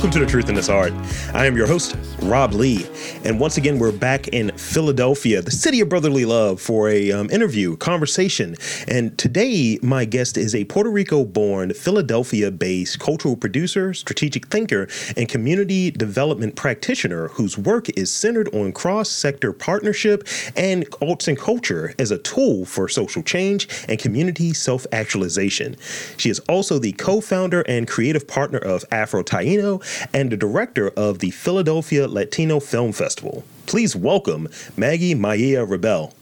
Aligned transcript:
Welcome 0.00 0.12
to 0.12 0.24
The 0.24 0.30
Truth 0.30 0.48
in 0.48 0.54
This 0.54 0.70
Art. 0.70 0.94
I 1.34 1.44
am 1.44 1.54
your 1.54 1.66
host, 1.66 1.94
Rob 2.22 2.54
Lee. 2.54 2.86
And 3.22 3.38
once 3.38 3.58
again, 3.58 3.78
we're 3.78 3.92
back 3.92 4.28
in 4.28 4.50
Philadelphia, 4.56 5.42
the 5.42 5.50
city 5.50 5.82
of 5.82 5.90
brotherly 5.90 6.24
love, 6.24 6.58
for 6.58 6.88
a 6.88 7.12
um, 7.12 7.28
interview, 7.28 7.76
conversation. 7.76 8.56
And 8.88 9.18
today, 9.18 9.78
my 9.82 10.06
guest 10.06 10.38
is 10.38 10.54
a 10.54 10.64
Puerto 10.64 10.88
Rico 10.88 11.26
born, 11.26 11.74
Philadelphia 11.74 12.50
based 12.50 12.98
cultural 12.98 13.36
producer, 13.36 13.92
strategic 13.92 14.46
thinker, 14.46 14.88
and 15.18 15.28
community 15.28 15.90
development 15.90 16.56
practitioner 16.56 17.28
whose 17.28 17.58
work 17.58 17.90
is 17.90 18.10
centered 18.10 18.48
on 18.54 18.72
cross 18.72 19.10
sector 19.10 19.52
partnership 19.52 20.26
and 20.56 20.86
arts 21.02 21.28
and 21.28 21.36
culture 21.36 21.92
as 21.98 22.10
a 22.10 22.16
tool 22.16 22.64
for 22.64 22.88
social 22.88 23.22
change 23.22 23.68
and 23.86 23.98
community 23.98 24.54
self 24.54 24.86
actualization. 24.92 25.76
She 26.16 26.30
is 26.30 26.38
also 26.48 26.78
the 26.78 26.92
co 26.92 27.20
founder 27.20 27.60
and 27.68 27.86
creative 27.86 28.26
partner 28.26 28.60
of 28.60 28.82
Afro 28.90 29.22
Taino 29.22 29.84
and 30.12 30.30
the 30.30 30.36
director 30.36 30.90
of 30.90 31.18
the 31.18 31.30
Philadelphia 31.30 32.08
Latino 32.08 32.60
Film 32.60 32.92
Festival. 32.92 33.44
Please 33.66 33.94
welcome 33.94 34.48
Marángeli 34.76 35.16
Mejía 35.16 35.68
Rabell. 35.68 36.12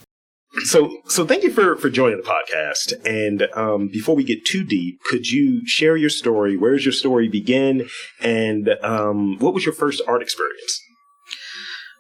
So, 0.65 0.97
so 1.07 1.27
thank 1.27 1.43
you 1.45 1.51
for 1.51 1.77
for 1.77 1.91
joining 1.91 2.21
the 2.21 2.25
podcast. 2.25 2.95
And 3.07 3.49
um, 3.55 3.89
before 3.89 4.17
we 4.17 4.25
get 4.25 4.45
too 4.45 4.65
deep, 4.65 5.01
could 5.05 5.31
you 5.31 5.67
share 5.67 5.97
your 5.97 6.11
story? 6.11 6.57
Where 6.57 6.73
does 6.73 6.85
your 6.85 6.93
story 6.93 7.29
begin? 7.29 7.89
And 8.21 8.71
um, 8.83 9.39
what 9.39 9.55
was 9.55 9.65
your 9.65 9.75
first 9.75 10.03
art 10.09 10.23
experience? 10.23 10.81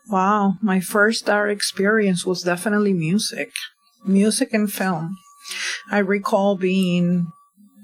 Wow, 0.09 0.54
my 0.62 0.80
first 0.80 1.28
art 1.28 1.50
experience 1.50 2.24
was 2.24 2.42
definitely 2.42 2.95
music, 2.95 3.52
music 4.04 4.54
and 4.54 4.73
film. 4.73 5.16
I 5.90 5.98
recall 5.98 6.56
being 6.56 7.26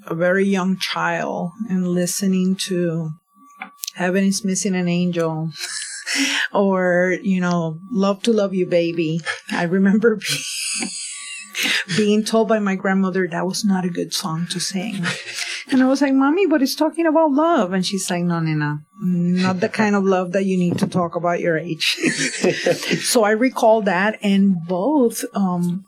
a 0.07 0.15
very 0.15 0.47
young 0.47 0.79
child 0.79 1.51
and 1.69 1.89
listening 1.89 2.57
to 2.69 3.11
Heaven 3.95 4.25
is 4.25 4.45
Missing 4.45 4.75
an 4.75 4.89
Angel 4.89 5.51
or, 6.53 7.17
you 7.23 7.41
know, 7.41 7.79
Love 7.91 8.23
to 8.25 8.33
Love 8.33 8.55
You 8.55 8.67
Baby. 8.67 9.21
I 9.51 9.65
remember 9.65 10.17
being, 10.77 10.91
being 11.97 12.25
told 12.25 12.49
by 12.49 12.59
my 12.59 12.75
grandmother 12.75 13.29
that 13.29 13.47
was 13.47 13.65
not 13.65 13.85
a 13.85 13.91
good 13.91 14.13
song 14.13 14.47
to 14.51 14.61
sing. 14.61 15.05
And 15.71 15.83
I 15.83 15.87
was 15.87 16.03
like, 16.03 16.13
Mommy, 16.13 16.47
but 16.47 16.63
it's 16.63 16.75
talking 16.75 17.07
about 17.07 17.33
love. 17.33 17.73
And 17.73 17.87
she's 17.87 18.11
like, 18.11 18.25
No, 18.25 18.41
Nina, 18.41 18.81
not 19.01 19.61
the 19.61 19.69
kind 19.69 19.97
of 19.97 20.05
love 20.05 20.33
that 20.33 20.45
you 20.45 20.59
need 20.59 20.79
to 20.79 20.87
talk 20.87 21.17
about 21.17 21.41
your 21.41 21.57
age. 21.57 21.97
so 23.03 23.25
I 23.25 23.31
recall 23.31 23.83
that, 23.83 24.19
and 24.23 24.57
both, 24.67 25.25
um, 25.35 25.85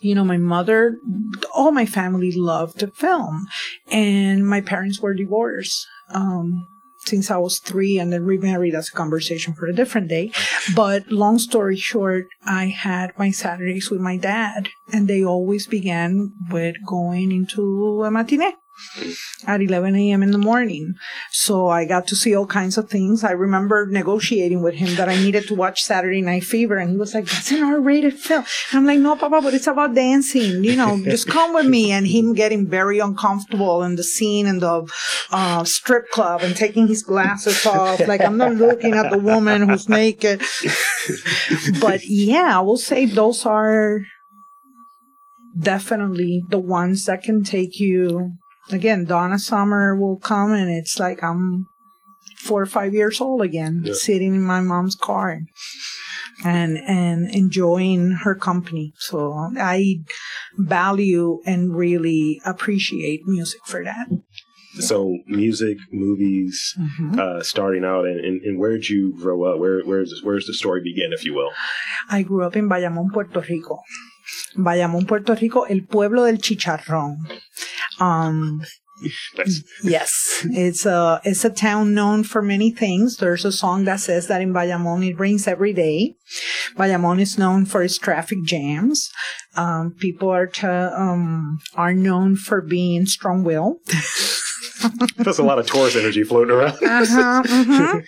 you 0.00 0.14
know, 0.14 0.24
my 0.24 0.38
mother, 0.38 0.96
all 1.54 1.72
my 1.72 1.86
family 1.86 2.32
loved 2.32 2.78
to 2.80 2.88
film, 2.88 3.46
and 3.90 4.46
my 4.46 4.60
parents 4.60 5.00
were 5.00 5.14
divorced. 5.14 5.86
Um, 6.08 6.66
since 7.04 7.30
I 7.30 7.36
was 7.36 7.58
three 7.58 7.98
and 7.98 8.12
then 8.12 8.24
remarried. 8.24 8.74
That's 8.74 8.88
a 8.88 8.92
conversation 8.92 9.54
for 9.54 9.66
a 9.66 9.74
different 9.74 10.08
day. 10.08 10.32
But 10.74 11.10
long 11.10 11.38
story 11.38 11.76
short, 11.76 12.26
I 12.44 12.66
had 12.66 13.18
my 13.18 13.30
Saturdays 13.30 13.90
with 13.90 14.00
my 14.00 14.16
dad 14.16 14.68
and 14.92 15.08
they 15.08 15.24
always 15.24 15.66
began 15.66 16.32
with 16.50 16.76
going 16.86 17.32
into 17.32 18.02
a 18.04 18.10
matinee 18.10 18.52
at 19.46 19.62
11 19.62 19.96
a.m. 19.96 20.22
in 20.22 20.30
the 20.30 20.38
morning. 20.38 20.94
So 21.30 21.68
I 21.68 21.84
got 21.84 22.06
to 22.08 22.16
see 22.16 22.34
all 22.34 22.46
kinds 22.46 22.78
of 22.78 22.88
things. 22.88 23.24
I 23.24 23.32
remember 23.32 23.86
negotiating 23.86 24.62
with 24.62 24.74
him 24.74 24.94
that 24.96 25.08
I 25.08 25.16
needed 25.16 25.46
to 25.48 25.54
watch 25.54 25.82
Saturday 25.82 26.20
Night 26.20 26.44
Fever, 26.44 26.76
and 26.76 26.90
he 26.90 26.96
was 26.96 27.14
like, 27.14 27.26
"That's 27.26 27.50
an 27.50 27.62
R-rated 27.62 28.18
film." 28.18 28.44
And 28.70 28.78
I'm 28.78 28.86
like, 28.86 28.98
"No, 28.98 29.16
Papa, 29.16 29.40
but 29.42 29.54
it's 29.54 29.66
about 29.66 29.94
dancing. 29.94 30.64
You 30.64 30.76
know, 30.76 31.02
just 31.04 31.28
come 31.28 31.54
with 31.54 31.66
me." 31.66 31.92
And 31.92 32.06
him 32.06 32.34
getting 32.34 32.66
very 32.66 32.98
uncomfortable 32.98 33.82
in 33.82 33.96
the 33.96 34.04
scene 34.04 34.46
in 34.46 34.58
the 34.60 34.88
uh, 35.30 35.64
strip 35.64 36.10
club 36.10 36.42
and 36.42 36.54
taking 36.54 36.86
his 36.86 37.02
glasses 37.02 37.64
off, 37.66 38.00
like 38.06 38.20
I'm 38.20 38.36
not 38.36 38.54
looking 38.54 38.94
at 38.94 39.10
the 39.10 39.18
woman 39.18 39.68
who's 39.68 39.88
naked. 39.88 40.42
but 41.80 42.04
yeah, 42.04 42.58
I 42.58 42.60
will 42.60 42.76
say 42.78 43.06
those 43.06 43.44
are 43.46 44.00
definitely 45.58 46.42
the 46.48 46.58
ones 46.58 47.04
that 47.04 47.22
can 47.22 47.44
take 47.44 47.78
you 47.78 48.32
again, 48.70 49.04
Donna 49.04 49.38
Summer 49.38 49.96
will 49.96 50.18
come 50.18 50.52
and 50.52 50.70
it's 50.70 50.98
like 50.98 51.22
I'm 51.22 51.66
four 52.38 52.60
or 52.60 52.66
five 52.66 52.92
years 52.92 53.20
old 53.20 53.42
again, 53.42 53.82
yeah. 53.84 53.94
sitting 53.94 54.34
in 54.34 54.42
my 54.42 54.60
mom's 54.60 54.96
car 54.96 55.40
and 56.44 56.78
and 56.78 57.30
enjoying 57.30 58.10
her 58.22 58.34
company. 58.34 58.92
So 58.98 59.50
I 59.58 60.00
value 60.56 61.40
and 61.46 61.74
really 61.74 62.40
appreciate 62.44 63.26
music 63.26 63.60
for 63.64 63.84
that. 63.84 64.08
So 64.80 65.18
music, 65.26 65.76
movies, 65.92 66.74
mm-hmm. 66.78 67.18
uh, 67.18 67.42
starting 67.42 67.84
out, 67.84 68.06
and, 68.06 68.18
and, 68.18 68.40
and, 68.40 68.58
where 68.58 68.72
did 68.72 68.88
you 68.88 69.14
grow 69.20 69.44
up? 69.44 69.58
Where 69.58 69.82
where's 69.82 70.22
where's 70.22 70.46
the 70.46 70.54
story 70.54 70.80
begin, 70.82 71.12
if 71.12 71.26
you 71.26 71.34
will? 71.34 71.50
I 72.08 72.22
grew 72.22 72.42
up 72.42 72.56
in 72.56 72.70
Bayamón, 72.70 73.12
Puerto 73.12 73.40
Rico. 73.42 73.82
Bayamón, 74.56 75.06
Puerto 75.06 75.34
Rico, 75.34 75.64
el 75.64 75.82
pueblo 75.82 76.24
del 76.24 76.38
chicharrón. 76.38 77.18
Um, 78.00 78.62
yes, 79.82 80.46
it's 80.50 80.86
a 80.86 81.20
it's 81.24 81.44
a 81.44 81.50
town 81.50 81.94
known 81.94 82.24
for 82.24 82.42
many 82.42 82.70
things. 82.70 83.16
There's 83.16 83.44
a 83.44 83.52
song 83.52 83.84
that 83.84 84.00
says 84.00 84.28
that 84.28 84.40
in 84.40 84.52
Bayamón 84.52 85.06
it 85.06 85.18
rains 85.18 85.46
every 85.48 85.72
day. 85.72 86.14
Bayamón 86.76 87.20
is 87.20 87.38
known 87.38 87.66
for 87.66 87.82
its 87.82 87.98
traffic 87.98 88.38
jams. 88.44 89.10
Um, 89.56 89.94
people 89.98 90.30
are 90.30 90.46
to, 90.46 90.92
um, 90.98 91.58
are 91.74 91.92
known 91.92 92.36
for 92.36 92.62
being 92.62 93.06
strong-willed. 93.06 93.80
There's 95.16 95.38
a 95.38 95.42
lot 95.42 95.58
of 95.58 95.66
Taurus 95.66 95.96
energy 95.96 96.24
floating 96.24 96.54
around. 96.54 96.76
uh-huh, 96.82 97.42
uh-huh. 97.48 98.00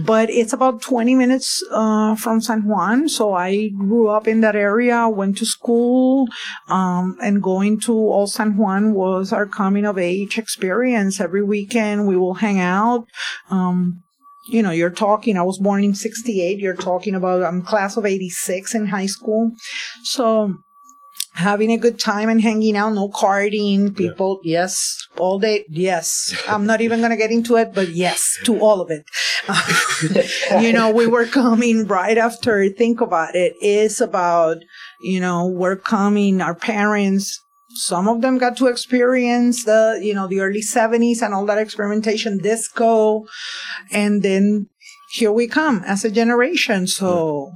But 0.04 0.30
it's 0.30 0.52
about 0.52 0.82
20 0.82 1.14
minutes 1.14 1.62
uh, 1.70 2.14
from 2.16 2.40
San 2.40 2.64
Juan. 2.64 3.08
So 3.08 3.34
I 3.34 3.68
grew 3.68 4.08
up 4.08 4.26
in 4.28 4.40
that 4.40 4.56
area, 4.56 5.08
went 5.08 5.38
to 5.38 5.46
school, 5.46 6.26
um, 6.68 7.16
and 7.22 7.42
going 7.42 7.80
to 7.80 7.92
Old 7.92 8.32
San 8.32 8.56
Juan 8.56 8.94
was 8.94 9.32
our 9.32 9.46
coming 9.46 9.84
of 9.84 9.98
age 9.98 10.38
experience. 10.38 11.20
Every 11.20 11.42
weekend 11.42 12.06
we 12.06 12.16
will 12.16 12.34
hang 12.34 12.60
out. 12.60 13.06
Um, 13.50 14.02
you 14.48 14.62
know, 14.62 14.70
you're 14.70 14.90
talking, 14.90 15.36
I 15.36 15.42
was 15.42 15.58
born 15.58 15.84
in 15.84 15.94
68. 15.94 16.58
You're 16.58 16.74
talking 16.74 17.14
about, 17.14 17.42
I'm 17.42 17.62
class 17.62 17.96
of 17.96 18.06
86 18.06 18.74
in 18.74 18.86
high 18.86 19.06
school. 19.06 19.52
So 20.02 20.54
having 21.40 21.72
a 21.72 21.76
good 21.76 21.98
time 21.98 22.28
and 22.28 22.40
hanging 22.40 22.76
out, 22.76 22.92
no 22.94 23.08
carding, 23.08 23.94
people, 23.94 24.40
yeah. 24.44 24.60
yes, 24.60 25.08
all 25.18 25.38
day, 25.38 25.64
yes. 25.68 26.34
I'm 26.46 26.66
not 26.66 26.80
even 26.80 27.00
going 27.00 27.10
to 27.10 27.16
get 27.16 27.30
into 27.30 27.56
it, 27.56 27.74
but 27.74 27.88
yes, 27.88 28.38
to 28.44 28.60
all 28.60 28.80
of 28.80 28.90
it. 28.90 29.04
you 30.62 30.72
know, 30.72 30.90
we 30.90 31.06
were 31.06 31.26
coming 31.26 31.86
right 31.86 32.18
after, 32.18 32.68
think 32.68 33.00
about 33.00 33.34
it, 33.34 33.54
is 33.60 34.00
about, 34.00 34.58
you 35.02 35.20
know, 35.20 35.46
we're 35.46 35.76
coming, 35.76 36.40
our 36.40 36.54
parents, 36.54 37.40
some 37.72 38.08
of 38.08 38.20
them 38.20 38.38
got 38.38 38.56
to 38.58 38.66
experience 38.66 39.64
the, 39.64 40.00
you 40.02 40.14
know, 40.14 40.26
the 40.26 40.40
early 40.40 40.60
70s 40.60 41.22
and 41.22 41.32
all 41.32 41.46
that 41.46 41.58
experimentation, 41.58 42.38
disco, 42.38 43.26
and 43.90 44.22
then 44.22 44.68
here 45.12 45.32
we 45.32 45.46
come 45.46 45.82
as 45.86 46.04
a 46.04 46.10
generation. 46.10 46.86
So, 46.86 47.52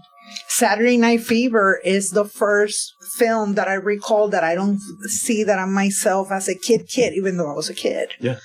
Saturday 0.57 0.97
Night 0.97 1.21
Fever 1.21 1.81
is 1.85 2.11
the 2.11 2.25
first 2.25 2.95
film 3.17 3.55
that 3.55 3.67
I 3.67 3.75
recall 3.75 4.29
that 4.29 4.45
I 4.45 4.55
don't 4.55 4.79
see 5.07 5.43
that 5.43 5.59
I'm 5.59 5.73
myself 5.73 6.31
as 6.31 6.49
a 6.49 6.55
kid 6.55 6.87
kid, 6.87 7.15
even 7.15 7.37
though 7.37 7.51
I 7.51 7.55
was 7.55 7.69
a 7.69 7.75
kid. 7.75 8.11
Yeah. 8.21 8.39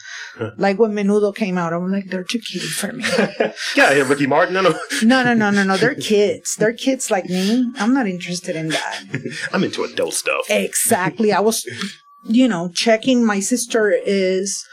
Like 0.58 0.80
when 0.80 0.94
Menudo 0.94 1.36
came 1.36 1.58
out, 1.60 1.72
I'm 1.72 1.92
like, 1.92 2.10
they're 2.10 2.24
too 2.24 2.40
cute 2.40 2.64
for 2.64 2.94
me. 2.94 3.04
yeah, 3.76 3.94
yeah, 3.94 4.08
Ricky 4.08 4.26
Martin. 4.26 4.56
No, 4.56 4.62
no. 4.62 4.80
no, 5.04 5.24
no, 5.24 5.34
no, 5.36 5.52
no, 5.52 5.64
no. 5.64 5.78
They're 5.78 5.94
kids. 5.94 6.56
They're 6.56 6.74
kids 6.74 7.12
like 7.12 7.26
me. 7.26 7.72
I'm 7.78 7.94
not 7.94 8.08
interested 8.08 8.56
in 8.56 8.70
that. 8.70 9.04
I'm 9.54 9.64
into 9.64 9.84
adult 9.84 10.16
stuff. 10.16 10.50
Exactly. 10.50 11.32
I 11.32 11.42
was, 11.42 11.64
you 12.24 12.48
know, 12.48 12.70
checking. 12.74 13.24
My 13.24 13.40
sister 13.40 13.92
is 13.92 14.66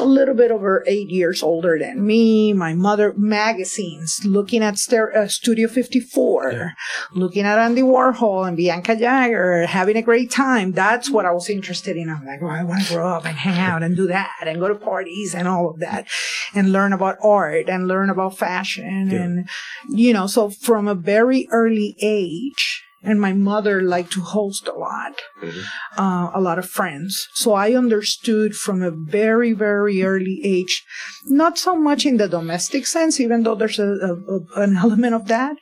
a 0.00 0.04
little 0.04 0.34
bit 0.34 0.50
over 0.50 0.84
eight 0.86 1.10
years 1.10 1.42
older 1.42 1.78
than 1.78 2.06
me. 2.06 2.52
My 2.52 2.74
mother 2.74 3.12
magazines, 3.16 4.20
looking 4.24 4.62
at 4.62 4.78
Ster- 4.78 5.16
uh, 5.16 5.28
Studio 5.28 5.68
54, 5.68 6.52
yeah. 6.52 6.70
looking 7.12 7.44
at 7.44 7.58
Andy 7.58 7.82
Warhol 7.82 8.46
and 8.46 8.56
Bianca 8.56 8.96
Jagger, 8.96 9.66
having 9.66 9.96
a 9.96 10.02
great 10.02 10.30
time. 10.30 10.72
That's 10.72 11.10
what 11.10 11.26
I 11.26 11.32
was 11.32 11.48
interested 11.48 11.96
in. 11.96 12.10
I'm 12.10 12.24
like, 12.24 12.40
well, 12.40 12.50
I 12.50 12.64
want 12.64 12.84
to 12.84 12.94
grow 12.94 13.08
up 13.08 13.26
and 13.26 13.36
hang 13.36 13.58
out 13.58 13.82
and 13.82 13.96
do 13.96 14.06
that 14.08 14.36
and 14.44 14.60
go 14.60 14.68
to 14.68 14.74
parties 14.74 15.34
and 15.34 15.46
all 15.46 15.70
of 15.70 15.80
that 15.80 16.06
and 16.54 16.72
learn 16.72 16.92
about 16.92 17.18
art 17.22 17.68
and 17.68 17.88
learn 17.88 18.10
about 18.10 18.38
fashion. 18.38 19.10
Yeah. 19.10 19.22
And, 19.22 19.48
you 19.88 20.12
know, 20.12 20.26
so 20.26 20.50
from 20.50 20.88
a 20.88 20.94
very 20.94 21.48
early 21.50 21.96
age, 22.00 22.83
and 23.04 23.20
my 23.20 23.32
mother 23.32 23.82
liked 23.82 24.12
to 24.12 24.20
host 24.22 24.66
a 24.66 24.72
lot, 24.72 25.20
mm-hmm. 25.42 26.00
uh, 26.00 26.30
a 26.34 26.40
lot 26.40 26.58
of 26.58 26.68
friends. 26.68 27.28
So 27.34 27.52
I 27.52 27.74
understood 27.74 28.54
from 28.56 28.82
a 28.82 28.90
very, 28.90 29.52
very 29.52 30.02
early 30.02 30.40
age, 30.42 30.82
not 31.26 31.58
so 31.58 31.76
much 31.76 32.06
in 32.06 32.16
the 32.16 32.28
domestic 32.28 32.86
sense, 32.86 33.20
even 33.20 33.42
though 33.42 33.54
there's 33.54 33.78
a, 33.78 33.90
a, 33.92 34.60
an 34.60 34.76
element 34.84 35.14
of 35.14 35.26
that, 35.28 35.56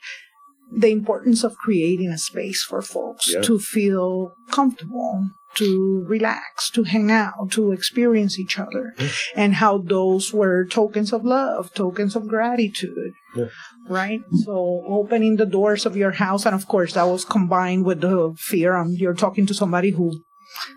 the 0.75 0.89
importance 0.91 1.43
of 1.43 1.55
creating 1.57 2.09
a 2.09 2.17
space 2.17 2.63
for 2.63 2.81
folks 2.81 3.31
Yeah. 3.31 3.41
to 3.41 3.59
feel 3.59 4.33
comfortable, 4.49 5.29
to 5.55 6.03
relax, 6.07 6.71
to 6.71 6.83
hang 6.83 7.11
out, 7.11 7.51
to 7.51 7.71
experience 7.71 8.39
each 8.39 8.57
other, 8.57 8.95
and 9.35 9.55
how 9.55 9.77
those 9.77 10.33
were 10.33 10.65
tokens 10.65 11.13
of 11.13 11.23
love, 11.23 11.71
tokens 11.75 12.15
of 12.15 12.27
gratitude. 12.27 13.13
Yeah. 13.35 13.45
Right? 13.89 14.21
So 14.45 14.83
opening 14.87 15.37
the 15.37 15.45
doors 15.45 15.85
of 15.85 15.97
your 15.97 16.11
house, 16.11 16.45
and 16.45 16.55
of 16.55 16.67
course, 16.67 16.93
that 16.93 17.03
was 17.03 17.25
combined 17.25 17.85
with 17.85 18.01
the 18.01 18.33
fear. 18.37 18.75
Um, 18.75 18.93
you're 18.93 19.13
talking 19.15 19.45
to 19.47 19.53
somebody 19.53 19.89
who 19.91 20.21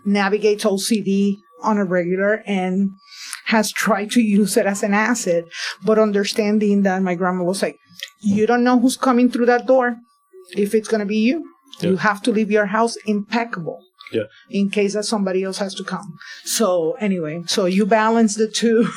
navigates 0.05 0.65
OCD 0.65 1.37
on 1.63 1.79
a 1.79 1.85
regular 1.85 2.43
and 2.47 2.91
has 3.47 3.71
tried 3.73 4.11
to 4.13 4.21
use 4.21 4.57
it 4.57 4.67
as 4.67 4.83
an 4.83 4.95
asset, 4.95 5.45
but 5.85 5.99
understanding 5.99 6.83
that 6.83 7.03
my 7.03 7.15
grandma 7.15 7.45
was 7.45 7.63
like, 7.63 7.77
you 8.23 8.47
don't 8.47 8.65
know 8.65 8.79
who's 8.79 8.97
coming 8.97 9.31
through 9.31 9.47
that 9.47 9.67
door. 9.67 9.97
If 10.57 10.75
it's 10.75 10.89
going 10.89 11.01
to 11.01 11.07
be 11.07 11.19
you, 11.19 11.45
Yeah. 11.81 11.91
you 11.91 11.97
have 11.99 12.23
to 12.23 12.31
leave 12.33 12.51
your 12.51 12.67
house 12.67 12.97
impeccable 13.07 13.81
Yeah. 14.13 14.25
in 14.51 14.71
case 14.71 14.95
that 14.95 15.05
somebody 15.05 15.43
else 15.45 15.59
has 15.59 15.75
to 15.75 15.85
come. 15.85 16.17
So 16.45 16.93
anyway, 17.01 17.43
so 17.47 17.67
you 17.67 17.85
balance 17.87 18.35
the 18.37 18.49
two. 18.49 18.89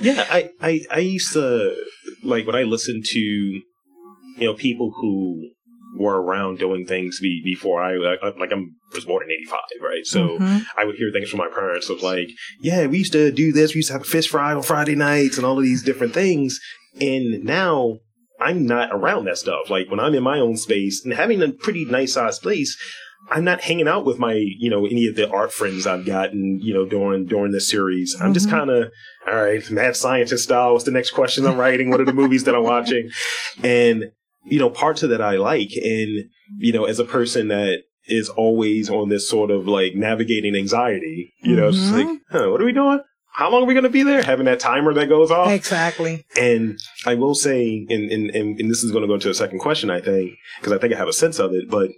Yeah, 0.00 0.24
I, 0.30 0.50
I, 0.62 0.80
I 0.90 0.98
used 1.00 1.32
to 1.32 1.74
like 2.22 2.46
when 2.46 2.56
I 2.56 2.62
listen 2.62 3.02
to 3.04 3.18
you 3.18 3.62
know 4.38 4.54
people 4.54 4.92
who 5.00 5.50
were 5.98 6.22
around 6.22 6.58
doing 6.58 6.86
things 6.86 7.18
be, 7.20 7.42
before 7.44 7.82
I 7.82 7.94
like, 7.96 8.20
like 8.38 8.52
I'm 8.52 8.76
was 8.94 9.04
born 9.04 9.24
in 9.24 9.30
'85, 9.30 9.60
right? 9.82 10.06
So 10.06 10.38
Mhm. 10.38 10.64
I 10.78 10.84
would 10.84 10.96
hear 10.96 11.10
things 11.12 11.28
from 11.30 11.38
my 11.38 11.48
parents 11.48 11.90
of 11.90 12.02
like, 12.02 12.28
yeah, 12.60 12.86
we 12.86 12.98
used 12.98 13.12
to 13.12 13.30
do 13.32 13.52
this. 13.52 13.74
We 13.74 13.78
used 13.78 13.88
to 13.88 13.94
have 13.94 14.02
a 14.02 14.04
fish 14.04 14.28
fry 14.28 14.54
on 14.54 14.62
Friday 14.62 14.94
nights 14.94 15.36
and 15.36 15.44
all 15.44 15.58
of 15.58 15.64
these 15.64 15.82
different 15.82 16.14
things. 16.14 16.58
And 17.00 17.44
now 17.44 17.98
I'm 18.40 18.66
not 18.66 18.90
around 18.92 19.26
that 19.26 19.38
stuff. 19.38 19.68
Like 19.68 19.90
when 19.90 20.00
I'm 20.00 20.14
in 20.14 20.22
my 20.22 20.38
own 20.38 20.56
space 20.56 21.04
and 21.04 21.12
having 21.12 21.42
a 21.42 21.50
pretty 21.52 21.84
nice 21.84 22.14
sized 22.14 22.40
space, 22.40 22.76
I'm 23.30 23.44
not 23.44 23.60
hanging 23.60 23.86
out 23.88 24.04
with 24.04 24.18
my, 24.18 24.32
you 24.34 24.70
know, 24.70 24.86
any 24.86 25.06
of 25.06 25.14
the 25.16 25.30
art 25.30 25.52
friends 25.52 25.86
I've 25.86 26.04
gotten, 26.06 26.58
you 26.62 26.74
know, 26.74 26.84
during 26.84 27.26
during 27.26 27.52
this 27.52 27.68
series. 27.68 28.16
I'm 28.20 28.34
just 28.34 28.48
Mhm. 28.48 28.50
kind 28.50 28.70
of, 28.70 28.90
all 29.30 29.36
right, 29.36 29.70
mad 29.70 29.96
scientist 29.96 30.44
style. 30.44 30.72
What's 30.72 30.84
the 30.84 30.90
next 30.90 31.10
question 31.10 31.46
I'm 31.46 31.56
writing? 31.58 31.90
What 31.90 32.00
are 32.00 32.04
the 32.04 32.12
movies 32.12 32.44
that 32.44 32.54
I'm 32.54 32.64
watching? 32.64 33.08
And 33.62 34.04
you 34.46 34.58
know, 34.58 34.70
parts 34.70 35.02
of 35.02 35.10
that 35.10 35.20
I 35.20 35.36
like. 35.36 35.70
And 35.76 36.24
you 36.58 36.72
know, 36.72 36.84
as 36.84 36.98
a 36.98 37.04
person 37.04 37.48
that 37.48 37.80
is 38.06 38.28
always 38.30 38.88
on 38.90 39.08
this 39.10 39.28
sort 39.28 39.50
of 39.50 39.68
like 39.68 39.94
navigating 39.94 40.56
anxiety, 40.56 41.32
you 41.42 41.54
know, 41.54 41.68
it's 41.68 41.90
like, 41.92 42.06
huh, 42.30 42.50
what 42.50 42.60
are 42.60 42.64
we 42.64 42.72
doing? 42.72 43.00
How 43.32 43.50
long 43.50 43.62
are 43.62 43.66
we 43.66 43.74
going 43.74 43.84
to 43.84 43.90
be 43.90 44.02
there? 44.02 44.22
Having 44.22 44.46
that 44.46 44.58
timer 44.58 44.92
that 44.94 45.08
goes 45.08 45.30
off. 45.30 45.52
Exactly. 45.52 46.24
And 46.36 46.80
I 47.06 47.14
will 47.14 47.34
say, 47.36 47.86
and, 47.88 48.10
and, 48.10 48.30
and, 48.30 48.58
and 48.58 48.70
this 48.70 48.82
is 48.82 48.90
going 48.90 49.02
to 49.02 49.08
go 49.08 49.18
to 49.18 49.30
a 49.30 49.34
second 49.34 49.60
question, 49.60 49.88
I 49.88 50.00
think, 50.00 50.32
because 50.58 50.72
I 50.72 50.78
think 50.78 50.92
I 50.94 50.96
have 50.96 51.06
a 51.06 51.12
sense 51.12 51.38
of 51.38 51.52
it, 51.54 51.70
but 51.70 51.90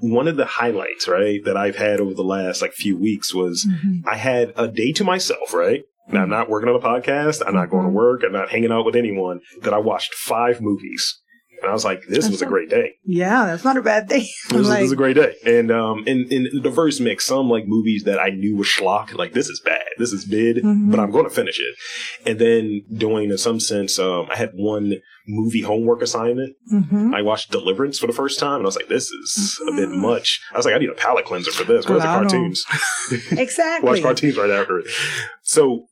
one 0.00 0.28
of 0.28 0.36
the 0.36 0.44
highlights, 0.46 1.08
right, 1.08 1.44
that 1.44 1.56
I've 1.56 1.76
had 1.76 2.00
over 2.00 2.14
the 2.14 2.22
last 2.24 2.62
like 2.62 2.72
few 2.72 2.96
weeks 2.96 3.34
was 3.34 3.66
Mhm. 3.66 4.02
I 4.06 4.16
had 4.16 4.52
a 4.56 4.68
day 4.68 4.92
to 4.92 5.04
myself, 5.04 5.52
right? 5.54 5.82
Now, 6.08 6.22
I'm 6.22 6.30
not 6.30 6.48
working 6.48 6.68
on 6.68 6.76
a 6.76 6.78
podcast. 6.78 7.42
I'm 7.44 7.54
not 7.54 7.68
going 7.70 7.84
to 7.84 7.90
work. 7.90 8.22
I'm 8.24 8.32
not 8.32 8.50
hanging 8.50 8.70
out 8.70 8.84
with 8.84 8.94
anyone. 8.94 9.40
That 9.62 9.74
I 9.74 9.78
watched 9.78 10.14
five 10.14 10.60
movies. 10.60 11.20
And 11.66 11.72
I 11.72 11.74
was 11.74 11.84
like, 11.84 12.02
this 12.08 12.28
was 12.30 12.42
a 12.42 12.46
great 12.46 12.70
day. 12.70 12.94
Yeah, 13.04 13.46
that's 13.46 13.64
not 13.64 13.76
a 13.76 13.82
bad 13.82 14.08
thing. 14.08 14.26
This, 14.48 14.58
was, 14.58 14.68
like, 14.68 14.78
this 14.78 14.82
was 14.84 14.92
a 14.92 14.96
great 14.96 15.16
day. 15.16 15.34
And 15.44 15.72
um, 15.72 16.04
in, 16.06 16.28
in 16.30 16.44
the 16.44 16.60
diverse 16.60 17.00
mix, 17.00 17.26
some 17.26 17.50
like 17.50 17.64
movies 17.66 18.04
that 18.04 18.20
I 18.20 18.30
knew 18.30 18.56
was 18.56 18.68
schlock, 18.68 19.12
like 19.14 19.32
this 19.32 19.48
is 19.48 19.60
bad, 19.64 19.82
this 19.98 20.12
is 20.12 20.28
mid, 20.28 20.58
Mhm. 20.58 20.90
but 20.92 21.00
I'm 21.00 21.10
going 21.10 21.24
to 21.24 21.30
finish 21.30 21.58
it. 21.60 21.74
And 22.24 22.38
then 22.38 22.82
doing, 22.96 23.30
in 23.30 23.38
some 23.38 23.58
sense, 23.58 23.98
um, 23.98 24.26
I 24.30 24.36
had 24.36 24.50
one 24.54 24.94
movie 25.26 25.62
homework 25.62 26.02
assignment. 26.02 26.54
Mhm. 26.72 27.12
I 27.12 27.22
watched 27.22 27.50
Deliverance 27.50 27.98
for 27.98 28.06
the 28.06 28.12
first 28.12 28.38
time, 28.38 28.56
and 28.56 28.62
I 28.62 28.66
was 28.66 28.76
like, 28.76 28.86
this 28.88 29.10
is 29.10 29.60
a 29.68 29.72
bit 29.72 29.88
Mhm. 29.88 29.96
much. 29.96 30.40
I 30.54 30.56
was 30.56 30.64
like, 30.64 30.74
I 30.76 30.78
need 30.78 30.90
a 30.90 30.94
palate 30.94 31.24
cleanser 31.24 31.50
for 31.50 31.64
this. 31.64 31.88
Where's 31.88 32.02
the 32.02 32.06
cartoons? 32.06 32.64
Exactly. 33.32 33.88
Watch 33.90 34.02
cartoons 34.02 34.36
right 34.36 34.50
after 34.50 34.78
it. 34.78 34.86
So, 35.42 35.86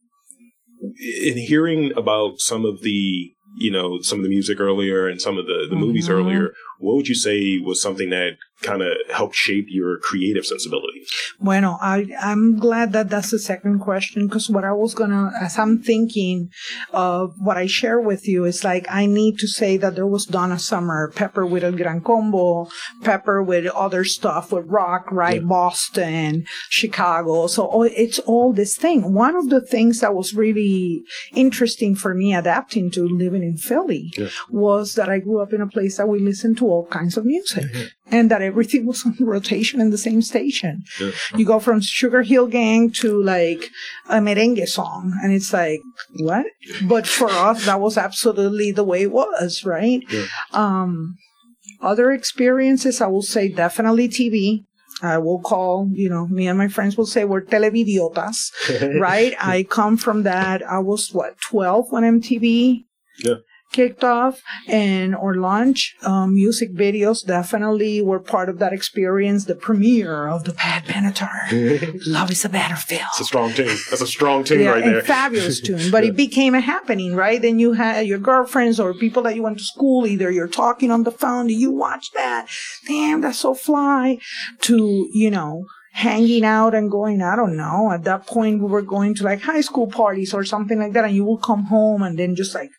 in 1.00 1.36
hearing 1.38 1.92
about 1.96 2.38
some 2.38 2.64
of 2.64 2.82
the, 2.82 3.33
you 3.54 3.70
know, 3.70 4.00
some 4.00 4.18
of 4.18 4.24
the 4.24 4.28
music 4.28 4.60
earlier 4.60 5.06
and 5.08 5.20
some 5.20 5.38
of 5.38 5.46
the, 5.46 5.66
the 5.70 5.76
movies 5.76 6.08
Mhm. 6.08 6.12
earlier, 6.12 6.54
what 6.84 6.96
would 6.96 7.08
you 7.08 7.14
say 7.14 7.58
was 7.58 7.80
something 7.80 8.10
that 8.10 8.32
kind 8.62 8.82
of 8.82 8.92
helped 9.10 9.34
shape 9.34 9.66
your 9.68 9.98
creative 9.98 10.46
sensibilities? 10.46 11.08
Bueno, 11.40 11.76
I, 11.82 12.06
I'm 12.20 12.58
glad 12.58 12.92
that 12.92 13.10
that's 13.10 13.30
the 13.30 13.38
second 13.38 13.80
question 13.80 14.26
because 14.26 14.48
what 14.48 14.64
I 14.64 14.72
was 14.72 14.94
gonna, 14.94 15.32
as 15.40 15.58
I'm 15.58 15.82
thinking 15.82 16.48
of 16.92 17.34
what 17.38 17.56
I 17.56 17.66
share 17.66 18.00
with 18.00 18.26
you, 18.28 18.44
is 18.44 18.64
like 18.64 18.86
I 18.90 19.06
need 19.06 19.38
to 19.38 19.48
say 19.48 19.76
that 19.78 19.96
there 19.96 20.06
was 20.06 20.24
Donna 20.24 20.58
Summer, 20.58 21.12
Pepper 21.14 21.44
with 21.44 21.64
El 21.64 21.72
Gran 21.72 22.00
Combo, 22.00 22.68
Pepper 23.02 23.42
with 23.42 23.66
other 23.66 24.04
stuff 24.04 24.52
with 24.52 24.66
rock, 24.66 25.10
right? 25.10 25.40
Yeah. 25.42 25.48
Boston, 25.48 26.44
Chicago. 26.70 27.46
So 27.48 27.82
it's 27.82 28.18
all 28.20 28.52
this 28.52 28.76
thing. 28.76 29.12
One 29.12 29.36
of 29.36 29.50
the 29.50 29.60
things 29.60 30.00
that 30.00 30.14
was 30.14 30.34
really 30.34 31.02
interesting 31.34 31.94
for 31.96 32.14
me 32.14 32.34
adapting 32.34 32.90
to 32.92 33.02
living 33.06 33.42
in 33.42 33.56
Philly 33.56 34.12
Yeah. 34.16 34.28
was 34.50 34.94
that 34.94 35.08
I 35.08 35.18
grew 35.18 35.40
up 35.42 35.52
in 35.52 35.60
a 35.60 35.66
place 35.66 35.96
that 35.98 36.08
we 36.08 36.18
listened 36.20 36.56
to 36.58 36.66
all 36.74 36.86
kinds 36.86 37.16
of 37.16 37.24
music 37.24 37.64
and 38.10 38.30
that 38.30 38.42
everything 38.42 38.86
was 38.86 39.04
on 39.06 39.16
rotation 39.34 39.80
in 39.80 39.90
the 39.90 39.98
same 40.08 40.22
station. 40.22 40.82
Yeah. 41.00 41.10
You 41.36 41.44
go 41.44 41.58
from 41.58 41.80
Sugar 41.80 42.22
Hill 42.22 42.46
Gang 42.46 42.90
to 43.02 43.22
like 43.22 43.62
a 44.08 44.18
merengue 44.26 44.68
song, 44.68 45.02
and 45.22 45.32
it's 45.32 45.52
like, 45.52 45.80
what? 46.28 46.46
But 46.82 47.06
for 47.06 47.30
us, 47.30 47.66
that 47.66 47.80
was 47.80 47.96
absolutely 47.96 48.70
the 48.72 48.84
way 48.84 49.02
it 49.02 49.12
was, 49.12 49.64
right? 49.64 50.02
Um, 50.52 51.16
other 51.80 52.12
experiences, 52.12 53.00
I 53.00 53.06
will 53.06 53.22
say 53.22 53.48
definitely 53.48 54.08
TV. 54.08 54.64
I 55.02 55.18
will 55.18 55.40
call, 55.40 55.90
you 55.92 56.08
know, 56.08 56.26
me 56.28 56.46
and 56.48 56.56
my 56.56 56.68
friends 56.68 56.96
will 56.96 57.06
say 57.06 57.24
we're 57.24 57.42
televidiotas, 57.42 58.38
right? 59.00 59.34
I 59.40 59.64
come 59.64 59.96
from 59.96 60.22
that. 60.22 60.62
I 60.62 60.78
was 60.78 61.12
what, 61.12 61.34
12 61.50 61.86
when 61.90 62.04
MTV 62.20 62.84
Yeah. 63.18 63.34
Kicked 63.76 64.04
off 64.18 64.34
and 64.68 65.08
or 65.22 65.30
launch 65.50 65.78
um, 66.10 66.26
music 66.42 66.70
videos 66.84 67.18
definitely 67.36 67.94
were 68.08 68.20
part 68.34 68.48
of 68.52 68.56
that 68.62 68.72
experience 68.78 69.40
the 69.52 69.58
premiere 69.66 70.18
of 70.34 70.40
the 70.48 70.54
Pat 70.62 70.82
Benatar 70.90 71.36
love 72.16 72.30
is 72.36 72.42
a 72.44 72.48
battlefield 72.58 73.08
It's 73.12 73.20
a 73.26 73.30
strong 73.32 73.50
tune. 73.58 73.76
That's 73.90 74.04
a 74.10 74.12
strong 74.18 74.38
tune 74.44 74.60
yeah, 74.62 74.70
right 74.74 74.84
there. 74.84 75.02
fabulous 75.02 75.58
tune. 75.66 75.84
But 75.94 76.02
Yeah. 76.04 76.10
it 76.10 76.16
became 76.26 76.54
a 76.54 76.64
happening, 76.74 77.12
right? 77.24 77.40
Then 77.46 77.56
you 77.62 77.70
had 77.84 78.06
your 78.12 78.22
girlfriends 78.30 78.76
or 78.82 78.88
people 79.04 79.22
that 79.24 79.34
you 79.36 79.42
went 79.46 79.58
to 79.62 79.64
school, 79.74 79.98
either 80.12 80.28
you're 80.36 80.54
talking 80.64 80.90
on 80.96 81.02
the 81.08 81.14
phone, 81.22 81.44
do 81.50 81.54
you 81.64 81.70
watch 81.86 82.06
that? 82.20 82.42
Damn, 82.86 83.18
that's 83.22 83.40
so 83.46 83.52
fly. 83.68 84.04
To, 84.66 84.76
you 85.22 85.30
know, 85.36 85.52
hanging 86.06 86.44
out 86.44 86.72
and 86.78 86.90
going, 86.98 87.18
I 87.22 87.34
don't 87.40 87.56
know. 87.64 87.78
At 87.96 88.04
that 88.08 88.22
point, 88.34 88.60
we 88.62 88.68
were 88.74 88.82
going 88.96 89.12
to 89.16 89.22
like 89.30 89.40
high 89.50 89.60
school 89.68 89.88
parties 90.02 90.32
or 90.36 90.42
something 90.44 90.78
like 90.82 90.92
that, 90.94 91.04
and 91.06 91.14
you 91.18 91.24
will 91.28 91.42
come 91.50 91.64
home 91.76 92.00
and 92.06 92.14
then 92.18 92.34
just 92.34 92.54
like, 92.54 92.70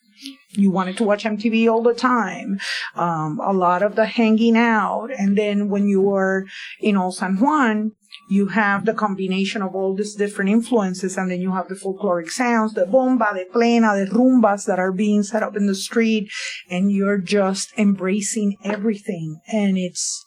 you 0.58 0.72
wanted 0.72 0.98
to 0.98 1.04
watch 1.04 1.24
MTV 1.24 1.72
all 1.72 1.82
the 1.84 1.94
time. 1.94 2.60
Um, 2.96 3.40
a 3.44 3.54
lot 3.54 3.82
of 3.84 3.96
the 3.96 4.06
hanging 4.06 4.58
out. 4.58 5.10
And 5.18 5.38
then 5.38 5.70
when 5.70 5.88
you 5.88 6.02
were 6.02 6.46
in 6.80 6.98
Old 6.98 7.16
San 7.16 7.38
Juan, 7.38 7.92
you 8.30 8.48
have 8.48 8.86
the 8.86 8.94
combination 8.94 9.62
of 9.62 9.76
all 9.76 9.96
these 9.96 10.16
different 10.16 10.50
influences, 10.50 11.18
and 11.18 11.30
then 11.30 11.42
you 11.42 11.52
have 11.52 11.68
the 11.68 11.76
folkloric 11.76 12.30
sounds, 12.30 12.74
the 12.74 12.86
bomba, 12.86 13.32
the 13.34 13.46
plena, 13.52 13.94
the 13.96 14.10
rumbas 14.12 14.66
that 14.66 14.80
are 14.80 14.92
being 14.92 15.22
set 15.22 15.44
up 15.44 15.56
in 15.56 15.68
the 15.68 15.76
street, 15.76 16.30
and 16.70 16.92
you're 16.92 17.20
just 17.20 17.70
embracing 17.78 18.56
everything. 18.64 19.40
And 19.52 19.78
it's 19.78 20.24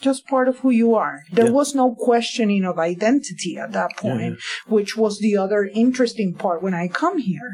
just 0.00 0.26
part 0.26 0.46
of 0.46 0.58
who 0.58 0.70
you 0.70 0.94
are. 0.94 1.22
There 1.32 1.46
Yeah. 1.46 1.52
was 1.52 1.74
no 1.74 1.94
questioning 1.94 2.64
of 2.64 2.78
identity 2.78 3.56
at 3.56 3.72
that 3.72 3.92
Yeah, 3.94 4.00
point, 4.02 4.38
which 4.68 4.96
was 4.96 5.18
the 5.18 5.36
other 5.36 5.64
interesting 5.74 6.34
part 6.34 6.62
when 6.62 6.74
I 6.74 6.86
come 6.86 7.18
here, 7.18 7.50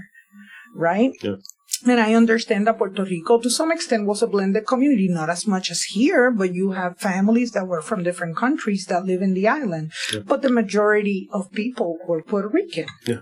right? 0.74 1.12
Yeah. 1.22 1.36
And 1.84 2.00
I 2.00 2.14
understand 2.14 2.66
that 2.66 2.78
Puerto 2.78 3.04
Rico, 3.04 3.40
to 3.40 3.50
some 3.50 3.72
extent, 3.72 4.06
was 4.06 4.22
a 4.22 4.26
blended 4.26 4.66
community, 4.66 5.08
not 5.08 5.28
as 5.28 5.46
much 5.46 5.70
as 5.70 5.82
here, 5.82 6.30
but 6.30 6.54
you 6.54 6.72
have 6.72 6.98
families 6.98 7.52
that 7.52 7.66
were 7.66 7.82
from 7.82 8.02
different 8.02 8.36
countries 8.36 8.86
that 8.86 9.04
live 9.04 9.20
in 9.20 9.34
the 9.34 9.48
island. 9.48 9.92
Yeah. 10.12 10.20
But 10.24 10.42
the 10.42 10.50
majority 10.50 11.28
of 11.32 11.50
people 11.52 11.98
were 12.06 12.22
Puerto 12.22 12.48
Rican. 12.48 12.86
Yeah. 13.06 13.20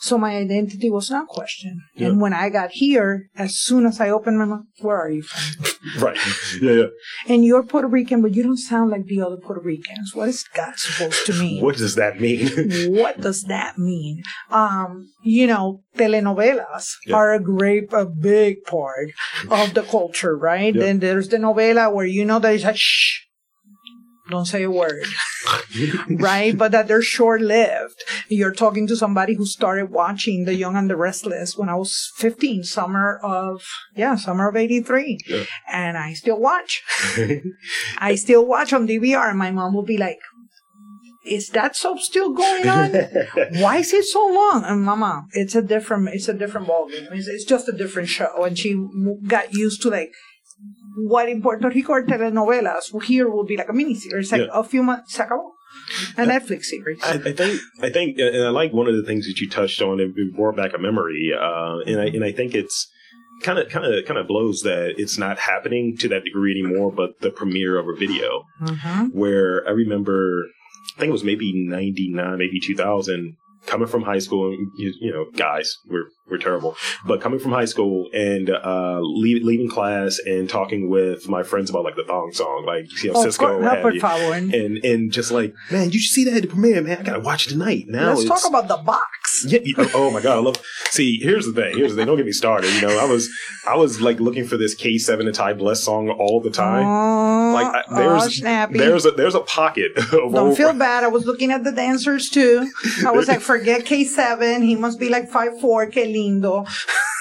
So 0.00 0.18
my 0.18 0.36
identity 0.36 0.90
was 0.90 1.10
not 1.10 1.28
questioned. 1.28 1.80
Yeah. 1.94 2.08
And 2.08 2.20
when 2.20 2.32
I 2.32 2.50
got 2.50 2.72
here, 2.72 3.30
as 3.36 3.56
soon 3.58 3.86
as 3.86 4.00
I 4.00 4.10
opened 4.10 4.38
my 4.38 4.44
mouth, 4.44 4.64
where 4.80 4.96
are 5.00 5.10
you 5.10 5.22
from? 5.22 5.64
right. 6.02 6.18
Yeah, 6.60 6.72
yeah. 6.72 6.86
and 7.28 7.44
you're 7.44 7.62
Puerto 7.62 7.88
Rican, 7.88 8.20
but 8.20 8.34
you 8.34 8.42
don't 8.42 8.56
sound 8.58 8.90
like 8.90 9.06
the 9.06 9.22
other 9.22 9.36
Puerto 9.36 9.60
Ricans. 9.62 10.14
What 10.14 10.28
is 10.28 10.44
that 10.56 10.78
supposed 10.78 11.24
to 11.26 11.32
mean? 11.34 11.62
What 11.62 11.76
does 11.76 11.94
that 11.94 12.20
mean? 12.20 12.48
what 12.96 13.20
does 13.20 13.44
that 13.44 13.78
mean? 13.78 14.22
Um, 14.50 15.08
you 15.22 15.46
know, 15.46 15.82
telenovelas 15.96 16.86
Yeah. 17.06 17.16
are 17.16 17.32
a 17.32 17.40
great, 17.40 17.92
a 17.92 18.04
big 18.04 18.64
part 18.64 19.10
of 19.50 19.74
the 19.74 19.82
culture, 19.82 20.36
right? 20.36 20.74
Yeah. 20.74 20.82
Then 20.82 20.98
there's 21.00 21.28
the 21.28 21.38
novela 21.38 21.92
where 21.92 22.06
you 22.06 22.24
know 22.24 22.38
there's 22.38 22.64
a 22.64 22.74
shh. 22.74 23.20
Don't 24.30 24.46
say 24.46 24.62
a 24.62 24.70
word. 24.70 25.04
right? 26.10 26.56
But 26.56 26.72
that 26.72 26.88
they're 26.88 27.02
short 27.02 27.40
lived. 27.40 28.02
You're 28.28 28.54
talking 28.54 28.86
to 28.86 28.96
somebody 28.96 29.34
who 29.34 29.44
started 29.44 29.90
watching 29.90 30.44
The 30.44 30.54
Young 30.54 30.76
and 30.76 30.88
the 30.88 30.96
Restless 30.96 31.56
when 31.56 31.68
I 31.68 31.74
was 31.74 32.10
15, 32.16 32.64
summer 32.64 33.20
of, 33.22 33.62
yeah, 33.94 34.16
summer 34.16 34.48
of 34.48 34.56
83. 34.56 35.18
Yeah. 35.26 35.44
And 35.70 35.98
I 35.98 36.14
still 36.14 36.40
watch. 36.40 36.82
I 37.98 38.14
still 38.14 38.46
watch 38.46 38.72
on 38.72 38.88
DVR 38.88 39.28
and 39.28 39.38
my 39.38 39.50
mom 39.50 39.74
will 39.74 39.84
be 39.84 39.98
like, 39.98 40.18
is 41.26 41.48
that 41.50 41.74
soap 41.74 42.00
still 42.00 42.32
going 42.32 42.68
on? 42.68 42.92
Why 43.60 43.78
is 43.78 43.92
it 43.92 44.04
so 44.04 44.26
long? 44.26 44.64
And 44.64 44.84
mama, 44.84 45.26
it's 45.32 45.54
a 45.54 45.62
different, 45.62 46.08
it's 46.08 46.28
a 46.28 46.34
different 46.34 46.66
ballgame. 46.66 47.10
It's, 47.12 47.28
it's 47.28 47.44
just 47.44 47.68
a 47.68 47.72
different 47.72 48.08
show. 48.08 48.44
And 48.44 48.58
she 48.58 48.74
got 49.26 49.54
used 49.54 49.80
to 49.82 49.90
like 49.90 50.12
what 50.94 51.28
in 51.28 51.42
Puerto 51.42 51.68
Rico 51.68 51.92
are 51.92 52.02
telenovelas. 52.02 53.02
Here 53.02 53.28
will 53.28 53.44
be 53.44 53.56
like 53.56 53.68
a 53.68 53.72
mini 53.72 53.94
series, 53.94 54.32
like 54.32 54.42
yeah. 54.42 54.48
a 54.52 54.64
few 54.64 54.82
months. 54.82 55.18
A 56.16 56.24
Netflix 56.24 56.64
series. 56.64 57.02
I, 57.02 57.14
I, 57.14 57.32
think, 57.32 57.60
I 57.82 57.90
think, 57.90 58.18
and 58.18 58.44
I 58.44 58.50
like 58.50 58.72
one 58.72 58.86
of 58.86 58.94
the 58.94 59.02
things 59.02 59.26
that 59.26 59.40
you 59.40 59.50
touched 59.50 59.82
on 59.82 60.00
It 60.00 60.14
brought 60.34 60.56
back 60.56 60.72
a 60.72 60.78
memory, 60.78 61.32
uh, 61.36 61.78
and 61.86 62.00
I 62.00 62.06
and 62.06 62.24
I 62.24 62.32
think 62.32 62.54
it's 62.54 62.88
kind 63.42 63.58
of 63.58 63.68
kind 63.68 63.84
of 63.84 64.04
kind 64.06 64.18
of 64.18 64.28
blows 64.28 64.62
that 64.62 64.94
it's 64.96 65.18
not 65.18 65.38
happening 65.38 65.96
to 65.98 66.08
that 66.08 66.24
degree 66.24 66.52
anymore. 66.52 66.92
But 66.92 67.20
the 67.20 67.30
premiere 67.30 67.76
of 67.76 67.88
a 67.88 67.94
video, 67.98 68.44
mm-hmm. 68.62 69.18
where 69.18 69.66
I 69.66 69.72
remember, 69.72 70.44
I 70.96 71.00
think 71.00 71.08
it 71.08 71.12
was 71.12 71.24
maybe 71.24 71.52
ninety 71.52 72.08
nine, 72.08 72.38
maybe 72.38 72.60
two 72.60 72.76
thousand 72.76 73.36
coming 73.66 73.88
from 73.88 74.02
high 74.02 74.18
school, 74.18 74.52
you, 74.52 74.94
you, 75.00 75.12
know, 75.12 75.26
guys, 75.36 75.78
we're 75.88 76.08
we're 76.30 76.38
terrible, 76.38 76.74
but 77.06 77.20
coming 77.20 77.38
from 77.38 77.52
high 77.52 77.66
school 77.66 78.08
and 78.14 78.48
uh, 78.48 78.98
leave, 79.00 79.42
leaving 79.44 79.68
class 79.68 80.18
and 80.24 80.48
talking 80.48 80.88
with 80.88 81.28
my 81.28 81.42
friends 81.42 81.68
about 81.68 81.84
like 81.84 81.96
the 81.96 82.04
thong 82.04 82.32
song, 82.32 82.64
like 82.66 82.86
you 83.02 83.12
know, 83.12 83.20
oh, 83.20 83.22
Cisco, 83.24 83.60
and 83.60 84.82
and 84.84 85.12
just 85.12 85.30
like, 85.30 85.54
man, 85.70 85.90
you 85.90 85.98
should 85.98 86.14
see 86.14 86.24
that 86.24 86.34
at 86.34 86.42
the 86.42 86.48
premiere, 86.48 86.80
man. 86.80 86.98
I 86.98 87.02
gotta 87.02 87.20
watch 87.20 87.46
it 87.46 87.50
tonight. 87.50 87.84
Now 87.88 88.14
let's 88.14 88.24
talk 88.24 88.48
about 88.48 88.68
the 88.68 88.78
box. 88.78 89.44
Yeah, 89.46 89.58
oh 89.94 90.10
my 90.10 90.20
god, 90.20 90.38
I 90.38 90.40
love. 90.40 90.62
See, 90.90 91.18
here's 91.20 91.44
the 91.46 91.52
thing. 91.52 91.76
Here's 91.76 91.90
the 91.90 91.96
thing. 91.96 92.06
Don't 92.06 92.16
get 92.16 92.26
me 92.26 92.32
started. 92.32 92.72
You 92.72 92.82
know, 92.82 92.98
I 92.98 93.04
was 93.04 93.28
I 93.66 93.76
was 93.76 94.00
like 94.00 94.20
looking 94.20 94.46
for 94.46 94.56
this 94.56 94.74
K 94.74 94.96
Seven 94.96 95.26
and 95.26 95.34
Ty 95.34 95.54
Bless 95.54 95.82
song 95.82 96.08
all 96.08 96.40
the 96.40 96.50
time. 96.50 96.86
Oh, 96.86 97.52
like 97.54 97.66
I, 97.66 97.82
there's 97.96 98.42
oh, 98.42 98.66
there's 98.70 99.06
a 99.06 99.10
there's 99.10 99.34
a 99.34 99.40
pocket. 99.40 99.92
Don't 100.10 100.56
feel 100.56 100.72
bad. 100.72 101.04
I 101.04 101.08
was 101.08 101.26
looking 101.26 101.50
at 101.50 101.64
the 101.64 101.72
dancers 101.72 102.30
too. 102.30 102.70
I 103.06 103.10
was 103.10 103.28
like, 103.28 103.40
forget 103.54 103.84
K 103.84 104.04
Seven. 104.04 104.62
He 104.62 104.74
must 104.74 104.98
be 104.98 105.08
like 105.08 105.28
five 105.28 105.60
four. 105.60 105.86
Que 105.86 106.13
lindo. 106.14 106.66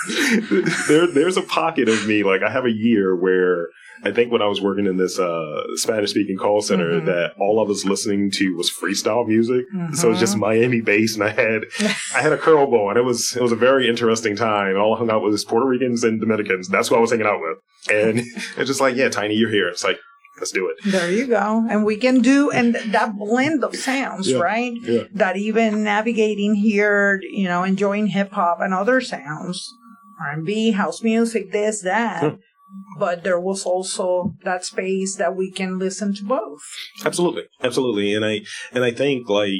there 0.87 1.07
there's 1.07 1.37
a 1.37 1.41
pocket 1.41 1.89
of 1.89 2.07
me. 2.07 2.23
Like 2.23 2.43
I 2.43 2.51
have 2.51 2.65
a 2.65 2.71
year 2.71 3.15
where 3.15 3.67
I 4.03 4.11
think 4.11 4.31
when 4.31 4.41
I 4.41 4.47
was 4.47 4.61
working 4.61 4.85
in 4.85 4.97
this 4.97 5.17
uh, 5.17 5.63
Spanish 5.75 6.09
speaking 6.09 6.37
call 6.37 6.61
center, 6.61 6.91
mm-hmm. 6.91 7.05
that 7.05 7.33
all 7.39 7.59
I 7.59 7.67
was 7.67 7.85
listening 7.85 8.31
to 8.31 8.55
was 8.55 8.69
freestyle 8.69 9.25
music. 9.25 9.65
Mm-hmm. 9.73 9.93
So 9.93 10.11
it's 10.11 10.19
just 10.19 10.35
Miami 10.35 10.81
bass, 10.81 11.15
and 11.15 11.23
I 11.23 11.29
had 11.29 11.63
I 12.13 12.21
had 12.21 12.33
a 12.33 12.37
curl 12.37 12.67
bow, 12.67 12.89
and 12.89 12.97
it 12.97 13.03
was 13.03 13.35
it 13.35 13.41
was 13.41 13.53
a 13.53 13.57
very 13.57 13.87
interesting 13.87 14.35
time. 14.35 14.77
All 14.77 14.95
I 14.95 14.97
hung 14.97 15.09
out 15.09 15.23
with 15.23 15.31
was 15.31 15.45
Puerto 15.45 15.65
Ricans 15.65 16.03
and 16.03 16.19
Dominicans. 16.19 16.67
That's 16.67 16.91
what 16.91 16.97
I 16.97 17.01
was 17.01 17.11
hanging 17.11 17.27
out 17.27 17.39
with, 17.39 17.57
and 17.91 18.19
it's 18.57 18.67
just 18.67 18.81
like, 18.81 18.95
yeah, 18.95 19.09
Tiny, 19.09 19.35
you're 19.35 19.51
here. 19.51 19.69
It's 19.69 19.83
like 19.83 19.99
let's 20.37 20.51
do 20.51 20.69
it. 20.69 20.91
There 20.91 21.11
you 21.11 21.27
go. 21.27 21.65
And 21.69 21.85
we 21.85 21.97
can 21.97 22.21
do, 22.21 22.51
and 22.51 22.75
that 22.75 23.17
blend 23.17 23.63
of 23.63 23.75
sounds, 23.75 24.29
yeah. 24.29 24.37
right? 24.37 24.73
Yeah. 24.81 25.03
That 25.13 25.37
even 25.37 25.83
navigating 25.83 26.55
here, 26.55 27.19
you 27.21 27.45
know, 27.45 27.63
enjoying 27.63 28.07
hip 28.07 28.31
hop 28.31 28.59
and 28.61 28.73
other 28.73 29.01
sounds, 29.01 29.67
R&B, 30.21 30.71
house 30.71 31.03
music, 31.03 31.51
this, 31.51 31.81
that 31.81 32.23
hmm. 32.23 32.35
but 32.97 33.23
there 33.23 33.39
was 33.39 33.65
also 33.65 34.35
that 34.43 34.65
space 34.65 35.15
that 35.17 35.35
we 35.35 35.51
can 35.51 35.79
listen 35.79 36.13
to 36.15 36.23
both. 36.23 36.61
Absolutely, 37.05 37.43
absolutely, 37.61 38.13
and 38.13 38.25
I 38.25 38.41
and 38.71 38.83
I 38.83 38.91
think 38.91 39.29
like 39.29 39.53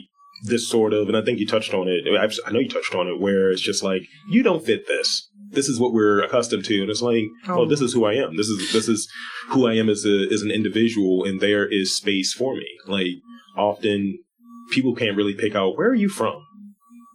this 0.44 0.68
sort 0.68 0.94
of, 0.94 1.08
and 1.08 1.16
I 1.16 1.22
think 1.22 1.40
you 1.40 1.48
touched 1.48 1.74
on 1.74 1.88
it. 1.88 2.04
I 2.08 2.52
know 2.52 2.60
you 2.60 2.70
touched 2.70 2.94
on 2.96 3.08
it, 3.08 3.20
where 3.20 3.50
it's 3.52 3.62
just 3.62 3.84
like 3.84 4.02
you 4.30 4.44
don't 4.44 4.66
fit 4.66 4.88
this. 4.88 5.30
This 5.54 5.70
is 5.70 5.80
what 5.80 5.94
we're 5.94 6.22
accustomed 6.22 6.66
to, 6.66 6.82
and 6.82 6.90
it's 6.90 7.02
like, 7.02 7.26
oh, 7.48 7.62
oh 7.62 7.66
this 7.66 7.82
is 7.82 7.94
who 7.94 8.06
I 8.06 8.14
am. 8.14 8.38
This 8.38 8.48
is 8.48 8.74
this 8.74 8.88
is 8.88 9.08
who 9.50 9.68
I 9.68 9.74
am 9.76 9.90
as 9.90 10.06
a 10.06 10.28
as 10.34 10.42
an 10.42 10.52
individual, 10.52 11.24
and 11.24 11.40
there 11.40 11.68
is 11.68 11.96
space 11.96 12.34
for 12.34 12.56
me. 12.56 12.68
Like 12.88 13.08
often, 13.58 14.20
people 14.72 14.96
can't 14.96 15.18
really 15.18 15.36
pick 15.36 15.56
out 15.56 15.78
where 15.78 15.90
are 15.90 15.96
you 15.96 16.10
from 16.10 16.44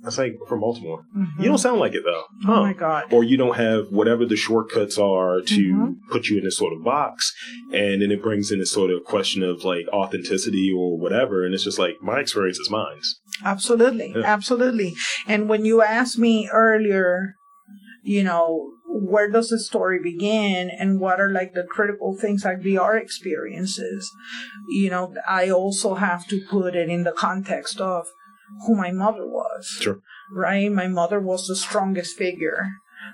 I 0.04 0.10
say 0.10 0.36
from 0.48 0.60
Baltimore. 0.60 1.04
Mm-hmm. 1.16 1.42
You 1.42 1.48
don't 1.48 1.58
sound 1.58 1.80
like 1.80 1.94
it 1.94 2.02
though. 2.04 2.24
Oh 2.44 2.46
huh. 2.46 2.52
Oh 2.54 2.62
my 2.62 2.72
god! 2.72 3.12
Or 3.12 3.24
you 3.24 3.36
don't 3.36 3.56
have 3.56 3.88
whatever 3.90 4.24
the 4.24 4.36
shortcuts 4.36 4.96
are 4.96 5.40
to 5.40 5.74
mm-hmm. 5.74 6.10
put 6.10 6.28
you 6.28 6.38
in 6.38 6.44
this 6.44 6.56
sort 6.56 6.72
of 6.72 6.84
box, 6.84 7.32
and 7.72 8.00
then 8.00 8.10
it 8.10 8.22
brings 8.22 8.50
in 8.50 8.58
this 8.60 8.72
sort 8.72 8.90
of 8.90 9.04
question 9.04 9.42
of 9.42 9.64
like 9.64 9.86
authenticity 9.88 10.72
or 10.74 10.96
whatever, 10.96 11.44
and 11.44 11.54
it's 11.54 11.64
just 11.64 11.78
like 11.78 11.96
my 12.00 12.20
experience 12.20 12.58
is 12.58 12.70
mine. 12.70 13.00
Absolutely, 13.44 14.14
yeah. 14.16 14.22
absolutely. 14.24 14.94
And 15.26 15.48
when 15.48 15.64
you 15.64 15.82
asked 15.82 16.18
me 16.18 16.48
earlier, 16.52 17.34
you 18.08 18.24
know, 18.24 18.72
where 18.86 19.30
does 19.30 19.50
the 19.50 19.58
story 19.58 20.00
begin 20.02 20.70
and 20.70 20.98
what 20.98 21.20
are 21.20 21.30
like 21.30 21.52
the 21.52 21.62
critical 21.62 22.16
things 22.16 22.42
like 22.42 22.60
VR 22.60 22.98
experiences, 22.98 24.10
you 24.66 24.88
know, 24.88 25.14
I 25.28 25.50
also 25.50 25.94
have 25.94 26.26
to 26.28 26.40
put 26.48 26.74
it 26.74 26.88
in 26.88 27.04
the 27.04 27.12
context 27.12 27.82
of 27.82 28.06
who 28.66 28.74
my 28.74 28.92
mother 28.92 29.26
was. 29.26 29.66
Sure. 29.66 30.00
Right? 30.32 30.72
My 30.72 30.88
mother 30.88 31.20
was 31.20 31.46
the 31.46 31.54
strongest 31.54 32.16
figure 32.16 32.70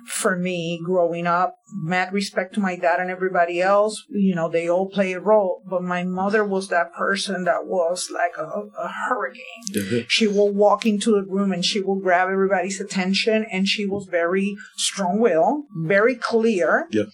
for 0.06 0.37
me 0.37 0.80
growing 0.84 1.26
up. 1.26 1.56
Mad 1.73 2.12
respect 2.12 2.54
to 2.54 2.61
my 2.61 2.76
dad 2.76 3.00
and 3.00 3.11
everybody 3.11 3.61
else. 3.61 4.04
You 4.11 4.34
know, 4.34 4.49
they 4.49 4.68
all 4.68 4.88
play 4.88 5.12
a 5.12 5.20
role, 5.20 5.62
but 5.68 5.82
my 5.82 6.04
mother 6.04 6.44
was 6.44 6.68
that 6.68 6.92
person 6.92 7.44
that 7.44 7.66
was 7.66 8.11
like 8.12 8.32
a, 8.38 8.62
a 8.78 8.88
hurricane. 8.88 9.42
Mm-hmm. 9.75 9.99
She 10.08 10.26
will 10.26 10.52
walk 10.52 10.87
into 10.87 11.12
the 11.12 11.25
room 11.25 11.52
and 11.52 11.64
she 11.64 11.80
will 11.80 12.00
grab 12.00 12.28
everybody's 12.28 12.80
attention 12.80 13.46
and 13.50 13.66
she 13.66 13.87
was 13.87 14.06
very 14.11 14.56
strong 14.76 15.18
willed, 15.18 15.64
very 15.75 16.14
clear. 16.14 16.87
Yeah 16.90 17.04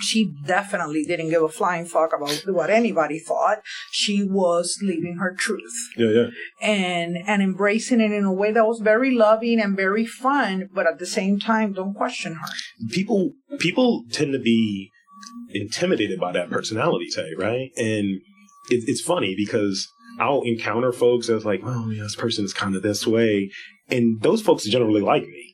she 0.00 0.32
definitely 0.44 1.04
didn't 1.04 1.30
give 1.30 1.42
a 1.42 1.48
flying 1.48 1.84
fuck 1.84 2.12
about 2.14 2.42
what 2.46 2.70
anybody 2.70 3.18
thought. 3.18 3.58
She 3.90 4.24
was 4.24 4.78
living 4.82 5.18
her 5.20 5.34
truth. 5.34 5.74
Yeah, 5.96 6.08
yeah. 6.08 6.26
And 6.60 7.18
and 7.26 7.42
embracing 7.42 8.00
it 8.00 8.12
in 8.12 8.24
a 8.24 8.32
way 8.32 8.52
that 8.52 8.66
was 8.66 8.80
very 8.80 9.14
loving 9.14 9.60
and 9.60 9.76
very 9.76 10.06
fun, 10.06 10.68
but 10.72 10.86
at 10.86 10.98
the 10.98 11.06
same 11.06 11.38
time, 11.38 11.72
don't 11.72 11.94
question 11.94 12.34
her. 12.34 12.48
People 12.90 13.32
people 13.58 14.04
tend 14.10 14.32
to 14.32 14.38
be 14.38 14.90
intimidated 15.50 16.20
by 16.20 16.32
that 16.32 16.50
personality 16.50 17.08
type, 17.14 17.34
right? 17.38 17.70
And 17.76 18.20
it, 18.70 18.84
it's 18.86 19.00
funny 19.00 19.34
because 19.36 19.88
I'll 20.18 20.42
encounter 20.42 20.92
folks 20.92 21.28
that's 21.28 21.44
like, 21.44 21.62
well, 21.62 21.92
yeah, 21.92 22.02
this 22.02 22.16
person 22.16 22.44
is 22.44 22.52
kind 22.52 22.74
of 22.74 22.82
this 22.82 23.06
way, 23.06 23.50
and 23.88 24.20
those 24.20 24.42
folks 24.42 24.64
generally 24.64 25.00
like 25.00 25.22
me. 25.22 25.47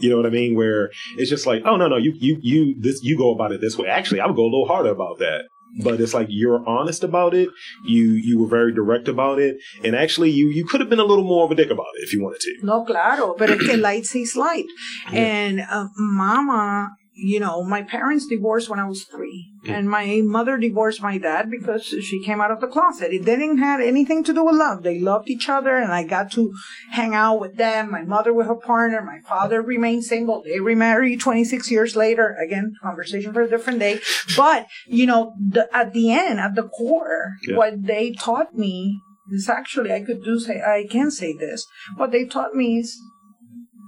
You 0.00 0.10
know 0.10 0.16
what 0.16 0.26
I 0.26 0.30
mean? 0.30 0.54
Where 0.56 0.90
it's 1.16 1.30
just 1.30 1.46
like, 1.46 1.62
oh 1.64 1.76
no, 1.76 1.88
no, 1.88 1.96
you 1.96 2.14
you 2.16 2.38
you 2.40 2.74
this 2.80 3.02
you 3.02 3.16
go 3.16 3.32
about 3.32 3.52
it 3.52 3.60
this 3.60 3.78
way. 3.78 3.88
Actually, 3.88 4.20
I 4.20 4.26
would 4.26 4.36
go 4.36 4.42
a 4.42 4.52
little 4.52 4.66
harder 4.66 4.90
about 4.90 5.18
that. 5.18 5.44
But 5.82 6.00
it's 6.00 6.14
like 6.14 6.28
you're 6.30 6.64
honest 6.68 7.02
about 7.02 7.34
it. 7.34 7.48
You 7.84 8.12
you 8.12 8.38
were 8.38 8.46
very 8.46 8.72
direct 8.72 9.08
about 9.08 9.40
it, 9.40 9.56
and 9.82 9.96
actually 9.96 10.30
you 10.30 10.48
you 10.48 10.64
could 10.64 10.80
have 10.80 10.88
been 10.88 11.00
a 11.00 11.04
little 11.04 11.24
more 11.24 11.44
of 11.44 11.50
a 11.50 11.56
dick 11.56 11.70
about 11.70 11.86
it 11.96 12.04
if 12.04 12.12
you 12.12 12.22
wanted 12.22 12.40
to. 12.40 12.54
No, 12.62 12.84
claro, 12.84 13.34
pero 13.34 13.54
es 13.54 13.58
que 13.58 13.76
light 13.76 14.06
sees 14.06 14.36
light, 14.36 14.66
yeah. 15.10 15.18
and 15.18 15.60
uh, 15.60 15.88
Mama 15.96 16.90
you 17.16 17.38
know, 17.38 17.62
my 17.62 17.82
parents 17.82 18.26
divorced 18.26 18.68
when 18.68 18.80
I 18.80 18.88
was 18.88 19.04
three, 19.04 19.52
mm. 19.64 19.70
and 19.70 19.88
my 19.88 20.20
mother 20.24 20.58
divorced 20.58 21.00
my 21.00 21.16
dad 21.16 21.48
because 21.48 21.84
she 21.84 22.20
came 22.20 22.40
out 22.40 22.50
of 22.50 22.60
the 22.60 22.66
closet. 22.66 23.12
It 23.12 23.24
didn't 23.24 23.58
have 23.58 23.80
anything 23.80 24.24
to 24.24 24.34
do 24.34 24.44
with 24.44 24.56
love. 24.56 24.82
They 24.82 24.98
loved 24.98 25.30
each 25.30 25.48
other, 25.48 25.76
and 25.76 25.92
I 25.92 26.02
got 26.02 26.32
to 26.32 26.52
hang 26.90 27.14
out 27.14 27.40
with 27.40 27.56
them. 27.56 27.92
My 27.92 28.02
mother 28.02 28.34
with 28.34 28.48
her 28.48 28.56
partner. 28.56 29.00
My 29.00 29.20
father 29.28 29.62
remained 29.62 30.04
single. 30.04 30.42
They 30.42 30.58
remarried 30.58 31.20
26 31.20 31.70
years 31.70 31.94
later. 31.94 32.36
Again, 32.44 32.74
conversation 32.82 33.32
for 33.32 33.42
a 33.42 33.48
different 33.48 33.78
day. 33.78 34.00
But 34.36 34.66
you 34.86 35.06
know, 35.06 35.34
the, 35.38 35.68
at 35.74 35.92
the 35.92 36.10
end, 36.10 36.40
at 36.40 36.56
the 36.56 36.68
core, 36.68 37.34
yeah. 37.46 37.56
what 37.56 37.86
they 37.86 38.12
taught 38.12 38.54
me 38.54 39.00
is 39.30 39.48
actually 39.48 39.92
I 39.92 40.02
could 40.02 40.24
do 40.24 40.40
say 40.40 40.60
I 40.60 40.86
can 40.90 41.12
say 41.12 41.32
this. 41.32 41.64
What 41.96 42.10
they 42.10 42.24
taught 42.24 42.54
me 42.54 42.78
is 42.80 42.98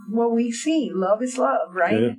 what 0.08 0.32
we 0.32 0.52
see. 0.52 0.90
Love 0.94 1.22
is 1.22 1.36
love, 1.38 1.74
right? 1.74 2.00
Yeah 2.00 2.12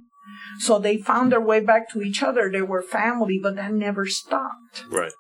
so 0.60 0.79
they 0.79 0.98
found 0.98 1.32
their 1.32 1.41
way 1.41 1.60
back 1.60 1.89
to 1.91 2.01
each 2.01 2.24
other. 2.24 2.50
They 2.51 2.62
were 2.62 2.82
family, 2.82 3.39
but 3.41 3.56
that 3.56 3.74
never 3.74 4.06
stopped. 4.06 4.86
Right 4.89 5.12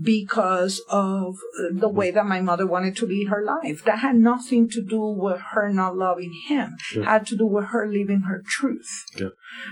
because 0.00 0.80
of 0.88 1.36
the 1.72 1.88
way 1.88 2.10
that 2.10 2.26
my 2.26 2.40
mother 2.40 2.66
wanted 2.66 2.96
to 2.96 3.06
lead 3.06 3.28
her 3.28 3.42
life. 3.42 3.82
That 3.84 3.98
had 3.98 4.16
nothing 4.16 4.68
to 4.70 4.82
do 4.82 5.00
with 5.00 5.40
her 5.52 5.72
not 5.72 5.96
loving 5.96 6.32
him. 6.46 6.76
It 6.94 7.04
had 7.04 7.26
to 7.28 7.36
do 7.36 7.46
with 7.46 7.66
her 7.66 7.86
living 7.86 8.22
her 8.22 8.42
truth. 8.46 9.04
Yeah. 9.18 9.28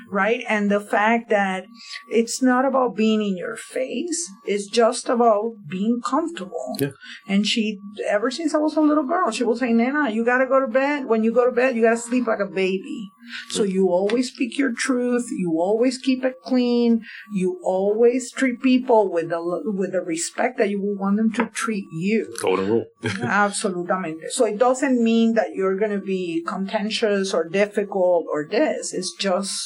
Right? 0.08 0.44
And 0.48 0.70
the 0.70 0.80
fact 0.80 1.30
that 1.30 1.66
it's 2.08 2.42
not 2.42 2.64
about 2.64 2.96
being 2.96 3.22
in 3.22 3.36
your 3.36 3.56
face, 3.56 4.30
it's 4.44 4.66
just 4.66 5.08
about 5.08 5.54
being 5.68 6.00
comfortable. 6.04 6.76
Yeah. 6.78 6.90
And 7.26 7.46
she, 7.46 7.78
ever 8.08 8.30
since 8.30 8.54
I 8.54 8.58
was 8.58 8.76
a 8.76 8.80
little 8.80 9.04
girl, 9.04 9.30
she 9.30 9.44
will 9.44 9.56
say, 9.56 9.72
Nana, 9.72 10.10
you 10.10 10.24
gotta 10.24 10.46
go 10.46 10.60
to 10.60 10.66
bed. 10.66 11.06
When 11.06 11.24
you 11.24 11.32
go 11.32 11.46
to 11.46 11.52
bed, 11.52 11.76
you 11.76 11.82
gotta 11.82 11.96
sleep 11.96 12.26
like 12.26 12.40
a 12.40 12.46
baby. 12.46 13.10
So 13.50 13.64
you 13.64 13.88
always 13.88 14.28
speak 14.28 14.56
your 14.56 14.72
truth. 14.72 15.26
You 15.30 15.56
always 15.58 15.98
keep 15.98 16.24
it 16.24 16.42
clean. 16.44 17.04
You 17.32 17.60
always 17.64 18.30
treat 18.30 18.62
people 18.62 19.10
with 19.10 19.30
the 19.30 19.62
with 19.64 19.92
the 19.92 20.00
respect 20.00 20.58
that 20.58 20.70
you 20.70 20.80
would 20.80 20.98
want 20.98 21.16
them 21.16 21.32
to 21.32 21.46
treat 21.46 21.86
you. 21.92 22.36
Golden 22.40 22.68
rule. 22.68 22.84
Absolutely. 23.22 24.16
So 24.30 24.44
it 24.44 24.58
doesn't 24.58 25.02
mean 25.02 25.34
that 25.34 25.54
you're 25.54 25.76
going 25.76 25.90
to 25.90 26.04
be 26.04 26.44
contentious 26.46 27.34
or 27.34 27.48
difficult 27.48 28.26
or 28.30 28.46
this. 28.48 28.92
It's 28.92 29.12
just 29.14 29.65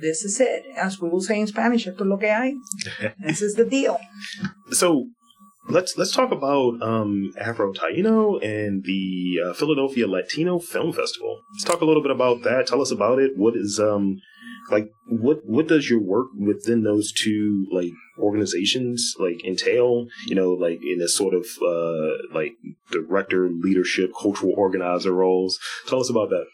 this 0.00 0.24
is 0.24 0.40
it. 0.40 0.64
As 0.76 1.00
we 1.00 1.08
will 1.08 1.20
say 1.20 1.40
in 1.40 1.46
Spanish, 1.46 1.86
esto 1.86 2.04
es 2.04 2.08
lo 2.08 2.16
que 2.16 2.28
hay. 2.28 2.54
this 3.18 3.42
is 3.42 3.54
the 3.54 3.64
deal. 3.64 3.98
So 4.70 5.06
let's 5.68 5.96
let's 5.96 6.12
talk 6.12 6.30
about 6.30 6.82
um, 6.82 7.32
Afro 7.38 7.72
Taino 7.72 8.42
and 8.42 8.84
the 8.84 9.40
uh, 9.44 9.52
Philadelphia 9.54 10.06
Latino 10.06 10.58
Film 10.58 10.92
Festival. 10.92 11.40
Let's 11.54 11.64
talk 11.64 11.80
a 11.80 11.84
little 11.84 12.02
bit 12.02 12.10
about 12.10 12.42
that. 12.42 12.66
Tell 12.66 12.80
us 12.80 12.90
about 12.90 13.18
it. 13.18 13.32
What 13.36 13.56
is 13.56 13.78
um 13.80 14.20
like 14.70 14.90
what 15.08 15.40
what 15.44 15.66
does 15.66 15.88
your 15.88 16.00
work 16.00 16.28
within 16.38 16.82
those 16.82 17.12
two 17.12 17.66
like 17.72 17.92
organizations 18.18 19.14
like 19.18 19.44
entail 19.44 20.06
you 20.26 20.34
know 20.34 20.52
like 20.52 20.80
in 20.82 21.00
a 21.00 21.08
sort 21.08 21.34
of 21.34 21.46
uh 21.62 22.34
like 22.34 22.52
director 22.90 23.48
leadership 23.48 24.10
cultural 24.20 24.52
organizer 24.56 25.12
roles 25.12 25.58
tell 25.86 26.00
us 26.00 26.10
about 26.10 26.30
that 26.30 26.44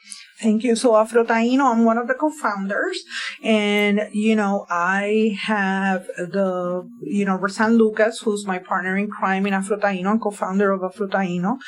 Thank 0.41 0.65
you. 0.65 0.75
So 0.75 0.97
Afro 0.97 1.25
Taino, 1.25 1.73
I'm 1.73 1.85
one 1.85 1.97
of 1.97 2.09
the 2.09 2.15
co-founders 2.15 3.05
and, 3.43 4.09
you 4.13 4.35
know, 4.35 4.67
I 4.69 5.37
have 5.41 6.07
the, 6.17 6.89
you 7.03 7.25
know, 7.25 7.39
Rosan 7.39 7.79
Lucas, 7.79 8.21
who's 8.21 8.45
my 8.45 8.59
partner 8.59 8.97
in 8.97 9.09
crime 9.09 9.47
in 9.47 9.55
Afro 9.55 9.79
Taino 9.79 10.11
and 10.11 10.21
co-founder 10.21 10.73
of 10.73 10.83
Afro 10.83 11.07
Taino. 11.07 11.59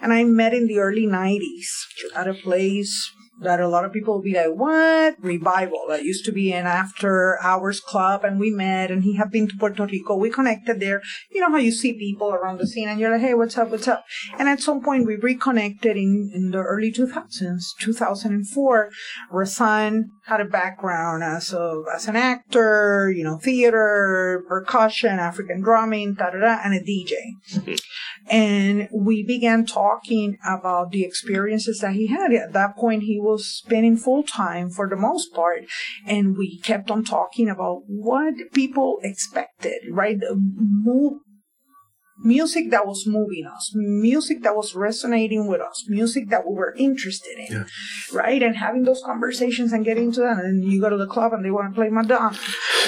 And 0.00 0.14
I 0.14 0.24
met 0.24 0.54
in 0.54 0.66
the 0.66 0.78
early 0.78 1.06
nineties 1.06 1.86
at 2.14 2.26
a 2.26 2.34
place 2.34 3.12
that 3.40 3.60
a 3.60 3.68
lot 3.68 3.84
of 3.84 3.92
people 3.92 4.14
will 4.14 4.22
be 4.22 4.34
like, 4.34 4.54
what? 4.54 5.16
Revival. 5.20 5.86
That 5.88 6.04
used 6.04 6.24
to 6.26 6.32
be 6.32 6.52
an 6.52 6.66
after 6.66 7.38
hours 7.42 7.80
club 7.80 8.24
and 8.24 8.40
we 8.40 8.50
met 8.50 8.90
and 8.90 9.02
he 9.04 9.16
had 9.16 9.30
been 9.30 9.48
to 9.48 9.56
Puerto 9.56 9.86
Rico. 9.86 10.16
We 10.16 10.30
connected 10.30 10.80
there. 10.80 11.02
You 11.30 11.40
know 11.40 11.50
how 11.50 11.58
you 11.58 11.72
see 11.72 11.92
people 11.92 12.32
around 12.32 12.58
the 12.58 12.66
scene 12.66 12.88
and 12.88 12.98
you're 12.98 13.10
like, 13.10 13.20
hey, 13.20 13.34
what's 13.34 13.58
up? 13.58 13.70
What's 13.70 13.88
up? 13.88 14.04
And 14.38 14.48
at 14.48 14.60
some 14.60 14.82
point 14.82 15.06
we 15.06 15.16
reconnected 15.16 15.96
in, 15.96 16.30
in 16.34 16.50
the 16.50 16.58
early 16.58 16.92
2000s, 16.92 17.76
2004. 17.80 18.90
Rasan 19.32 20.04
had 20.26 20.40
a 20.40 20.44
background 20.44 21.22
as 21.22 21.52
a, 21.52 21.82
as 21.94 22.08
an 22.08 22.16
actor, 22.16 23.12
you 23.14 23.22
know, 23.22 23.38
theater, 23.38 24.44
percussion, 24.48 25.18
African 25.18 25.60
drumming, 25.60 26.14
da 26.14 26.30
da 26.30 26.40
da, 26.40 26.58
and 26.64 26.74
a 26.74 26.80
DJ. 26.80 27.12
Mm-hmm. 27.52 27.74
And 28.28 28.88
we 28.92 29.22
began 29.22 29.66
talking 29.66 30.38
about 30.44 30.90
the 30.90 31.04
experiences 31.04 31.78
that 31.80 31.92
he 31.92 32.08
had. 32.08 32.32
At 32.32 32.52
that 32.54 32.76
point, 32.76 33.04
he 33.04 33.20
was 33.26 33.46
spending 33.46 33.96
full 33.96 34.22
time 34.22 34.70
for 34.70 34.88
the 34.88 34.96
most 34.96 35.34
part. 35.34 35.64
And 36.06 36.36
we 36.36 36.58
kept 36.60 36.90
on 36.90 37.04
talking 37.04 37.48
about 37.48 37.82
what 37.86 38.34
people 38.52 38.98
expected, 39.02 39.82
right? 39.90 40.16
Move, 40.34 41.20
music 42.18 42.70
that 42.70 42.86
was 42.86 43.06
moving 43.06 43.46
us, 43.46 43.72
music 43.74 44.42
that 44.42 44.56
was 44.56 44.74
resonating 44.74 45.46
with 45.46 45.60
us, 45.60 45.84
music 45.88 46.28
that 46.30 46.46
we 46.46 46.54
were 46.54 46.74
interested 46.76 47.38
in, 47.38 47.52
yeah. 47.52 47.64
right? 48.12 48.42
And 48.42 48.56
having 48.56 48.84
those 48.84 49.02
conversations 49.04 49.72
and 49.72 49.84
getting 49.84 50.12
to 50.12 50.20
that. 50.20 50.38
And 50.38 50.64
you 50.64 50.80
go 50.80 50.90
to 50.90 50.96
the 50.96 51.06
club 51.06 51.32
and 51.32 51.44
they 51.44 51.50
want 51.50 51.72
to 51.72 51.78
play 51.78 51.88
Madonna, 51.90 52.36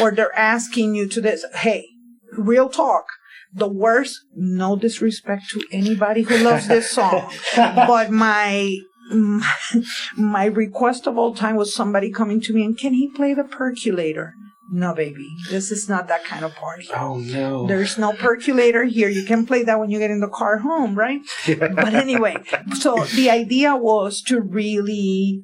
or 0.00 0.12
they're 0.12 0.36
asking 0.36 0.94
you 0.94 1.08
to 1.08 1.20
this, 1.20 1.44
hey, 1.54 1.86
real 2.32 2.68
talk. 2.68 3.04
The 3.50 3.68
worst, 3.68 4.20
no 4.34 4.76
disrespect 4.76 5.44
to 5.52 5.64
anybody 5.72 6.20
who 6.20 6.36
loves 6.36 6.68
this 6.68 6.90
song, 6.90 7.32
but 7.56 8.10
my 8.10 8.76
Mm, 9.12 9.42
my 10.16 10.46
request 10.46 11.06
of 11.06 11.16
all 11.16 11.34
time 11.34 11.56
was 11.56 11.74
somebody 11.74 12.10
coming 12.10 12.40
to 12.42 12.52
me 12.52 12.64
and 12.64 12.78
can 12.78 12.94
he 12.94 13.10
play 13.10 13.34
the 13.34 13.44
percolator? 13.44 14.34
No, 14.70 14.94
baby, 14.94 15.30
this 15.48 15.70
is 15.70 15.88
not 15.88 16.08
that 16.08 16.24
kind 16.24 16.44
of 16.44 16.54
party. 16.54 16.88
Oh 16.94 17.16
no, 17.16 17.66
there's 17.66 17.96
no 17.96 18.12
percolator 18.12 18.84
here. 18.84 19.08
You 19.08 19.24
can 19.24 19.46
play 19.46 19.62
that 19.62 19.80
when 19.80 19.88
you 19.88 19.98
get 19.98 20.10
in 20.10 20.20
the 20.20 20.28
car 20.28 20.58
home, 20.58 20.94
right? 20.94 21.20
but 21.46 21.94
anyway, 21.94 22.36
so 22.74 23.04
the 23.16 23.30
idea 23.30 23.74
was 23.74 24.20
to 24.22 24.42
really 24.42 25.42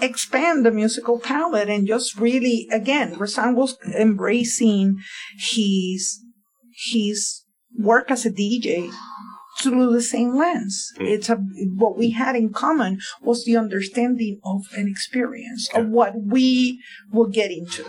expand 0.00 0.64
the 0.64 0.70
musical 0.70 1.18
palette 1.18 1.68
and 1.68 1.88
just 1.88 2.16
really, 2.16 2.68
again, 2.70 3.16
Rasan 3.16 3.56
was 3.56 3.76
embracing 3.92 4.98
his 5.36 6.20
his 6.92 7.44
work 7.76 8.10
as 8.10 8.24
a 8.24 8.30
DJ 8.30 8.92
through 9.60 9.92
the 9.92 10.02
same 10.02 10.36
lens. 10.36 10.92
Mm. 10.98 11.08
It's 11.08 11.28
a 11.28 11.36
what 11.76 11.96
we 11.96 12.10
had 12.10 12.36
in 12.36 12.52
common 12.52 12.98
was 13.22 13.44
the 13.44 13.56
understanding 13.56 14.40
of 14.44 14.62
an 14.76 14.88
experience 14.88 15.68
yeah. 15.72 15.80
of 15.80 15.88
what 15.88 16.14
we 16.16 16.80
will 17.12 17.28
get 17.28 17.50
into. 17.50 17.84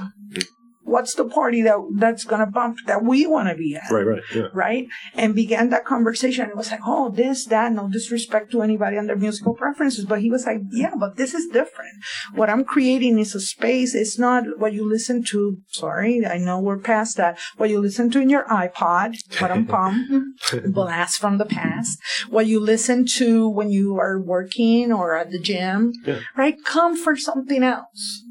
What's 0.86 1.16
the 1.16 1.26
party 1.26 1.62
that 1.64 1.78
that's 1.96 2.24
gonna 2.24 2.46
bump 2.46 2.78
that 2.88 3.04
we 3.04 3.28
want 3.28 3.50
to 3.50 3.56
be 3.56 3.76
at? 3.76 3.92
Right 3.92 4.06
right 4.06 4.22
yeah. 4.34 4.48
right? 4.54 4.88
And 5.14 5.36
began 5.36 5.70
that 5.70 5.86
conversation. 5.86 6.50
It 6.50 6.56
was 6.56 6.72
like 6.72 6.82
oh 6.86 7.10
this 7.10 7.46
that 7.46 7.72
no 7.74 7.90
disrespect 7.90 8.52
to 8.52 8.62
anybody 8.62 8.98
and 8.98 9.10
their 9.10 9.16
musical 9.16 9.54
preferences 9.54 10.06
but 10.06 10.22
he 10.22 10.30
was 10.30 10.46
like 10.46 10.62
yeah 10.72 10.94
but 10.98 11.18
this 11.18 11.34
is 11.34 11.48
different. 11.48 11.96
What 12.34 12.50
i'm 12.50 12.64
creating 12.64 13.20
is 13.20 13.36
a 13.36 13.42
space. 13.42 13.94
It's 13.96 14.18
not 14.18 14.44
what 14.58 14.74
you 14.74 14.88
listen 14.88 15.24
to 15.26 15.58
sorry 15.68 16.26
i 16.26 16.38
know 16.38 16.60
we're 16.60 16.78
past 16.78 17.18
that 17.18 17.38
what 17.58 17.70
you 17.70 17.80
listen 17.80 18.10
to 18.12 18.20
in 18.20 18.30
your 18.30 18.46
ipod 18.46 19.16
what 19.40 19.52
i'm 19.52 19.66
pum 19.66 20.36
blast 20.66 21.20
from 21.20 21.38
the 21.38 21.46
past. 21.46 22.00
What 22.30 22.48
you 22.48 22.60
listen 22.60 23.06
to 23.18 23.50
when 23.50 23.70
you 23.70 23.98
are 23.98 24.20
working 24.20 24.92
or 24.92 25.16
at 25.16 25.32
the 25.32 25.40
gym 25.40 25.94
yeah. 26.06 26.20
right? 26.38 26.58
Come 26.64 26.98
for 26.98 27.16
something 27.16 27.64
else 27.64 28.24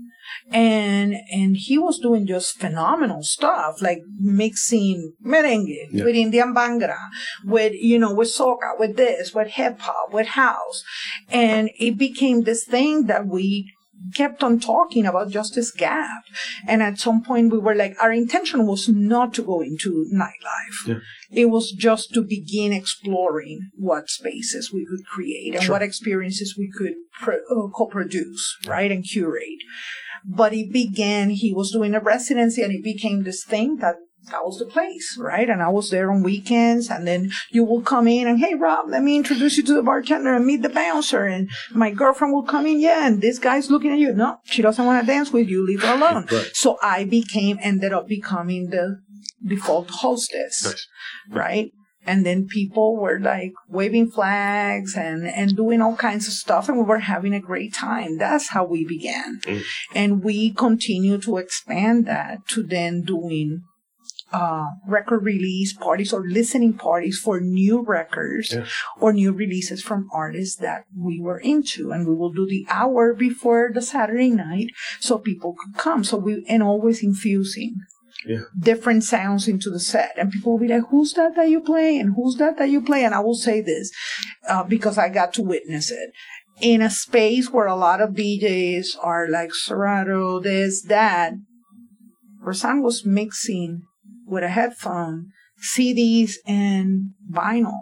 and 0.55 1.17
and 1.33 1.57
he 1.57 1.77
was 1.77 1.99
doing 1.99 2.27
just 2.27 2.61
phenomenal 2.61 3.25
stuff 3.25 3.83
like 3.83 3.99
mixing 4.21 5.12
merengue 5.27 5.88
yeah. 5.90 6.05
with 6.05 6.14
Indian 6.14 6.55
Bhangra, 6.55 6.97
with 7.45 7.73
you 7.75 7.99
know 7.99 8.14
with 8.14 8.29
soca, 8.29 8.79
with 8.79 8.97
this, 8.97 9.35
with 9.35 9.49
hip 9.49 9.81
hop, 9.81 10.12
with 10.12 10.29
house, 10.29 10.85
and 11.29 11.71
it 11.79 11.99
became 11.99 12.43
this 12.43 12.64
thing 12.64 13.07
that 13.07 13.27
we 13.27 13.73
kept 14.14 14.43
on 14.45 14.61
talking 14.61 15.07
about 15.07 15.31
just 15.31 15.55
this 15.55 15.71
gap. 15.71 16.23
And 16.69 16.83
at 16.83 16.99
some 16.99 17.23
point 17.23 17.53
we 17.53 17.59
were 17.59 17.75
like, 17.75 17.97
our 18.03 18.12
intention 18.12 18.67
was 18.67 18.88
not 18.88 19.33
to 19.35 19.43
go 19.43 19.61
into 19.61 20.07
nightlife. 20.12 20.87
Yeah. 20.87 20.99
It 21.31 21.47
was 21.47 21.73
just 21.73 22.12
to 22.14 22.23
begin 22.23 22.73
exploring 22.73 23.71
what 23.77 24.11
spaces 24.11 24.71
we 24.73 24.87
could 24.87 25.07
create 25.07 25.55
and 25.55 25.64
sure. 25.64 25.73
what 25.73 25.83
experiences 25.83 26.55
we 26.57 26.71
could 26.77 26.95
pro- 27.21 27.37
uh, 27.37 27.69
co-produce, 27.75 28.59
right, 28.67 28.93
and 28.93 29.05
curate. 29.05 29.62
But 30.27 30.55
it 30.55 30.73
began, 30.73 31.31
he 31.31 31.53
was 31.53 31.71
doing 31.71 31.95
a 31.95 32.01
residency 32.01 32.63
and 32.63 32.73
it 32.73 32.83
became 32.83 33.23
this 33.23 33.45
thing 33.45 33.77
that 33.77 33.97
that 34.31 34.45
was 34.45 34.59
the 34.59 34.65
place, 34.65 35.17
right? 35.19 35.49
And 35.49 35.63
I 35.63 35.69
was 35.69 35.91
there 35.91 36.11
on 36.11 36.23
weekends 36.23 36.89
and 36.89 37.07
then 37.07 37.31
you 37.51 37.65
will 37.65 37.83
come 37.83 38.09
in 38.09 38.27
and, 38.27 38.39
hey, 38.39 38.55
Rob, 38.55 38.89
let 38.89 39.03
me 39.03 39.17
introduce 39.17 39.57
you 39.57 39.63
to 39.65 39.75
the 39.75 39.83
bartender 39.83 40.35
and 40.35 40.47
meet 40.47 40.63
the 40.63 40.69
bouncer. 40.69 41.27
And 41.27 41.51
my 41.73 41.91
girlfriend 41.91 42.33
will 42.33 42.45
come 42.45 42.67
in. 42.67 42.81
Yeah. 42.81 43.07
And 43.07 43.21
this 43.21 43.39
guy's 43.39 43.71
looking 43.71 43.93
at 43.93 43.99
you. 43.99 44.13
No, 44.15 44.39
she 44.45 44.63
doesn't 44.63 44.85
want 44.85 45.03
to 45.03 45.07
dance 45.07 45.33
with 45.33 45.49
you. 45.49 45.65
Leave 45.65 45.83
her 45.83 45.95
alone. 45.97 46.27
Right. 46.31 46.51
So 46.55 46.79
I 46.83 47.05
became, 47.05 47.59
ended 47.61 47.93
up 47.93 48.09
becoming 48.09 48.71
the 48.71 49.01
default 49.47 49.91
hostess, 49.91 50.65
nice. 50.65 50.87
right? 51.29 51.73
And 52.07 52.25
then 52.25 52.47
people 52.47 52.97
were 52.97 53.19
like 53.19 53.53
waving 53.69 54.11
flags 54.11 54.97
and 54.97 55.27
and 55.27 55.57
doing 55.57 55.81
all 55.81 55.97
kinds 55.97 56.27
of 56.27 56.33
stuff 56.33 56.69
and 56.69 56.79
we 56.79 56.85
were 56.85 56.99
having 56.99 57.35
a 57.35 57.40
great 57.40 57.75
time 57.75 58.19
that's 58.19 58.51
how 58.51 58.64
we 58.64 58.85
began 58.85 59.40
mm. 59.47 59.62
and 59.95 60.23
we 60.23 60.53
continue 60.53 61.19
to 61.19 61.37
expand 61.37 62.07
that 62.07 62.47
to 62.47 62.62
then 62.62 63.03
doing 63.03 63.62
uh, 64.35 64.67
record 64.87 65.25
release 65.25 65.73
parties 65.73 66.12
or 66.12 66.25
listening 66.27 66.73
parties 66.73 67.19
for 67.19 67.40
new 67.40 67.83
records 67.83 68.53
yeah. 68.53 68.67
or 68.99 69.12
new 69.12 69.33
releases 69.33 69.81
from 69.81 70.09
artists 70.12 70.57
that 70.57 70.85
we 70.97 71.21
were 71.21 71.38
into. 71.38 71.93
And 71.93 72.07
we 72.07 72.17
will 72.17 72.33
do 72.33 72.45
the 72.45 72.67
hour 72.69 73.14
before 73.14 73.71
the 73.73 73.81
Saturday 73.81 74.31
night 74.31 74.71
so 74.99 75.19
people 75.19 75.55
could 75.55 75.79
come. 75.79 76.03
So 76.03 76.17
we, 76.17 76.45
and 76.49 76.64
always 76.64 77.03
infusing 77.03 77.77
yeah. 78.27 78.41
different 78.59 79.05
sounds 79.05 79.49
into 79.49 79.71
the 79.71 79.81
set. 79.81 80.13
And 80.17 80.31
people 80.31 80.53
will 80.53 80.59
be 80.59 80.69
like, 80.69 80.85
who's 80.91 81.13
that 81.15 81.37
that 81.37 81.49
you 81.49 81.61
play? 81.61 81.99
And 81.99 82.15
who's 82.15 82.37
that 82.37 82.59
that 82.59 82.71
you 82.71 82.83
play? 82.83 83.05
And 83.05 83.15
I 83.15 83.21
will 83.21 83.35
say 83.35 83.61
this 83.61 83.91
uh, 84.49 84.65
because 84.65 84.99
I 84.99 85.09
got 85.09 85.35
to 85.35 85.43
witness 85.43 85.91
it. 85.91 86.11
In 86.61 86.83
a 86.83 86.91
space 86.91 87.51
where 87.51 87.67
a 87.67 87.75
lot 87.75 88.01
of 88.01 88.11
DJs 88.11 88.87
are 89.03 89.29
like 89.29 89.53
Serato, 89.53 90.41
this, 90.41 90.83
that, 90.83 91.33
Rasan 92.45 92.83
was 92.83 93.05
mixing 93.05 93.83
with 94.27 94.45
a 94.45 94.49
headphone 94.49 95.31
CDs 95.77 96.35
and 96.47 97.11
vinyl 97.31 97.79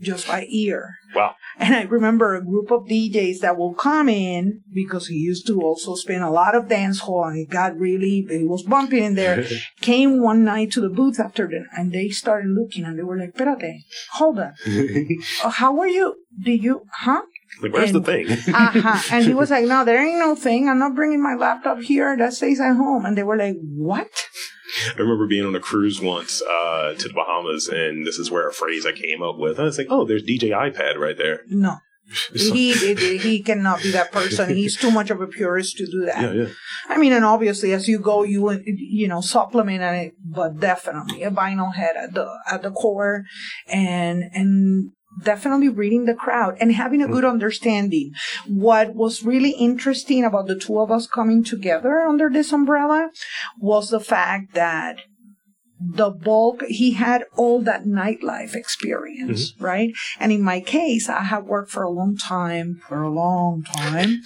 just 0.00 0.28
by 0.28 0.46
ear. 0.48 0.94
Wow. 1.14 1.34
And 1.58 1.74
I 1.74 1.82
remember 1.84 2.34
a 2.34 2.44
group 2.44 2.70
of 2.70 2.82
DJs 2.84 3.40
that 3.40 3.56
will 3.56 3.72
come 3.74 4.08
in 4.10 4.60
because 4.72 5.06
he 5.06 5.14
used 5.16 5.46
to 5.46 5.60
also 5.60 5.94
spin 5.94 6.20
a 6.22 6.30
lot 6.30 6.54
of 6.54 6.68
dance 6.68 7.00
hall 7.00 7.24
and 7.24 7.38
it 7.38 7.48
got 7.50 7.76
really, 7.78 8.26
it 8.30 8.46
was 8.48 8.62
bumping 8.62 9.02
in 9.02 9.14
there. 9.14 9.44
came 9.80 10.20
one 10.22 10.44
night 10.44 10.70
to 10.72 10.80
the 10.82 10.90
booth 10.90 11.18
after 11.18 11.46
the, 11.46 11.64
and 11.72 11.92
they 11.92 12.10
started 12.10 12.48
looking 12.50 12.84
and 12.84 12.98
they 12.98 13.02
were 13.02 13.18
like, 13.18 13.34
Perate, 13.34 13.84
hold 14.12 14.38
on. 14.44 14.52
Uh, 15.44 15.48
How 15.50 15.78
are 15.80 15.88
you? 15.88 16.14
Do 16.42 16.52
you, 16.52 16.82
huh? 16.92 17.22
Like, 17.62 17.72
where's 17.72 17.90
And- 17.90 18.04
the 18.04 18.12
thing? 18.12 18.30
uh-huh. 18.54 19.02
And 19.16 19.24
he 19.24 19.32
was 19.32 19.50
like, 19.50 19.64
no, 19.64 19.84
there 19.84 20.04
ain't 20.06 20.18
no 20.18 20.34
thing. 20.34 20.68
I'm 20.68 20.78
not 20.78 20.94
bringing 20.94 21.22
my 21.22 21.36
laptop 21.36 21.80
here. 21.80 22.14
That 22.18 22.34
stays 22.34 22.60
at 22.60 22.74
home. 22.74 23.06
And 23.06 23.16
they 23.16 23.22
were 23.22 23.36
like, 23.36 23.56
what? 23.62 24.10
I 24.94 25.00
remember 25.00 25.26
being 25.26 25.46
on 25.46 25.54
a 25.54 25.60
cruise 25.60 26.00
once 26.00 26.42
uh, 26.42 26.94
to 26.94 27.08
the 27.08 27.14
Bahamas, 27.14 27.68
and 27.68 28.06
this 28.06 28.18
is 28.18 28.30
where 28.30 28.48
a 28.48 28.52
phrase 28.52 28.86
I 28.86 28.92
came 28.92 29.22
up 29.22 29.36
with. 29.38 29.58
I 29.58 29.64
was 29.64 29.78
like, 29.78 29.88
"Oh, 29.90 30.04
there's 30.04 30.22
DJ 30.22 30.50
iPad 30.50 30.96
right 30.96 31.16
there." 31.16 31.40
No. 31.48 31.76
He, 32.34 32.72
he 33.18 33.42
cannot 33.42 33.82
be 33.82 33.90
that 33.90 34.12
person. 34.12 34.54
He's 34.54 34.76
too 34.76 34.92
much 34.92 35.10
of 35.10 35.20
a 35.20 35.26
purist 35.26 35.76
to 35.78 35.86
do 35.86 36.04
that. 36.04 36.22
yeah, 36.34 36.42
yeah. 36.44 36.48
I 36.88 36.98
mean, 36.98 37.12
and 37.12 37.24
obviously, 37.24 37.72
as 37.72 37.88
you 37.88 37.98
go, 37.98 38.22
you 38.22 38.48
you 38.64 39.08
know 39.08 39.20
supplement 39.20 39.82
it, 39.82 40.14
but 40.24 40.60
definitely 40.60 41.24
a 41.24 41.30
vinyl 41.30 41.74
head 41.74 41.96
at 41.96 42.14
the 42.14 42.28
at 42.50 42.62
the 42.62 42.70
core, 42.70 43.24
and 43.66 44.22
and 44.32 44.92
definitely 45.22 45.68
reading 45.68 46.04
the 46.04 46.14
crowd 46.14 46.56
and 46.60 46.72
having 46.72 47.02
a 47.02 47.06
mm. 47.06 47.12
good 47.12 47.24
understanding. 47.24 48.12
What 48.46 48.94
was 48.94 49.24
really 49.24 49.50
interesting 49.50 50.24
about 50.24 50.46
the 50.46 50.58
two 50.58 50.78
of 50.78 50.90
us 50.90 51.06
coming 51.06 51.44
together 51.44 52.00
under 52.00 52.28
this 52.28 52.52
umbrella 52.52 53.10
was 53.58 53.90
the 53.90 54.00
fact 54.00 54.54
that 54.54 54.98
the 55.78 56.10
bulk 56.10 56.62
he 56.68 56.92
had 56.92 57.24
all 57.36 57.60
that 57.60 57.84
nightlife 57.84 58.54
experience 58.54 59.52
right 59.60 59.92
and 60.18 60.32
in 60.32 60.42
my 60.42 60.58
case 60.58 61.08
i 61.08 61.22
have 61.22 61.44
worked 61.44 61.70
for 61.70 61.82
a 61.82 61.90
long 61.90 62.16
time 62.16 62.80
for 62.88 63.02
a 63.02 63.10
long 63.10 63.62
time 63.62 64.22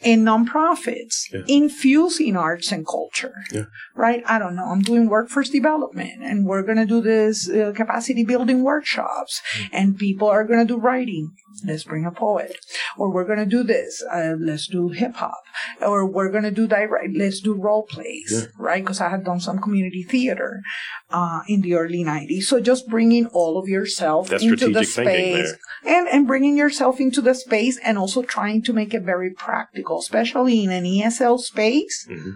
in 0.00 0.24
nonprofits 0.24 1.16
Yeah. 1.32 1.40
infusing 1.48 2.36
arts 2.36 2.70
and 2.72 2.86
culture 2.86 3.34
Yeah. 3.50 3.64
right 3.96 4.22
i 4.26 4.38
don't 4.38 4.54
know 4.54 4.66
i'm 4.66 4.82
doing 4.82 5.08
workforce 5.08 5.48
development 5.50 6.22
and 6.22 6.46
we're 6.46 6.62
going 6.62 6.78
to 6.78 6.86
do 6.86 7.00
this 7.00 7.48
uh, 7.50 7.72
capacity 7.74 8.24
building 8.24 8.62
workshops 8.62 9.40
and 9.72 9.98
people 9.98 10.28
are 10.28 10.44
going 10.44 10.60
to 10.64 10.74
do 10.74 10.78
writing 10.78 11.30
let's 11.64 11.84
bring 11.84 12.04
a 12.04 12.10
poet. 12.10 12.56
Or 12.98 13.10
we're 13.12 13.24
going 13.24 13.38
to 13.38 13.46
do 13.46 13.62
this 13.62 14.02
uh, 14.12 14.34
let's 14.38 14.66
do 14.66 14.88
hip 14.88 15.14
hop 15.16 15.42
or 15.80 16.06
we're 16.06 16.30
going 16.30 16.44
to 16.44 16.50
do 16.50 16.66
direct 16.66 17.16
let's 17.16 17.40
do 17.40 17.54
role 17.54 17.84
plays 17.84 18.30
Yeah. 18.32 18.46
right? 18.58 18.82
Because 18.82 19.00
i 19.00 19.08
had 19.08 19.24
done 19.24 19.40
some 19.40 19.58
community 19.58 20.02
theater 20.02 20.62
uh, 21.10 21.40
in 21.48 21.60
the 21.62 21.74
early 21.74 22.04
90s 22.04 22.44
so 22.44 22.60
just 22.60 22.88
bringing 22.88 23.26
all 23.26 23.58
of 23.58 23.68
yourself 23.68 24.28
That's 24.28 24.42
into 24.42 24.68
the 24.70 24.84
space. 24.84 25.54
And 25.84 26.08
and 26.08 26.26
bringing 26.26 26.56
yourself 26.56 27.00
into 27.00 27.20
the 27.20 27.34
space 27.34 27.78
and 27.84 27.98
also 27.98 28.22
trying 28.22 28.62
to 28.62 28.72
make 28.72 28.92
it 28.94 29.02
very 29.02 29.30
practical 29.30 29.98
especially 30.00 30.62
in 30.64 30.70
an 30.70 30.84
esl 30.84 31.38
space. 31.40 32.06
Mhm. 32.10 32.34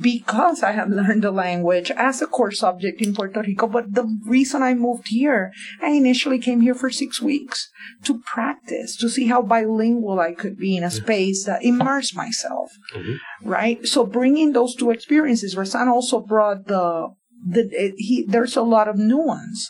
Because 0.00 0.62
I 0.62 0.72
have 0.72 0.88
learned 0.88 1.22
the 1.22 1.30
language 1.30 1.90
as 1.90 2.22
a 2.22 2.26
core 2.26 2.50
subject 2.50 3.00
in 3.02 3.14
Puerto 3.14 3.42
Rico. 3.42 3.66
But 3.66 3.94
the 3.94 4.06
reason 4.26 4.62
I 4.62 4.74
moved 4.74 5.08
here, 5.08 5.52
I 5.82 5.88
initially 5.88 6.38
came 6.38 6.60
here 6.60 6.74
for 6.74 6.90
six 6.90 7.20
weeks 7.20 7.68
to 8.04 8.20
practice, 8.20 8.96
to 8.96 9.08
see 9.08 9.26
how 9.26 9.42
bilingual 9.42 10.20
I 10.20 10.32
could 10.32 10.56
be 10.56 10.76
in 10.76 10.84
a 10.84 10.90
space 10.90 11.44
that 11.44 11.64
immerse 11.64 12.14
myself. 12.14 12.70
Mhm. 12.94 13.18
Right. 13.44 13.86
So 13.86 14.06
bringing 14.06 14.52
those 14.52 14.74
two 14.74 14.90
experiences, 14.90 15.56
Rasan 15.56 15.88
also 15.88 16.20
brought 16.20 16.66
the, 16.66 17.08
the 17.46 17.68
it, 17.72 17.94
he, 17.96 18.24
there's 18.26 18.56
a 18.56 18.62
lot 18.62 18.88
of 18.88 18.96
nuance, 18.96 19.68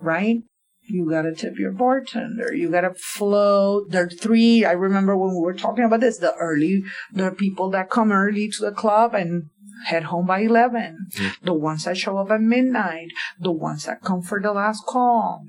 right? 0.00 0.42
You 0.90 1.08
gotta 1.08 1.32
tip 1.34 1.56
your 1.56 1.70
bartender. 1.70 2.52
You 2.52 2.68
gotta 2.68 2.94
flow 2.94 3.84
There 3.88 4.04
are 4.04 4.10
three. 4.10 4.64
I 4.64 4.72
remember 4.72 5.16
when 5.16 5.34
we 5.34 5.40
were 5.40 5.54
talking 5.54 5.84
about 5.84 6.00
this. 6.00 6.18
The 6.18 6.34
early, 6.34 6.82
the 7.12 7.30
people 7.30 7.70
that 7.70 7.90
come 7.90 8.10
early 8.10 8.48
to 8.48 8.64
the 8.64 8.72
club 8.72 9.14
and 9.14 9.50
head 9.86 10.04
home 10.04 10.26
by 10.26 10.40
eleven. 10.40 11.06
Mm-hmm. 11.12 11.46
The 11.46 11.54
ones 11.54 11.84
that 11.84 11.96
show 11.96 12.18
up 12.18 12.30
at 12.30 12.40
midnight. 12.40 13.08
The 13.38 13.52
ones 13.52 13.84
that 13.84 14.02
come 14.02 14.22
for 14.22 14.40
the 14.40 14.52
last 14.52 14.84
call. 14.84 15.44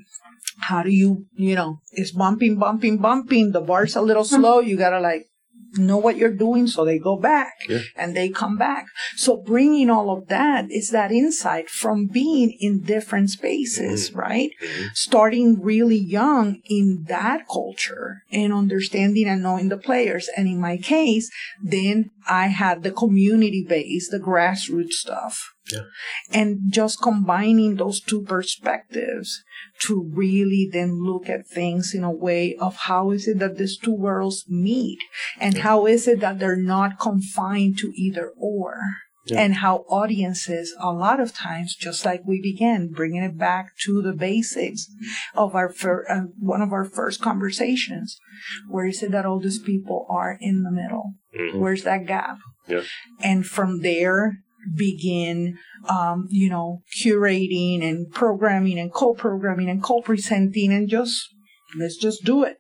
How 0.60 0.84
do 0.84 0.92
you, 0.92 1.26
you 1.34 1.56
know, 1.56 1.80
it's 1.92 2.12
bumping, 2.12 2.58
bumping, 2.58 2.98
bumping. 2.98 3.52
The 3.52 3.62
bar's 3.62 3.96
a 3.96 4.02
little 4.02 4.24
hmm. 4.24 4.36
slow. 4.36 4.60
You 4.60 4.78
gotta 4.78 5.00
like 5.00 5.31
know 5.74 5.98
what 5.98 6.18
you're 6.18 6.34
doing 6.34 6.68
so 6.68 6.84
they 6.84 7.00
go 7.00 7.16
back 7.16 7.54
Yeah. 7.68 7.80
and 7.96 8.16
they 8.16 8.30
come 8.30 8.58
back. 8.58 8.86
So 9.16 9.38
bringing 9.38 9.90
all 9.90 10.10
of 10.16 10.28
that 10.28 10.70
is 10.70 10.90
that 10.90 11.12
insight 11.12 11.70
from 11.70 12.08
being 12.08 12.56
in 12.60 12.82
different 12.82 13.30
spaces, 13.30 14.10
mm-hmm. 14.10 14.20
right? 14.20 14.52
Mm-hmm. 14.62 14.88
Starting 14.94 15.62
really 15.62 15.98
young 15.98 16.62
in 16.66 17.06
that 17.08 17.48
culture 17.48 18.24
and 18.32 18.54
understanding 18.54 19.28
and 19.28 19.44
knowing 19.44 19.70
the 19.70 19.78
players. 19.78 20.30
And 20.36 20.48
in 20.48 20.60
my 20.60 20.78
case, 20.78 21.30
then 21.64 22.12
I 22.28 22.48
had 22.48 22.84
the 22.84 22.92
community 22.92 23.66
base, 23.68 24.10
the 24.10 24.20
grassroots 24.20 24.94
stuff. 24.94 25.54
Yeah. 25.74 25.82
And 26.32 26.60
just 26.72 27.02
combining 27.02 27.76
those 27.76 28.00
two 28.02 28.24
perspectives 28.24 29.44
to 29.82 30.10
really 30.14 30.70
then 30.72 31.04
look 31.04 31.30
at 31.30 31.48
things 31.48 31.94
in 31.94 32.04
a 32.04 32.12
way 32.12 32.56
of 32.60 32.76
how 32.88 33.12
is 33.12 33.28
it 33.28 33.40
that 33.40 33.58
these 33.58 33.78
two 33.78 33.94
worlds 33.96 34.46
meet 34.48 35.00
and 35.40 35.58
how 35.60 35.86
is 35.88 36.08
it 36.08 36.20
that 36.20 36.40
they're 36.40 36.56
not 36.56 37.00
confined 37.00 37.78
to 37.80 37.92
either 37.96 38.32
or 38.38 38.76
Yeah. 39.28 39.40
and 39.42 39.54
how 39.56 39.86
audiences 39.88 40.74
a 40.80 40.92
lot 40.92 41.20
of 41.20 41.32
times 41.34 41.76
just 41.76 42.06
like 42.06 42.22
we 42.26 42.42
began 42.42 42.88
bringing 42.90 43.22
it 43.24 43.38
back 43.38 43.66
to 43.86 44.02
the 44.02 44.14
basics 44.14 44.88
of 45.36 45.54
our 45.56 45.70
fir- 45.72 46.06
uh, 46.10 46.22
one 46.40 46.62
of 46.64 46.72
our 46.74 46.86
first 46.86 47.22
conversations 47.22 48.18
where 48.68 48.88
is 48.88 49.04
it 49.04 49.12
that 49.12 49.26
all 49.28 49.40
these 49.40 49.60
people 49.60 50.08
are 50.10 50.38
in 50.42 50.64
the 50.64 50.72
middle 50.72 51.14
Mhm. 51.38 51.60
where's 51.60 51.84
that 51.84 52.08
gap 52.08 52.38
Yeah. 52.68 52.82
and 53.22 53.46
from 53.46 53.82
there 53.82 54.40
begin 54.76 55.58
um, 55.90 56.28
you 56.30 56.50
know 56.50 56.82
curating 56.96 57.84
and 57.84 58.12
programming 58.12 58.80
and 58.80 58.94
co-programming 58.94 59.70
and 59.70 59.84
co-presenting 59.84 60.72
and 60.72 60.90
just 60.90 61.34
let's 61.78 61.98
just 61.98 62.24
do 62.24 62.44
it 62.44 62.58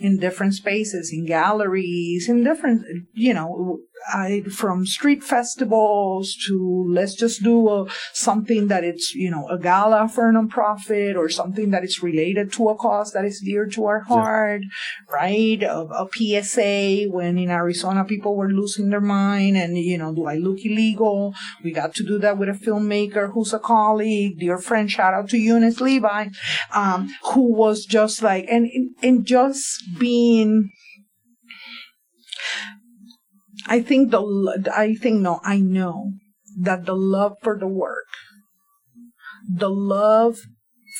in 0.00 0.18
different 0.18 0.54
spaces 0.54 1.10
in 1.12 1.26
galleries 1.26 2.28
in 2.28 2.44
different 2.44 2.84
you 3.12 3.34
know 3.34 3.78
I, 4.12 4.42
from 4.42 4.86
street 4.86 5.22
festivals 5.22 6.36
to 6.46 6.86
let's 6.88 7.14
just 7.14 7.42
do 7.42 7.68
a, 7.68 7.86
something 8.12 8.68
that 8.68 8.84
it's 8.84 9.14
you 9.14 9.30
know 9.30 9.48
a 9.48 9.58
gala 9.58 10.08
for 10.08 10.28
a 10.28 10.32
nonprofit 10.32 11.16
or 11.16 11.28
something 11.28 11.70
that 11.70 11.84
is 11.84 12.02
related 12.02 12.52
to 12.54 12.68
a 12.68 12.74
cause 12.76 13.12
that 13.12 13.24
is 13.24 13.40
dear 13.40 13.66
to 13.66 13.86
our 13.86 14.00
heart 14.00 14.62
right? 15.12 15.62
A, 15.62 15.80
a 15.80 16.42
psa 16.42 17.08
when 17.10 17.38
in 17.38 17.50
arizona 17.50 18.04
people 18.04 18.36
were 18.36 18.50
losing 18.50 18.90
their 18.90 19.00
mind 19.00 19.56
and 19.56 19.76
you 19.78 19.98
know 19.98 20.14
do 20.14 20.26
i 20.26 20.36
look 20.36 20.58
illegal? 20.64 21.34
We 21.62 21.72
got 21.72 21.94
to 21.96 22.04
do 22.04 22.18
that 22.18 22.38
with 22.38 22.48
a 22.48 22.52
filmmaker 22.52 23.32
who's 23.32 23.52
a 23.52 23.58
colleague 23.58 24.38
dear 24.38 24.58
friend 24.58 24.90
shout 24.90 25.14
out 25.14 25.28
to 25.30 25.38
eunice 25.38 25.80
levi 25.80 26.28
um, 26.74 27.14
who 27.32 27.52
was 27.52 27.84
just 27.84 28.22
like 28.22 28.46
and 28.48 28.68
and 29.02 29.24
just 29.24 29.98
being 29.98 30.70
I 33.66 33.80
think 33.80 34.10
the 34.10 34.72
I 34.74 34.94
think 34.94 35.20
no, 35.20 35.40
I 35.44 35.58
know 35.58 36.12
that 36.60 36.86
the 36.86 36.96
love 36.96 37.36
for 37.42 37.58
the 37.58 37.66
work, 37.66 38.06
the 39.48 39.70
love 39.70 40.38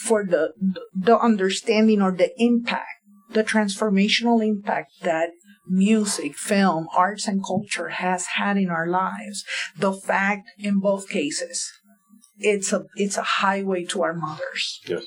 for 0.04 0.24
the 0.24 0.52
the 0.94 1.18
understanding 1.18 2.00
or 2.00 2.12
the 2.12 2.30
impact, 2.38 3.02
the 3.30 3.44
transformational 3.44 4.46
impact 4.46 4.92
that 5.02 5.30
music, 5.68 6.36
film, 6.36 6.88
arts 6.94 7.28
and 7.28 7.44
culture 7.44 7.88
has 7.90 8.26
had 8.36 8.56
in 8.56 8.68
our 8.68 8.86
lives. 8.86 9.44
The 9.76 9.92
fact 9.92 10.48
in 10.58 10.80
both 10.80 11.08
cases, 11.08 11.70
it's 12.38 12.72
a 12.72 12.84
it's 12.96 13.16
a 13.16 13.22
highway 13.22 13.84
to 13.86 14.02
our 14.02 14.14
mothers. 14.14 14.80
Yes. 14.86 15.04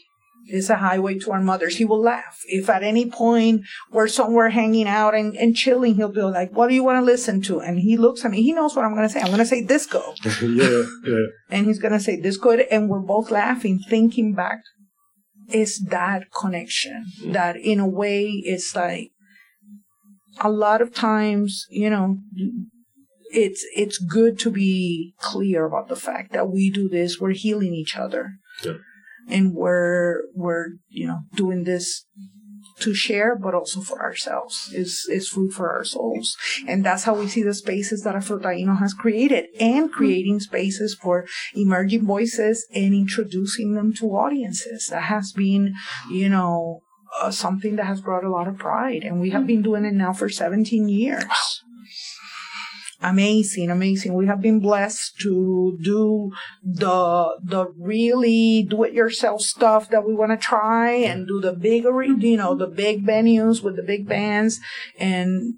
It's 0.48 0.70
a 0.70 0.76
highway 0.76 1.18
to 1.20 1.32
our 1.32 1.42
mothers. 1.42 1.78
He 1.78 1.86
will 1.86 2.02
laugh. 2.02 2.42
If 2.48 2.70
at 2.70 2.84
any 2.84 3.10
point 3.10 3.62
we're 3.92 4.08
somewhere 4.08 4.50
hanging 4.50 4.88
out 4.88 5.16
and, 5.16 5.36
and 5.36 5.56
chilling, 5.56 5.96
he'll 5.96 6.12
be 6.12 6.22
like, 6.22 6.52
What 6.52 6.68
do 6.70 6.76
you 6.76 6.84
want 6.84 7.02
to 7.02 7.06
listen 7.06 7.42
to? 7.44 7.62
And 7.62 7.80
he 7.80 7.98
looks 7.98 8.24
at 8.24 8.32
me. 8.32 8.44
He 8.44 8.54
knows 8.54 8.76
what 8.76 8.86
I'm 8.86 8.94
going 8.96 9.08
to 9.08 9.14
say. 9.14 9.22
I'm 9.22 9.28
going 9.28 9.40
to 9.40 9.46
say 9.46 9.64
disco. 9.64 10.14
yeah, 10.42 10.84
yeah. 11.04 11.26
And 11.50 11.66
he's 11.66 11.80
going 11.80 11.94
to 11.94 12.00
say 12.00 12.20
disco. 12.20 12.52
And 12.52 12.90
we're 12.90 13.00
both 13.00 13.32
laughing, 13.32 13.80
thinking 13.90 14.34
back. 14.34 14.60
It's 15.48 15.84
that 15.90 16.32
connection 16.32 17.06
that 17.28 17.56
in 17.56 17.80
a 17.80 17.88
way 17.88 18.26
it's 18.44 18.76
like 18.76 19.12
a 20.42 20.50
lot 20.50 20.82
of 20.82 20.94
times, 20.94 21.66
you 21.70 21.90
know, 21.90 22.18
it's 23.32 23.66
it's 23.76 23.98
good 23.98 24.40
to 24.40 24.50
be 24.50 25.14
clear 25.20 25.66
about 25.66 25.88
the 25.88 25.96
fact 25.96 26.34
that 26.34 26.50
we 26.50 26.72
do 26.72 26.90
this, 26.90 27.20
we're 27.20 27.32
healing 27.32 27.74
each 27.74 27.96
other. 27.96 28.32
Yeah. 28.64 28.74
And 29.30 29.54
we're 29.54 30.24
we're, 30.34 30.68
you 30.90 31.08
know, 31.08 31.20
doing 31.36 31.64
this 31.64 32.06
to 32.80 32.94
share, 32.94 33.36
but 33.36 33.54
also 33.54 33.82
for 33.82 34.02
ourselves. 34.02 34.72
Is 34.74 35.08
is 35.10 35.30
food 35.30 35.54
for 35.54 35.72
our 35.72 35.84
souls, 35.84 36.36
and 36.68 36.86
that's 36.86 37.04
how 37.04 37.16
we 37.16 37.28
see 37.28 37.44
the 37.44 37.54
spaces 37.54 38.04
that 38.04 38.16
Afrotaino 38.16 38.80
has 38.80 38.94
created, 38.94 39.46
and 39.60 39.92
creating 39.92 40.40
spaces 40.40 40.98
for 41.02 41.26
emerging 41.56 42.06
voices 42.06 42.68
and 42.74 42.94
introducing 42.94 43.74
them 43.74 43.94
to 43.96 44.08
audiences. 44.08 44.88
That 44.92 45.04
has 45.04 45.32
been, 45.32 45.74
you 46.12 46.30
know, 46.30 46.82
uh, 47.22 47.32
something 47.32 47.76
that 47.78 47.86
has 47.86 48.02
brought 48.02 48.24
a 48.24 48.30
lot 48.30 48.48
of 48.48 48.58
pride, 48.58 49.04
and 49.04 49.22
we 49.22 49.30
have 49.32 49.48
been 49.48 49.62
doing 49.62 49.86
it 49.86 49.94
now 49.94 50.14
for 50.14 50.30
17 50.30 50.90
years. 50.90 51.24
Amazing, 53.10 53.70
amazing. 53.70 54.16
We 54.16 54.26
have 54.26 54.42
been 54.42 54.60
blessed 54.60 55.20
to 55.22 55.78
do 55.84 56.32
the 56.64 57.38
the 57.44 57.68
really 57.80 58.66
do 58.68 58.84
it 58.84 58.94
yourself 58.94 59.42
stuff 59.42 59.90
that 59.90 60.06
we 60.08 60.16
want 60.16 60.32
to 60.32 60.38
try 60.38 60.92
and 60.92 61.28
do 61.28 61.40
the 61.40 61.54
bigger, 61.54 62.02
you 62.04 62.38
know, 62.38 62.56
the 62.56 62.68
big 62.68 63.06
venues 63.06 63.64
with 63.64 63.76
the 63.76 63.84
big 63.84 64.08
bands 64.08 64.60
and 65.00 65.56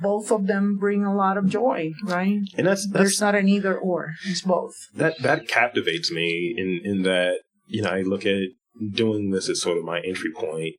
both 0.00 0.30
of 0.30 0.46
them 0.46 0.76
bring 0.78 1.04
a 1.04 1.14
lot 1.14 1.36
of 1.36 1.48
joy, 1.48 1.90
right? 2.04 2.38
And 2.56 2.66
that's, 2.66 2.86
that's 2.86 2.92
There's 2.92 3.20
not 3.20 3.34
an 3.34 3.48
either 3.48 3.76
or. 3.76 4.12
It's 4.26 4.42
both. 4.42 4.74
that 4.94 5.14
that 5.22 5.48
captivates 5.48 6.10
me 6.12 6.54
in 6.56 6.80
in 6.84 7.02
that 7.02 7.40
you 7.66 7.82
know 7.82 7.90
I 7.90 8.02
look 8.02 8.26
at 8.26 8.48
doing 8.92 9.30
this 9.30 9.48
as 9.48 9.62
sort 9.62 9.78
of 9.78 9.84
my 9.84 10.00
entry 10.00 10.30
point 10.32 10.74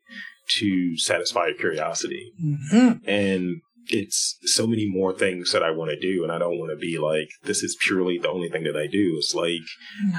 to 0.60 0.98
satisfy 0.98 1.48
your 1.48 1.56
curiosity 1.58 2.32
Mm-hmm. 2.42 3.10
and 3.10 3.62
it's 3.90 4.38
so 4.44 4.68
many 4.68 4.88
more 4.90 5.14
things 5.14 5.52
that 5.52 5.64
I 5.64 5.72
want 5.72 5.92
to 5.92 6.00
do 6.00 6.24
and 6.24 6.32
I 6.32 6.38
don't 6.38 6.60
want 6.60 6.72
to 6.72 6.76
be 6.78 6.98
like 6.98 7.30
this 7.44 7.64
is 7.64 7.78
purely 7.86 8.18
the 8.18 8.30
only 8.30 8.50
thing 8.50 8.64
that 8.64 8.76
I 8.78 8.88
do 8.88 9.16
it's 9.18 9.34
like 9.36 9.68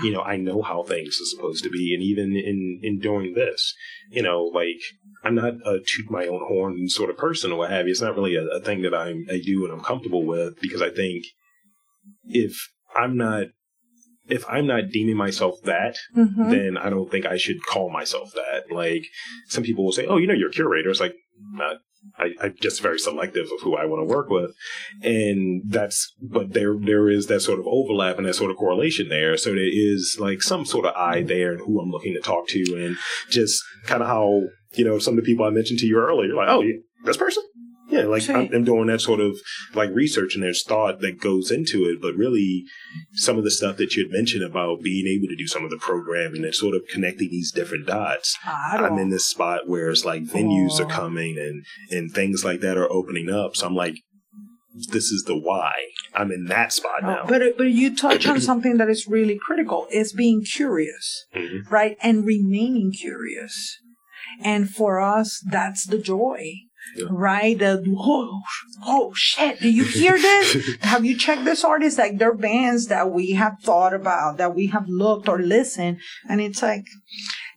you 0.02 0.12
know 0.12 0.22
I 0.22 0.37
know 0.37 0.62
how 0.62 0.83
things 0.83 1.18
are 1.20 1.37
supposed 1.37 1.64
to 1.64 1.70
be 1.70 1.94
and 1.94 2.02
even 2.02 2.33
in 2.37 2.81
in 2.83 2.98
doing 2.98 3.35
this 3.35 3.74
you 4.11 4.22
know 4.22 4.44
like 4.44 4.81
I'm 5.24 5.35
not 5.35 5.54
a 5.66 5.78
toot 5.87 6.11
my 6.11 6.26
own 6.26 6.40
horn 6.48 6.88
sort 6.88 7.11
of 7.11 7.16
person 7.16 7.52
or 7.52 7.59
what 7.59 7.70
have 7.70 7.87
you 7.87 7.92
it's 7.92 8.00
not 8.00 8.16
really 8.16 8.37
a, 8.37 8.44
a 8.44 8.61
thing 8.61 8.83
that 8.83 8.94
I'm, 8.94 9.24
I 9.31 9.40
do 9.44 9.64
and 9.64 9.72
I'm 9.72 9.81
comfortable 9.85 10.24
with 10.24 10.61
because 10.61 10.83
I 10.83 10.90
think 10.90 11.24
if 12.28 12.54
I'm 12.96 13.16
not 13.16 13.46
if 14.28 14.44
I'm 14.48 14.66
not 14.66 14.90
deeming 14.90 15.16
myself 15.16 15.54
that, 15.64 15.96
Mhm. 16.14 16.50
then 16.50 16.76
I 16.76 16.90
don't 16.90 17.11
think 17.11 17.24
I 17.24 17.38
should 17.38 17.64
call 17.64 17.90
myself 17.90 18.31
that. 18.35 18.70
Like 18.70 19.04
some 19.48 19.64
people 19.64 19.85
will 19.87 19.92
say, 19.92 20.04
"Oh, 20.07 20.18
you 20.18 20.26
know, 20.26 20.35
you're 20.35 20.50
a 20.50 20.52
curator." 20.52 20.90
It's 20.90 21.00
like 21.00 21.14
uh, 21.59 21.76
I, 22.18 22.30
I'm 22.40 22.54
just 22.61 22.82
very 22.82 22.98
selective 22.98 23.46
of 23.46 23.61
who 23.62 23.76
I 23.76 23.84
want 23.84 24.00
to 24.00 24.14
work 24.14 24.28
with, 24.28 24.52
and 25.02 25.62
that's. 25.66 26.14
But 26.20 26.52
there, 26.52 26.74
there 26.78 27.08
is 27.08 27.26
that 27.26 27.40
sort 27.40 27.58
of 27.58 27.66
overlap 27.66 28.18
and 28.18 28.26
that 28.26 28.34
sort 28.34 28.50
of 28.50 28.56
correlation 28.56 29.08
there. 29.08 29.37
So 29.37 29.50
there 29.50 29.58
is 29.61 30.16
like 30.18 30.42
some 30.42 30.64
sort 30.64 30.87
of 30.87 30.94
eye 30.94 31.22
there 31.22 31.52
and 31.52 31.61
who 31.61 31.80
I'm 31.80 31.90
looking 31.90 32.14
to 32.14 32.20
talk 32.20 32.48
to, 32.48 32.84
and 32.84 32.96
just 33.30 33.62
kind 33.87 34.02
of 34.02 34.08
how 34.08 34.42
you 34.74 34.84
know 34.84 34.98
some 34.98 35.14
of 35.14 35.24
the 35.24 35.30
people 35.30 35.44
I 35.44 35.50
mentioned 35.50 35.78
to 35.80 35.87
you 35.87 35.98
earlier. 35.98 36.34
Like, 36.34 36.48
oh, 36.48 36.62
you, 36.62 36.82
this 37.04 37.16
person. 37.16 37.42
Yeah, 37.88 38.03
like. 38.03 38.29
I'm, 38.29 38.48
I'm 38.53 38.64
doing 38.64 38.87
that 38.88 39.01
sort 39.01 39.20
of 39.20 39.37
like 39.74 39.90
research 39.94 40.35
and 40.35 40.42
there's 40.42 40.62
thought 40.62 41.01
that 41.01 41.20
goes 41.20 41.51
into 41.51 41.85
it, 41.87 42.01
but 42.03 42.14
really 42.14 42.64
some 43.14 43.38
of 43.38 43.44
the 43.44 43.51
stuff 43.51 43.77
that 43.79 43.94
you 43.96 44.05
had 44.05 44.12
mentioned 44.12 44.42
about 44.44 44.83
being 44.83 45.07
able 45.07 45.29
to 45.29 45.37
do 45.37 45.46
some 45.46 45.64
of 45.64 45.70
the 45.70 45.79
programming 45.79 46.44
and 46.44 46.55
sort 46.55 46.74
of 46.74 46.83
connecting 46.92 47.29
these 47.31 47.51
different 47.53 47.87
dots. 47.87 48.37
I'm 48.44 48.98
in 48.98 49.09
this 49.11 49.24
spot 49.27 49.66
where 49.66 49.90
it's 49.90 50.05
like 50.05 50.22
venues 50.24 50.79
Oh. 50.81 50.85
are 50.85 50.90
coming 50.90 51.37
and 51.38 51.64
and 51.90 52.12
things 52.12 52.44
like 52.44 52.61
that 52.61 52.77
are 52.77 52.90
opening 52.92 53.31
up. 53.31 53.57
So 53.57 53.66
I'm 53.66 53.74
like, 53.74 53.94
this 54.92 55.07
is 55.11 55.24
the 55.27 55.37
why. 55.37 55.72
I'm 56.14 56.31
in 56.31 56.44
that 56.46 56.72
spot 56.72 57.03
now. 57.03 57.24
But 57.27 57.57
but 57.57 57.68
you 57.70 57.96
touch 57.96 58.27
on 58.29 58.40
something 58.40 58.77
that 58.77 58.88
is 58.90 59.07
really 59.09 59.38
critical 59.40 59.87
is 59.90 60.12
being 60.12 60.42
curious, 60.44 61.24
Mhm. 61.35 61.70
right? 61.70 61.96
And 62.03 62.24
remaining 62.27 62.92
curious. 62.92 63.79
And 64.44 64.70
for 64.70 65.01
us, 65.01 65.42
that's 65.51 65.87
the 65.87 65.98
joy. 65.98 66.53
Yeah. 66.96 67.07
Right? 67.11 67.59
The, 67.59 67.85
oh, 67.98 68.40
oh 68.85 69.12
shit, 69.14 69.61
do 69.61 69.68
you 69.68 69.85
hear 69.85 70.16
this? 70.16 70.77
have 70.81 71.05
you 71.05 71.16
checked 71.16 71.44
this 71.44 71.64
artist? 71.64 71.98
Like 71.98 72.18
they're 72.18 72.35
bands 72.35 72.87
that 72.87 73.11
we 73.11 73.33
have 73.33 73.55
thought 73.62 73.94
about, 73.94 74.38
that 74.38 74.55
we 74.55 74.66
have 74.68 74.87
looked 74.88 75.29
or 75.29 75.38
listened, 75.40 75.98
and 76.29 76.40
it's 76.40 76.62
like 76.62 76.85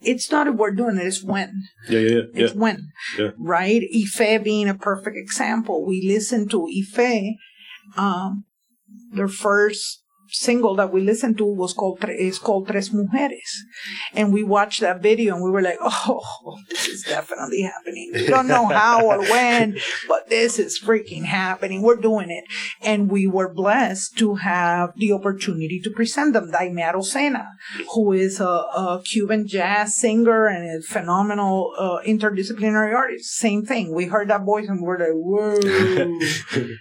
it's 0.01 0.31
not 0.31 0.47
if 0.47 0.55
we're 0.55 0.71
doing 0.71 0.97
it, 0.97 1.05
it's 1.05 1.23
when. 1.23 1.63
Yeah, 1.89 1.99
yeah, 1.99 2.21
yeah. 2.33 2.45
It's 2.45 2.53
when, 2.55 2.91
Yeah. 3.17 3.29
right? 3.37 3.81
Ife 3.95 4.43
being 4.43 4.67
a 4.67 4.73
perfect 4.75 5.15
example. 5.17 5.85
We 5.85 6.07
listened 6.07 6.49
to 6.51 6.67
Ife. 6.67 7.35
Um, 7.97 8.45
their 9.13 9.27
first 9.27 10.00
single 10.31 10.75
that 10.75 10.91
we 10.91 11.01
listened 11.01 11.37
to 11.37 11.45
was 11.45 11.73
called 11.73 12.03
is 12.09 12.39
called 12.39 12.67
Tres 12.67 12.89
Mujeres, 12.89 13.51
and 14.13 14.33
we 14.33 14.43
watched 14.43 14.79
that 14.81 15.01
video 15.01 15.35
and 15.35 15.43
we 15.43 15.51
were 15.51 15.61
like, 15.61 15.77
"Oh, 15.81 16.57
this 16.69 16.87
is 16.87 17.03
definitely 17.03 17.61
happening." 17.61 18.11
We 18.13 18.27
don't 18.27 18.47
know 18.47 18.65
how 18.65 19.05
or 19.05 19.21
when, 19.29 19.77
but 20.07 20.29
this 20.29 20.57
is 20.59 20.79
freaking 20.79 21.25
happening. 21.25 21.81
We're 21.81 21.97
doing 21.97 22.29
it, 22.29 22.45
and 22.81 23.09
we 23.09 23.27
were 23.27 23.53
blessed 23.53 24.17
to 24.19 24.35
have 24.35 24.93
the 24.95 25.11
opportunity 25.11 25.79
to 25.83 25.89
present 25.89 26.33
them. 26.33 26.51
Daymé 26.51 26.81
Arocena, 26.81 27.47
who 27.93 28.13
is 28.13 28.39
a, 28.39 28.45
a 28.45 29.01
Cuban 29.03 29.47
jazz 29.47 29.95
singer 29.95 30.47
and 30.47 30.79
a 30.79 30.81
phenomenal 30.81 31.73
uh, 31.77 31.99
interdisciplinary 32.07 32.95
artist. 32.95 33.31
Same 33.31 33.65
thing. 33.65 33.93
We 33.93 34.05
heard 34.05 34.29
that 34.29 34.45
voice 34.45 34.67
and 34.67 34.81
we 34.81 34.87
were 34.87 34.97
like, 34.97 35.09
"Whoa." 35.13 36.19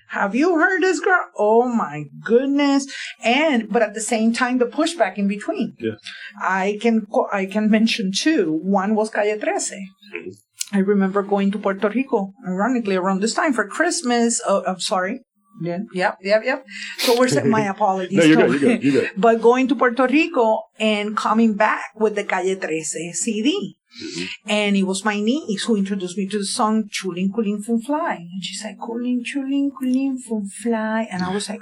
Have 0.08 0.34
you 0.34 0.54
heard 0.56 0.82
this 0.82 1.00
girl? 1.00 1.24
Oh 1.36 1.68
my 1.68 2.04
goodness. 2.22 2.86
And 3.22 3.39
but 3.70 3.82
at 3.82 3.94
the 3.94 4.00
same 4.00 4.32
time 4.32 4.58
the 4.58 4.66
pushback 4.66 5.14
in 5.18 5.26
between. 5.28 5.68
Yeah. 5.78 5.96
I 6.42 6.78
can 6.82 7.06
I 7.32 7.46
can 7.46 7.70
mention 7.70 8.12
two. 8.12 8.44
One 8.62 8.94
was 8.94 9.10
Calle 9.10 9.38
13. 9.38 9.88
Mhm. 10.14 10.32
I 10.72 10.78
remember 10.78 11.22
going 11.22 11.50
to 11.52 11.58
Puerto 11.58 11.88
Rico, 11.88 12.32
ironically 12.46 12.96
around 12.96 13.20
this 13.20 13.34
time 13.34 13.52
for 13.52 13.66
Christmas. 13.66 14.40
Oh, 14.46 14.62
I'm 14.66 14.78
sorry. 14.80 15.16
Yeah, 15.62 15.80
yep, 15.92 16.14
yep, 16.22 16.42
yep. 16.44 16.64
So 16.98 17.18
we're 17.18 17.28
saying 17.28 17.50
my 17.50 17.64
apologies. 17.74 18.16
No, 18.18 18.24
you're 18.24 18.36
good, 18.36 18.50
you're 18.50 18.60
good, 18.60 18.82
you're 18.84 18.96
good. 19.02 19.10
but 19.26 19.42
going 19.42 19.66
to 19.68 19.74
Puerto 19.74 20.06
Rico 20.06 20.46
and 20.78 21.16
coming 21.16 21.54
back 21.54 21.86
with 21.96 22.14
the 22.14 22.24
Calle 22.24 22.54
13 22.54 23.12
CD. 23.12 23.76
Mhm. 24.00 24.26
And 24.46 24.76
it 24.76 24.84
was 24.84 25.04
my 25.04 25.18
niece 25.20 25.64
who 25.64 25.74
introduced 25.76 26.16
me 26.16 26.26
to 26.28 26.38
the 26.38 26.44
song 26.58 26.84
Chulin 26.88 27.28
Culin 27.34 27.58
Chunfly. 27.66 28.16
And 28.32 28.42
she 28.48 28.54
said, 28.54 28.78
Kulin 28.78 29.24
Chulin 29.28 29.66
Culin 29.76 30.14
Chunfly. 30.24 31.06
And 31.10 31.22
I 31.24 31.34
was 31.34 31.48
like, 31.50 31.60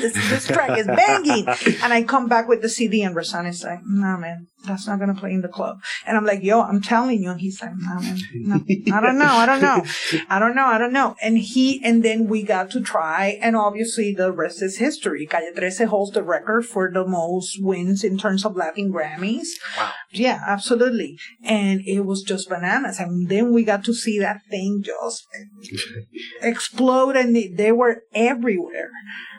this, 0.00 0.12
this 0.30 0.46
track 0.46 0.78
is 0.78 0.86
banging. 0.86 1.46
and 1.82 1.92
I 1.92 2.02
come 2.02 2.28
back 2.28 2.48
with 2.48 2.62
the 2.62 2.68
CD 2.68 3.02
and 3.02 3.14
Rasan 3.14 3.48
is 3.48 3.62
like, 3.64 3.80
nah, 3.84 4.16
man, 4.16 4.48
that's 4.64 4.86
not 4.86 4.98
going 4.98 5.12
to 5.12 5.18
play 5.18 5.32
in 5.32 5.40
the 5.40 5.48
club. 5.48 5.80
And 6.06 6.16
I'm 6.16 6.24
like, 6.24 6.42
yo, 6.42 6.60
I'm 6.60 6.80
telling 6.80 7.22
you. 7.22 7.30
And 7.30 7.40
he's 7.40 7.60
like, 7.60 7.72
nah, 7.76 8.00
man, 8.00 8.18
no, 8.34 8.56
I 8.92 9.00
don't 9.00 9.18
know. 9.18 9.26
I 9.26 9.46
don't 9.46 9.62
know. 9.62 9.84
I 10.28 10.38
don't 10.38 10.54
know. 10.54 10.66
I 10.66 10.78
don't 10.78 10.92
know. 10.92 11.16
And 11.22 11.38
he, 11.38 11.82
and 11.84 12.02
then 12.02 12.28
we 12.28 12.42
got 12.42 12.70
to 12.72 12.80
try. 12.80 13.38
And 13.40 13.56
obviously 13.56 14.14
the 14.14 14.32
rest 14.32 14.62
is 14.62 14.78
history. 14.78 15.26
Calle 15.26 15.52
13 15.54 15.88
holds 15.88 16.12
the 16.12 16.22
record 16.22 16.66
for 16.66 16.90
the 16.92 17.06
most 17.06 17.62
wins 17.62 18.04
in 18.04 18.18
terms 18.18 18.44
of 18.44 18.56
Latin 18.56 18.92
Grammys. 18.92 19.48
Wow. 19.76 19.92
Yeah, 20.10 20.40
absolutely. 20.46 21.18
And 21.42 21.80
it 21.86 22.00
was 22.00 22.22
just 22.22 22.48
bananas. 22.48 22.98
And 22.98 23.28
then 23.28 23.52
we 23.52 23.64
got 23.64 23.84
to 23.84 23.94
see 23.94 24.18
that 24.20 24.42
thing 24.50 24.84
just 24.84 25.26
explode 26.42 27.16
and 27.16 27.34
they, 27.34 27.48
they 27.48 27.72
were 27.72 28.02
everywhere. 28.14 28.90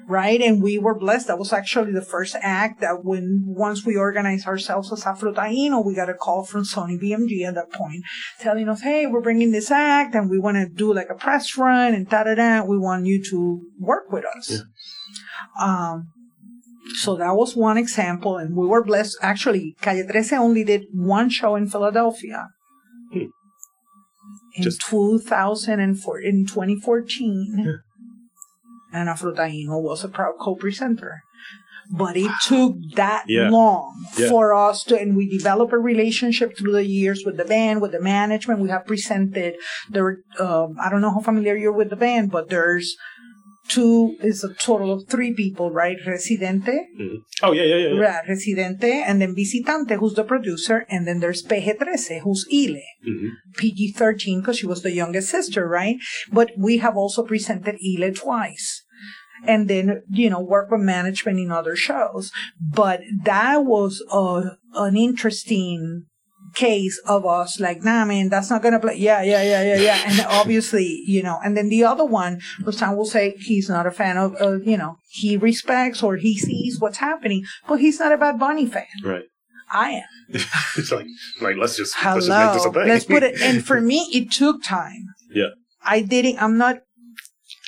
Right. 0.06 0.42
And 0.42 0.62
we 0.62 0.78
were 0.78 0.98
blessed. 0.98 1.28
That 1.28 1.40
was 1.40 1.54
actually 1.54 1.94
the 1.94 2.02
first 2.02 2.36
act 2.42 2.82
that 2.82 3.06
when 3.06 3.44
once 3.46 3.86
we 3.86 3.96
organized 3.96 4.48
ourselves 4.48 4.92
as 4.92 5.06
Afro 5.06 5.13
Taino, 5.22 5.86
we 5.86 5.96
got 5.96 6.10
a 6.10 6.14
call 6.14 6.44
from 6.46 6.64
Sony 6.64 7.02
BMG 7.02 7.46
at 7.48 7.56
that 7.56 7.72
point 7.72 8.04
telling 8.40 8.70
us, 8.70 8.82
Hey, 8.82 9.06
we're 9.08 9.22
bringing 9.22 9.52
this 9.52 9.72
act 9.72 10.16
and 10.16 10.30
we 10.30 10.40
want 10.40 10.58
to 10.58 10.68
do 10.68 10.94
like 10.94 11.10
a 11.10 11.16
press 11.16 11.58
run 11.58 11.94
and 11.94 12.10
da 12.10 12.24
da 12.24 12.36
da. 12.36 12.64
We 12.64 12.78
want 12.78 13.06
you 13.06 13.24
to 13.30 13.62
work 13.80 14.12
with 14.12 14.26
us. 14.38 14.64
Um, 15.60 16.08
so 16.96 17.16
that 17.16 17.36
was 17.36 17.56
one 17.56 17.78
example, 17.78 18.38
and 18.38 18.56
we 18.56 18.68
were 18.68 18.84
blessed. 18.84 19.18
Actually, 19.22 19.76
Calle 19.82 20.06
13 20.06 20.38
only 20.40 20.64
did 20.64 20.84
one 20.94 21.30
show 21.30 21.56
in 21.56 21.68
Philadelphia. 21.70 22.50
Hmm. 23.12 23.28
In 24.56 24.64
Just- 24.64 24.82
2004, 24.90 26.20
in 26.20 26.46
2014, 26.46 27.80
and 28.92 29.10
Afro 29.10 29.34
Taino 29.34 29.82
was 29.82 30.04
a 30.04 30.08
proud 30.10 30.34
co-presenter. 30.40 31.24
But 31.96 32.18
it 32.18 32.32
took 32.48 32.74
that 32.96 33.24
Yeah. 33.28 33.50
long 33.50 33.94
Yeah. 34.18 34.30
for 34.30 34.46
us 34.68 34.84
to, 34.86 34.94
and 35.00 35.16
we 35.16 35.26
developed 35.30 35.74
a 35.74 35.78
relationship 35.78 36.50
through 36.58 36.74
the 36.74 36.86
years 37.00 37.20
with 37.26 37.38
the 37.38 37.46
band, 37.46 37.82
with 37.84 37.92
the 37.92 38.02
management. 38.02 38.60
We 38.60 38.70
have 38.70 38.86
presented 38.88 39.54
there. 39.90 40.18
Um, 40.40 40.76
I 40.84 40.90
don't 40.90 41.02
know 41.02 41.14
how 41.14 41.20
familiar 41.22 41.56
you're 41.56 41.72
with 41.82 41.92
the 41.92 41.96
band, 42.08 42.32
but 42.32 42.50
there's 42.50 42.88
two. 43.70 44.18
Is 44.22 44.44
a 44.44 44.54
total 44.56 44.92
of 44.92 45.08
three 45.08 45.34
people, 45.34 45.72
right? 45.72 45.96
Residente, 46.06 46.78
Mhm. 47.00 47.18
Oh 47.44 47.52
yeah, 47.54 47.64
yeah, 47.64 47.76
yeah. 47.86 47.94
yeah. 47.94 48.22
Residente, 48.28 48.92
and 49.08 49.22
then 49.22 49.34
Visitante, 49.36 49.96
who's 50.00 50.16
the 50.16 50.24
producer, 50.26 50.86
and 50.90 51.08
then 51.08 51.20
there's 51.22 51.42
PG-13, 51.42 52.20
who's 52.26 52.46
Ile. 52.52 52.82
Mhm. 53.08 53.30
PG-13 53.58 54.42
because 54.42 54.58
she 54.60 54.68
was 54.68 54.82
the 54.82 54.92
youngest 54.92 55.30
sister, 55.30 55.68
right? 55.68 55.96
But 56.32 56.52
we 56.58 56.78
have 56.80 56.98
also 56.98 57.24
presented 57.24 57.76
Ile 57.82 58.12
twice. 58.14 58.83
And 59.46 59.70
then, 59.70 60.04
you 60.10 60.30
know, 60.30 60.40
work 60.40 60.72
with 60.72 60.82
management 60.82 61.40
in 61.40 61.52
other 61.52 61.76
shows. 61.76 62.32
But 62.60 63.02
that 63.24 63.66
was 63.66 64.04
a, 64.12 64.58
an 64.76 64.98
interesting 64.98 66.06
case 66.54 67.02
of 67.08 67.26
us 67.26 67.60
like, 67.60 67.84
nah, 67.84 68.06
man, 68.06 68.30
that's 68.30 68.50
not 68.50 68.62
gonna 68.62 68.80
play. 68.80 68.96
Yeah, 68.96 69.22
yeah, 69.24 69.42
yeah, 69.44 69.64
yeah, 69.64 69.82
yeah. 69.82 70.04
And 70.06 70.22
obviously, 70.30 71.04
you 71.08 71.24
know, 71.24 71.40
and 71.44 71.58
then 71.58 71.70
the 71.70 71.84
other 71.84 72.06
one, 72.06 72.42
Rosan 72.62 72.96
will 72.96 73.06
say 73.06 73.36
he's 73.40 73.70
not 73.70 73.88
a 73.88 73.92
fan 73.92 74.18
of, 74.18 74.36
uh, 74.40 74.60
you 74.60 74.78
know, 74.78 74.98
he 75.10 75.38
respects 75.38 76.04
or 76.04 76.18
he 76.18 76.38
sees 76.38 76.80
what's 76.80 76.98
happening, 76.98 77.44
but 77.68 77.80
he's 77.80 78.00
not 78.00 78.12
a 78.12 78.18
Bad 78.18 78.40
Bunny 78.40 78.66
fan. 78.66 78.86
Right. 79.04 79.24
I 79.72 79.90
am. 79.92 80.04
it's 80.78 80.92
like, 80.92 81.08
like 81.42 81.56
let's 81.58 81.76
just 81.76 81.96
Hello. 81.98 82.16
let's 82.16 82.28
just 82.28 82.38
make 82.38 82.54
this 82.54 82.66
a 82.66 82.72
thing. 82.72 82.88
Let's 82.88 83.06
put 83.06 83.24
it. 83.24 83.42
And 83.42 83.66
for 83.66 83.82
me, 83.82 84.08
it 84.14 84.32
took 84.32 84.64
time. 84.64 85.08
Yeah. 85.30 85.50
I 85.84 86.02
didn't. 86.02 86.42
I'm 86.42 86.58
not. 86.58 86.78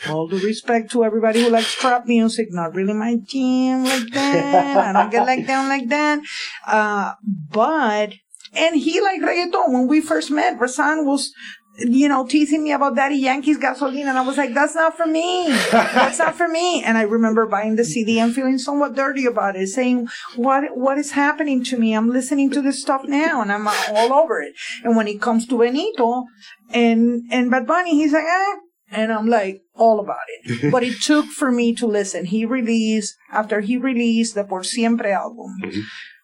All 0.10 0.28
due 0.28 0.40
respect 0.40 0.92
to 0.92 1.04
everybody 1.04 1.42
who 1.44 1.50
likes 1.50 1.74
trap 1.74 2.06
music, 2.06 2.48
not 2.52 2.76
really 2.76 2.94
my 2.94 3.16
jam 3.16 3.86
like 3.86 4.12
that. 4.14 4.96
I 4.96 5.02
don't 5.02 5.12
get 5.12 5.26
like 5.26 5.48
down 5.48 5.70
like 5.70 5.90
that. 5.90 6.20
Uh, 6.66 7.14
but 7.52 8.14
and 8.54 8.76
he 8.76 9.02
liked 9.02 9.24
reggaeton. 9.24 9.74
When 9.74 9.88
we 9.88 10.02
first 10.02 10.32
met, 10.32 10.60
Rasan 10.60 11.06
was 11.06 11.34
you 11.78 12.08
know, 12.08 12.26
teasing 12.26 12.64
me 12.64 12.72
about 12.72 12.96
Daddy 12.96 13.18
Yankee's 13.18 13.58
gasolina. 13.58 14.08
And 14.08 14.18
I 14.18 14.22
was 14.22 14.38
like, 14.38 14.54
that's 14.54 14.76
not 14.76 14.96
for 14.96 15.06
me. 15.06 15.50
That's 15.72 16.20
not 16.20 16.36
for 16.36 16.48
me. 16.48 16.84
And 16.84 16.98
I 16.98 17.04
remember 17.04 17.46
buying 17.46 17.76
the 17.76 17.84
CD 17.84 18.20
and 18.20 18.34
feeling 18.34 18.58
somewhat 18.58 18.96
dirty 18.96 19.26
about 19.26 19.56
it, 19.56 19.68
saying, 19.68 20.08
what, 20.36 20.78
what 20.78 20.98
is 20.98 21.12
happening 21.12 21.64
to 21.66 21.78
me? 21.78 21.94
I'm 21.94 22.10
listening 22.10 22.50
to 22.52 22.62
this 22.62 22.82
stuff 22.82 23.04
now 23.06 23.42
and 23.42 23.52
I'm 23.52 23.68
all 23.68 24.14
over 24.14 24.42
it. 24.42 24.54
And 24.84 24.96
when 24.96 25.08
it 25.08 25.22
comes 25.22 25.46
to 25.48 25.58
Benito 25.58 26.26
and, 26.70 27.24
and 27.32 27.52
Bad 27.52 27.68
Bunny, 27.68 27.92
he's 27.96 28.14
like, 28.14 28.26
eh. 28.26 28.56
And 28.96 29.12
I'm 29.12 29.28
like, 29.28 29.62
all 29.76 30.00
about 30.00 30.26
it. 30.40 30.72
but 30.74 30.84
it 30.84 31.02
took 31.02 31.26
for 31.26 31.52
me 31.52 31.76
to 31.76 31.86
listen. 31.86 32.26
He 32.26 32.46
released, 32.46 33.16
after 33.32 33.60
he 33.62 33.78
released 33.78 34.36
the 34.36 34.44
Por 34.44 34.64
Siempre 34.64 35.12
album, 35.12 35.52
Mhm. 35.64 35.82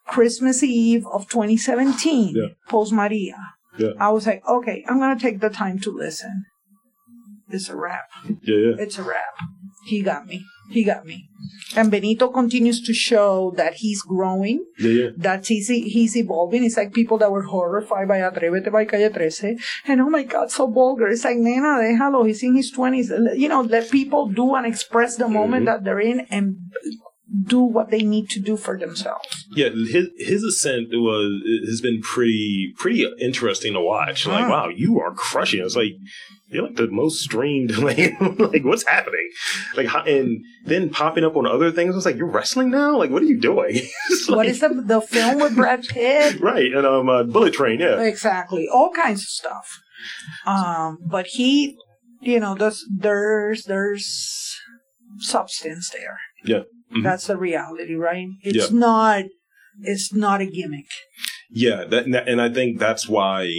Christmas 0.08 0.64
Eve 0.64 1.06
of 1.12 1.28
2017, 1.30 2.34
Yeah. 2.36 2.48
Post 2.70 2.92
Maria. 2.94 3.38
Yeah. 3.78 3.92
I 4.00 4.10
was 4.10 4.26
like, 4.28 4.42
okay, 4.48 4.84
I'm 4.88 5.00
gonna 5.00 5.20
take 5.20 5.40
the 5.40 5.50
time 5.50 5.80
to 5.80 5.92
listen. 5.92 6.46
It's 7.50 7.70
a 7.70 7.76
wrap. 7.76 8.06
Yeah, 8.44 8.56
yeah. 8.66 8.76
It's 8.84 8.98
a 8.98 9.04
wrap. 9.04 9.36
He 9.86 10.02
got 10.02 10.26
me. 10.26 10.44
He 10.72 10.84
got 10.84 11.06
me. 11.06 11.28
And 11.76 11.90
Benito 11.90 12.28
continues 12.30 12.82
to 12.84 12.94
show 12.94 13.54
that 13.56 13.76
he's 13.76 14.02
growing, 14.02 14.66
Yeah, 14.78 14.90
yeah. 14.90 15.10
that 15.18 15.48
he's, 15.48 15.68
he's 15.70 16.16
evolving. 16.18 16.64
It's 16.64 16.78
like 16.78 16.94
people 16.94 17.18
that 17.20 17.32
were 17.32 17.44
horrified 17.44 18.08
by 18.08 18.18
Atrévete 18.20 18.72
by 18.72 18.86
Calle 18.86 19.10
13. 19.10 19.58
And 19.88 20.02
oh 20.02 20.10
my 20.10 20.24
God, 20.24 20.52
so 20.52 20.68
vulgar. 20.68 21.08
It's 21.08 21.24
like, 21.24 21.38
nena, 21.38 21.80
déjalo. 21.82 22.28
He's 22.28 22.44
in 22.44 22.56
his 22.56 22.74
20s. 22.76 23.38
You 23.38 23.48
know, 23.50 23.62
let 23.62 23.90
people 23.90 24.28
do 24.28 24.56
and 24.56 24.66
express 24.68 25.16
the 25.16 25.28
moment 25.30 25.64
Mhm. 25.64 25.66
that 25.68 25.84
they're 25.84 26.00
in 26.00 26.22
and 26.30 26.58
do 27.46 27.62
what 27.62 27.90
they 27.92 28.02
need 28.02 28.30
to 28.30 28.40
do 28.40 28.58
for 28.58 28.78
themselves. 28.78 29.46
Yeah, 29.56 29.70
his 29.70 30.10
his 30.18 30.44
ascent 30.44 30.90
was 30.92 31.42
has 31.68 31.82
been 31.82 32.02
pretty 32.02 32.74
pretty 32.78 33.06
interesting 33.20 33.74
to 33.74 33.82
watch. 33.82 34.28
Like, 34.28 34.46
Mm. 34.46 34.50
wow, 34.50 34.68
you 34.70 35.00
are 35.00 35.14
crushing. 35.14 35.62
It's 35.64 35.76
like 35.76 35.94
you're 36.50 36.64
like 36.68 36.76
the 36.76 36.88
most 36.92 37.20
streamed. 37.22 37.72
Like, 37.78 38.20
like 38.40 38.64
what's 38.66 38.86
happening? 38.86 39.30
Like, 39.78 39.88
how, 39.88 40.04
and 40.04 40.44
then 40.66 40.90
popping 40.90 41.24
up 41.24 41.36
on 41.38 41.48
other 41.48 41.72
things. 41.72 41.96
It's 41.96 42.06
like 42.06 42.18
you're 42.18 42.28
wrestling 42.30 42.70
now. 42.72 42.98
Like, 42.98 43.10
what 43.12 43.22
are 43.22 43.26
you 43.26 43.40
doing? 43.40 43.76
It's 44.10 44.28
what 44.28 44.40
like- 44.40 44.50
is 44.50 44.60
the, 44.60 44.70
the 44.86 45.00
film 45.02 45.40
with 45.40 45.56
Brad 45.56 45.84
Pitt? 45.88 46.40
right? 46.42 46.72
And 46.74 46.86
um, 46.86 47.08
uh, 47.08 47.24
Bullet 47.24 47.54
Train. 47.54 47.80
Yeah, 47.80 48.02
Exactly. 48.02 48.68
All 48.72 48.92
kinds 48.92 49.22
of 49.22 49.28
stuff. 49.30 49.80
Um, 50.46 50.98
but 51.06 51.28
he, 51.28 51.78
you 52.22 52.40
know, 52.40 52.56
there's, 52.56 52.84
there's, 52.94 53.64
there's 53.64 54.06
substance 55.22 55.90
there. 55.90 56.18
Yeah. 56.44 56.64
Mhm. 56.96 57.04
That's 57.04 57.28
the 57.28 57.38
reality, 57.38 57.96
right? 57.96 58.28
It's 58.42 58.72
Yeah. 58.72 58.78
not, 58.78 59.24
it's 59.82 60.14
not 60.14 60.42
a 60.42 60.46
gimmick. 60.46 60.88
yeah. 61.50 61.84
That 61.86 62.06
and 62.28 62.42
I 62.42 62.50
think 62.50 62.80
that's 62.80 63.08
why 63.08 63.50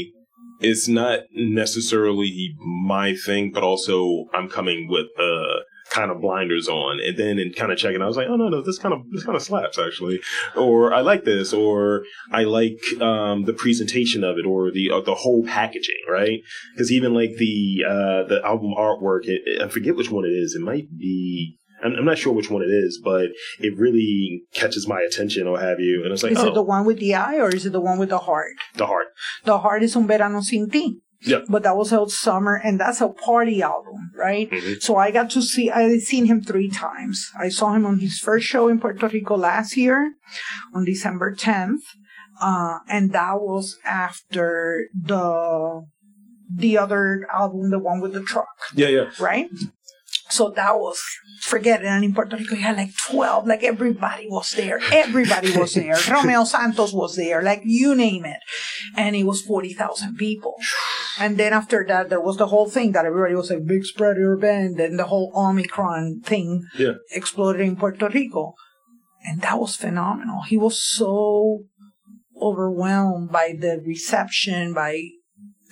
it's 0.61 0.87
not 0.89 1.21
necessarily 1.35 2.55
my 2.61 3.15
thing, 3.15 3.51
but 3.53 3.63
also 3.63 4.27
I'm 4.35 4.49
coming 4.49 4.89
with 4.89 5.07
uh 5.19 5.61
kind 5.93 6.11
of 6.11 6.21
blinders 6.21 6.69
on 6.69 7.01
and 7.07 7.17
then 7.17 7.39
and 7.39 7.55
kind 7.55 7.71
of 7.71 7.77
checking. 7.79 8.01
I 8.03 8.07
was 8.07 8.17
like 8.17 8.29
oh 8.29 8.37
no 8.37 8.49
no 8.49 8.63
this 8.63 8.79
kind 8.79 8.95
of 8.95 9.01
this 9.11 9.25
kind 9.25 9.37
of 9.37 9.43
slaps 9.43 9.79
actually. 9.79 10.21
Or 10.57 10.93
I 10.93 11.01
like 11.01 11.25
this 11.25 11.53
or 11.53 12.05
I 12.33 12.45
like 12.45 12.79
um 13.01 13.45
the 13.45 13.53
presentation 13.53 14.25
of 14.25 14.39
it 14.39 14.47
or 14.47 14.71
the 14.71 14.91
uh, 14.91 15.01
the 15.03 15.15
whole 15.15 15.45
packaging 15.45 16.03
right? 16.11 16.41
Because 16.75 16.91
even 16.91 17.15
like 17.15 17.33
the 17.37 17.85
uh 17.87 18.23
the 18.29 18.41
album 18.45 18.73
artwork 18.77 19.25
it, 19.25 19.43
it- 19.47 19.63
I 19.63 19.69
forget 19.69 19.97
which 19.97 20.11
one 20.11 20.25
it 20.25 20.35
is. 20.45 20.55
It 20.55 20.63
might 20.63 20.89
be 20.99 21.59
I'm, 21.85 21.95
I'm 21.97 22.05
not 22.05 22.19
sure 22.19 22.33
which 22.33 22.51
one 22.51 22.63
it 22.63 22.73
is 22.85 23.01
but 23.05 23.27
it 23.61 23.77
really 23.77 24.43
catches 24.55 24.89
my 24.89 25.01
attention 25.03 25.47
or 25.47 25.59
have 25.61 25.79
you. 25.81 26.03
And 26.05 26.13
it's 26.13 26.23
like 26.23 26.33
Is 26.33 26.39
oh. 26.39 26.49
it 26.49 26.55
the 26.55 26.63
one 26.63 26.85
with 26.87 26.99
the 26.99 27.15
eye 27.15 27.39
or 27.39 27.51
is 27.55 27.67
it 27.67 27.73
the 27.73 27.81
one 27.81 27.99
with 27.99 28.09
the 28.09 28.19
heart? 28.19 28.53
the 28.77 28.87
heart. 28.87 29.07
The 29.45 29.59
heart 29.59 29.83
is 29.83 29.95
Un 29.97 30.07
Verano 30.07 30.41
Sin 30.41 30.71
Ti. 30.71 30.99
Yeah. 31.25 31.41
But 31.49 31.63
that 31.63 31.77
was 31.77 31.93
out 31.93 32.11
summer 32.11 32.61
and 32.65 32.81
that's 32.81 33.01
a 33.01 33.09
party 33.09 33.63
album, 33.63 34.11
right? 34.17 34.51
Mhm. 34.51 34.83
So 34.83 34.97
I 34.97 35.11
got 35.11 35.31
to 35.31 35.43
see, 35.43 35.71
I 35.71 35.99
seen 35.99 36.27
him 36.27 36.43
three 36.43 36.69
times. 36.69 37.31
I 37.39 37.49
saw 37.49 37.73
him 37.75 37.87
on 37.87 37.99
his 38.01 38.19
first 38.19 38.47
show 38.47 38.69
in 38.69 38.81
Puerto 38.81 39.09
Rico 39.09 39.37
last 39.37 39.77
year 39.77 40.15
on 40.75 40.85
December 40.85 41.35
10th. 41.35 41.83
Uh, 42.41 42.79
and 42.89 43.13
that 43.13 43.41
was 43.41 43.79
after 43.85 44.89
the, 45.01 45.85
the 46.55 46.77
other 46.77 47.27
album, 47.33 47.71
the 47.71 47.79
one 47.79 48.01
with 48.01 48.13
the 48.15 48.23
truck, 48.23 48.49
yeah 48.75 48.89
yeah 48.89 49.05
right? 49.21 49.49
So 50.33 50.51
that 50.57 50.75
was, 50.77 50.99
forget 51.43 51.83
it. 51.83 51.87
And 51.87 52.05
in 52.05 52.15
Puerto 52.15 52.37
Rico, 52.37 52.55
you 52.55 52.63
had 52.63 52.79
like 52.79 52.93
12, 53.11 53.47
like 53.47 53.63
everybody 53.63 54.27
was 54.31 54.51
there. 54.53 54.81
Everybody 54.93 55.57
was 55.59 55.75
there. 55.75 55.97
Romeo 56.11 56.45
Santos 56.45 56.93
was 56.95 57.17
there, 57.17 57.43
like 57.43 57.61
you 57.65 57.95
name 57.95 58.25
it. 58.25 58.39
And 58.97 59.15
it 59.15 59.25
was 59.25 59.43
40,000 59.43 60.17
people. 60.17 60.55
And 61.21 61.37
then 61.37 61.53
after 61.53 61.85
that, 61.87 62.09
there 62.09 62.21
was 62.21 62.39
the 62.39 62.47
whole 62.47 62.71
thing 62.71 62.93
that 62.93 63.05
everybody 63.05 63.35
was 63.35 63.51
like, 63.51 63.67
big 63.67 63.85
spread 63.85 64.17
band, 64.41 64.81
and 64.81 64.99
the 64.99 65.05
whole 65.05 65.31
Omicron 65.35 66.21
thing 66.25 66.63
Yeah. 66.79 66.95
exploded 67.11 67.61
in 67.61 67.77
Puerto 67.77 68.09
Rico. 68.09 68.55
And 69.25 69.43
that 69.43 69.61
was 69.61 69.77
phenomenal. 69.77 70.43
He 70.49 70.57
was 70.57 70.83
so 70.83 71.65
overwhelmed 72.41 73.31
by 73.31 73.55
the 73.59 73.83
reception, 73.87 74.73
by 74.73 75.03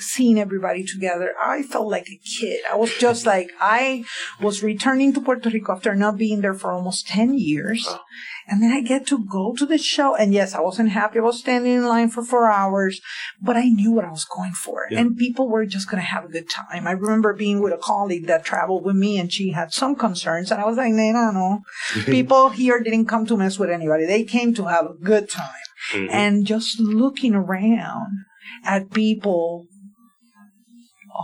seeing 0.01 0.39
everybody 0.39 0.85
together. 0.85 1.35
I 1.43 1.63
felt 1.63 1.89
like 1.89 2.09
a 2.09 2.21
kid. 2.25 2.61
I 2.71 2.77
was 2.77 2.95
just 2.99 3.27
like, 3.27 3.51
I 3.61 4.05
was 4.41 4.63
returning 4.63 5.13
to 5.15 5.21
Puerto 5.21 5.51
Rico 5.51 5.73
after 5.73 5.95
not 5.95 6.17
being 6.17 6.41
there 6.41 6.55
for 6.55 6.73
almost 6.73 7.07
10 7.09 7.35
years. 7.35 7.85
Wow. 7.89 8.01
And 8.49 8.63
then 8.63 8.73
I 8.73 8.81
get 8.81 9.07
to 9.09 9.25
go 9.25 9.55
to 9.57 9.65
the 9.65 9.79
show. 9.79 10.17
And 10.17 10.33
yes, 10.35 10.55
I 10.55 10.61
wasn't 10.61 10.91
happy. 10.91 11.19
I 11.19 11.23
was 11.23 11.39
standing 11.39 11.73
in 11.75 11.87
line 11.87 12.11
for 12.11 12.25
four 12.25 12.51
hours, 12.51 13.01
but 13.41 13.57
I 13.57 13.65
knew 13.69 13.93
what 13.93 14.05
I 14.05 14.11
was 14.11 14.25
going 14.25 14.53
for. 14.53 14.87
Yeah. 14.91 15.01
And 15.01 15.17
people 15.17 15.49
were 15.49 15.67
just 15.67 15.89
going 15.89 16.03
to 16.03 16.07
have 16.07 16.25
a 16.25 16.29
good 16.29 16.49
time. 16.51 16.87
I 16.87 16.93
remember 16.93 17.33
being 17.33 17.61
with 17.61 17.73
a 17.73 17.79
colleague 17.79 18.27
that 18.27 18.45
traveled 18.45 18.85
with 18.85 18.97
me 18.97 19.19
and 19.19 19.33
she 19.33 19.51
had 19.53 19.73
some 19.73 19.95
concerns. 19.95 20.51
And 20.51 20.61
I 20.61 20.67
was 20.67 20.77
like, 20.79 20.93
Nena, 20.93 21.31
no. 21.33 21.63
no. 21.95 22.03
people 22.07 22.49
here 22.49 22.81
didn't 22.81 23.07
come 23.07 23.27
to 23.27 23.37
mess 23.37 23.59
with 23.59 23.71
anybody. 23.71 24.05
They 24.07 24.25
came 24.25 24.53
to 24.55 24.65
have 24.65 24.87
a 24.87 24.95
good 24.95 25.29
time 25.31 25.51
Mhm. 25.95 26.09
and 26.11 26.47
just 26.47 26.79
looking 26.79 27.35
around 27.35 28.25
at 28.65 28.91
people 28.91 29.67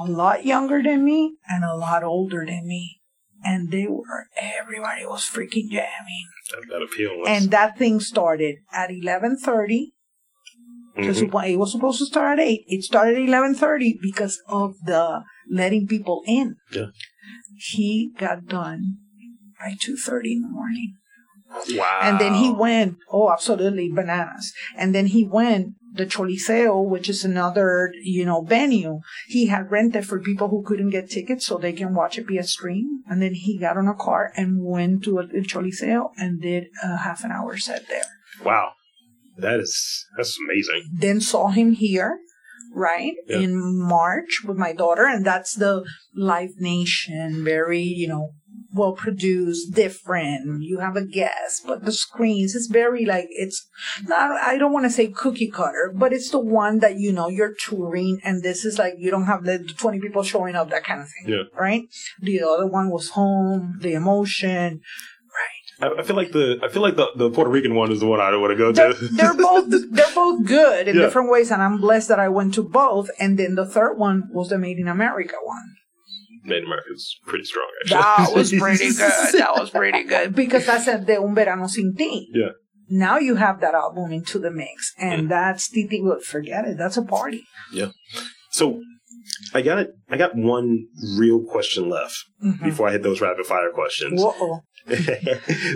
a 0.00 0.10
lot 0.10 0.44
younger 0.44 0.82
than 0.82 1.04
me 1.04 1.36
and 1.48 1.64
a 1.64 1.74
lot 1.74 2.02
older 2.04 2.44
than 2.46 2.66
me. 2.66 3.00
And 3.44 3.70
they 3.70 3.86
were, 3.86 4.26
everybody 4.36 5.06
was 5.06 5.28
freaking 5.28 5.70
jamming. 5.70 6.26
that, 6.50 6.62
that 6.70 6.82
appeal 6.82 7.10
was 7.18 7.28
And 7.28 7.50
that 7.50 7.78
thing 7.78 8.00
started 8.00 8.56
at 8.72 8.90
11.30. 8.90 9.92
Mhm. 10.96 11.48
It 11.50 11.56
was 11.58 11.72
supposed 11.72 11.98
to 11.98 12.06
start 12.06 12.38
at 12.38 12.46
8. 12.46 12.64
It 12.66 12.82
started 12.82 13.16
at 13.16 13.28
11.30 13.28 13.98
because 14.00 14.40
of 14.48 14.74
the 14.84 15.22
letting 15.50 15.86
people 15.86 16.22
in. 16.26 16.56
Yeah. 16.72 16.86
He 17.56 18.12
got 18.18 18.46
done 18.46 18.96
by 19.60 19.74
2.30 19.78 20.32
in 20.32 20.42
the 20.42 20.48
morning. 20.48 20.94
wow 21.76 22.00
And 22.02 22.18
then 22.18 22.34
he 22.34 22.50
went, 22.50 22.96
oh, 23.10 23.30
absolutely 23.30 23.92
bananas. 23.92 24.52
And 24.76 24.94
then 24.94 25.06
he 25.06 25.24
went, 25.24 25.74
the 25.96 26.06
Choliseo, 26.06 26.84
which 26.84 27.08
is 27.08 27.24
another, 27.24 27.92
you 28.02 28.24
know, 28.24 28.42
venue, 28.42 29.00
he 29.28 29.46
had 29.46 29.70
rented 29.70 30.06
for 30.06 30.20
people 30.20 30.48
who 30.48 30.62
couldn't 30.62 30.90
get 30.90 31.10
tickets 31.10 31.46
so 31.46 31.56
they 31.58 31.72
can 31.72 31.94
watch 31.94 32.18
it 32.18 32.26
via 32.28 32.44
stream. 32.44 33.02
And 33.08 33.20
then 33.22 33.34
he 33.34 33.58
got 33.58 33.76
on 33.76 33.88
a 33.88 33.94
car 33.94 34.32
and 34.36 34.64
went 34.64 35.04
to 35.04 35.12
the 35.32 35.40
Choliseo 35.40 36.10
and 36.16 36.40
did 36.40 36.64
a 36.82 36.96
half 36.98 37.24
an 37.24 37.32
hour 37.32 37.56
set 37.56 37.88
there. 37.88 38.04
wow 38.44 38.72
that 39.38 39.60
is 39.60 40.06
that's 40.16 40.36
amazing 40.46 40.82
Then 40.98 41.20
saw 41.20 41.48
him 41.48 41.72
here, 41.72 42.18
right, 42.74 43.14
Yeah. 43.28 43.38
in 43.40 43.52
March 43.78 44.42
with 44.46 44.56
my 44.56 44.72
daughter. 44.72 45.04
And 45.06 45.24
that's 45.26 45.54
the 45.54 45.84
Live 46.14 46.54
Nation, 46.58 47.44
very, 47.44 47.82
you 47.82 48.08
know, 48.08 48.30
well 48.76 48.92
produced, 48.92 49.74
different. 49.74 50.62
You 50.62 50.78
have 50.80 50.96
a 50.96 51.04
guest, 51.04 51.62
but 51.66 51.84
the 51.84 51.92
screens 51.92 52.54
is 52.54 52.66
very 52.68 53.04
like 53.04 53.26
it's 53.30 53.66
not. 54.06 54.30
I 54.40 54.56
don't 54.58 54.72
want 54.72 54.84
to 54.86 54.90
say 54.90 55.08
cookie 55.08 55.50
cutter, 55.50 55.92
but 55.94 56.12
it's 56.12 56.30
the 56.30 56.38
one 56.38 56.78
that 56.80 56.98
you 56.98 57.12
know 57.12 57.28
you're 57.28 57.54
touring, 57.58 58.20
and 58.24 58.42
this 58.42 58.64
is 58.64 58.78
like 58.78 58.94
you 58.98 59.10
don't 59.10 59.26
have 59.26 59.44
the 59.44 59.58
twenty 59.76 60.00
people 60.00 60.22
showing 60.22 60.54
up, 60.54 60.70
that 60.70 60.84
kind 60.84 61.00
of 61.00 61.08
thing, 61.08 61.32
Yeah. 61.34 61.44
right? 61.58 61.82
The 62.20 62.42
other 62.42 62.66
one 62.66 62.90
was 62.90 63.10
home, 63.10 63.78
the 63.80 63.94
emotion, 63.94 64.80
right? 65.80 65.98
I, 65.98 66.02
feel 66.02 66.16
like 66.16 66.32
the 66.32 66.58
I 66.62 66.68
feel 66.68 66.80
like 66.82 66.96
the, 66.96 67.08
the 67.16 67.30
Puerto 67.30 67.50
Rican 67.50 67.74
one 67.74 67.92
is 67.92 68.00
the 68.00 68.06
one 68.06 68.20
I 68.20 68.34
want 68.36 68.50
to 68.52 68.56
go 68.56 68.72
They're, 68.72 68.94
to. 68.94 69.08
they're 69.08 69.34
both 69.34 69.66
they're 69.90 70.14
both 70.14 70.46
good 70.46 70.88
in 70.88 70.96
Yeah. 70.96 71.02
different 71.02 71.30
ways, 71.30 71.50
and 71.50 71.60
I'm 71.62 71.78
blessed 71.80 72.08
that 72.08 72.18
I 72.18 72.28
went 72.28 72.54
to 72.54 72.62
both. 72.62 73.10
And 73.20 73.38
then 73.38 73.54
the 73.56 73.66
third 73.66 73.98
one 73.98 74.24
was 74.32 74.48
the 74.48 74.58
Made 74.58 74.78
in 74.78 74.88
America 74.88 75.34
one. 75.42 75.76
Made 76.46 76.58
in 76.58 76.66
America 76.66 76.88
is 76.92 77.18
pretty 77.26 77.44
strong, 77.44 77.68
actually. 77.82 77.98
That 77.98 78.30
was 78.34 78.52
pretty 78.52 78.88
good. 78.88 79.40
That 79.40 79.54
was 79.56 79.70
pretty 79.70 80.04
good 80.04 80.34
because 80.42 80.66
that's 80.66 80.86
a 80.86 80.98
De 80.98 81.20
Un 81.20 81.34
Verano 81.34 81.66
Sin 81.66 81.94
Ti. 81.96 82.28
Yeah. 82.32 82.50
Now 82.88 83.18
you 83.18 83.34
have 83.34 83.60
that 83.60 83.74
album 83.74 84.12
into 84.12 84.38
the 84.38 84.50
mix, 84.50 84.94
and 84.98 85.26
mm. 85.26 85.28
that's 85.28 85.68
Titi. 85.68 86.00
Well, 86.00 86.20
forget 86.20 86.66
it. 86.66 86.78
That's 86.78 86.96
a 86.96 87.02
party. 87.02 87.42
Yeah. 87.72 87.90
So 88.50 88.80
I 89.54 89.62
got 89.62 89.78
it. 89.78 89.90
I 90.10 90.16
got 90.16 90.34
one 90.36 90.86
real 91.18 91.40
question 91.44 91.88
left 91.88 92.16
Mhm. 92.44 92.62
before 92.64 92.88
I 92.88 92.92
hit 92.92 93.02
those 93.02 93.20
rapid 93.20 93.46
fire 93.46 93.70
questions. 93.72 94.22
Whoa. 94.22 94.60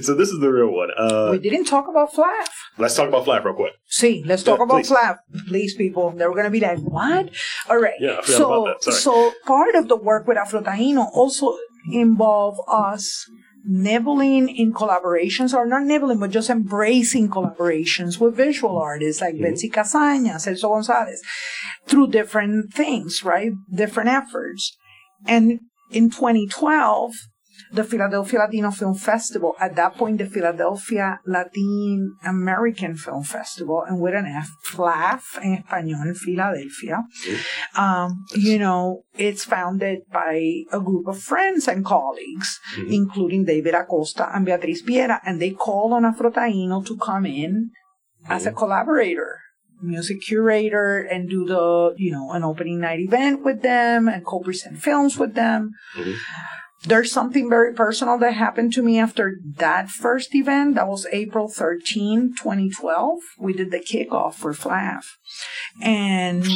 so 0.03 0.15
this 0.15 0.29
is 0.31 0.39
the 0.41 0.51
real 0.53 0.71
one. 0.73 0.91
Uh, 0.97 1.31
we 1.33 1.39
didn't 1.39 1.65
talk 1.65 1.89
about 1.89 2.13
FLAF. 2.13 2.49
let's 2.79 2.95
talk 2.95 3.09
about 3.09 3.25
FLAF 3.25 3.45
real 3.45 3.55
quick. 3.55 3.73
See, 3.89 4.23
let's 4.25 4.43
talk 4.45 4.59
Yeah, 4.59 4.65
about 4.65 4.77
please. 4.85 4.91
FLAF. 4.91 5.17
Please, 5.49 5.75
people. 5.75 6.11
They 6.11 6.27
were 6.27 6.33
going 6.35 6.45
to 6.45 6.51
be 6.51 6.61
like, 6.61 6.79
what? 6.79 7.31
All 7.69 7.79
right. 7.81 7.95
Yeah, 8.01 8.21
so, 8.23 8.63
about 8.65 8.81
that. 8.85 8.93
Sorry. 8.93 8.97
so 8.97 9.33
part 9.47 9.75
of 9.75 9.89
the 9.89 9.97
work 9.97 10.27
with 10.29 10.37
Afro 10.39 10.61
Taino 10.63 11.07
also 11.13 11.57
involve 11.93 12.57
us 12.69 13.25
nibbling 13.65 14.49
in 14.49 14.73
collaborations, 14.73 15.55
or 15.55 15.67
not 15.67 15.83
nibbling, 15.83 16.19
but 16.21 16.31
just 16.31 16.51
embracing 16.51 17.29
collaborations 17.29 18.21
with 18.21 18.37
visual 18.37 18.79
artists 18.79 19.21
like 19.21 19.35
Mhm. 19.35 19.43
Betsy 19.43 19.71
Casaña, 19.71 20.37
Celso 20.37 20.69
Gonzalez, 20.71 21.23
through 21.87 22.09
different 22.09 22.73
things, 22.73 23.23
right? 23.25 23.53
Different 23.73 24.09
efforts. 24.09 24.77
And 25.27 25.61
in 25.91 26.11
2012, 26.11 27.15
the 27.73 27.85
Philadelphia 27.85 28.41
Latino 28.41 28.71
Film 28.71 28.95
Festival, 28.95 29.55
at 29.61 29.77
that 29.77 29.95
point, 29.97 30.19
the 30.19 30.27
Philadelphia 30.27 31.21
Latin 31.27 32.17
American 32.25 32.97
Film 32.97 33.23
Festival, 33.23 33.85
and 33.87 34.01
with 34.01 34.15
an 34.15 34.27
F, 34.27 34.49
FLAF 34.73 35.39
en 35.43 35.63
español, 35.63 36.03
in 36.07 36.15
Philadelphia. 36.15 37.05
Um, 37.77 38.25
you 38.35 38.59
know, 38.59 39.03
it's 39.17 39.45
founded 39.45 40.01
by 40.13 40.65
a 40.73 40.81
group 40.81 41.07
of 41.07 41.19
friends 41.23 41.69
and 41.69 41.85
colleagues, 41.85 42.59
Mhm. 42.77 42.93
including 42.93 43.45
David 43.45 43.75
Acosta 43.75 44.29
and 44.35 44.45
Beatriz 44.45 44.83
Piera, 44.83 45.21
and 45.25 45.41
they 45.41 45.51
called 45.51 45.93
on 45.93 46.03
Afrotaino 46.05 46.85
to 46.87 46.97
come 46.97 47.27
in 47.27 47.71
as 48.29 48.47
a 48.47 48.53
collaborator 48.53 49.39
music 49.83 50.21
curator 50.21 50.99
and 51.11 51.31
do 51.31 51.47
the 51.47 51.95
you 51.97 52.13
know 52.13 52.33
an 52.33 52.45
opening 52.45 52.81
night 52.81 53.01
event 53.01 53.43
with 53.43 53.63
them 53.63 54.09
and 54.09 54.27
co-present 54.27 54.77
films 54.77 55.17
with 55.19 55.33
them 55.35 55.71
Mhm. 55.97 56.17
There's 56.85 57.13
something 57.13 57.51
very 57.51 57.75
personal 57.75 58.19
that 58.19 58.35
happened 58.35 58.73
to 58.73 58.83
me 58.83 58.99
after 58.99 59.37
that 59.57 59.91
first 59.91 60.35
event 60.35 60.77
that 60.77 60.89
was 60.89 61.07
april 61.13 61.47
13 61.49 62.35
2012 62.35 63.19
we 63.39 63.53
did 63.53 63.71
the 63.71 63.79
kickoff 63.79 64.35
for 64.35 64.55
flaf 64.55 65.05
and 65.83 66.47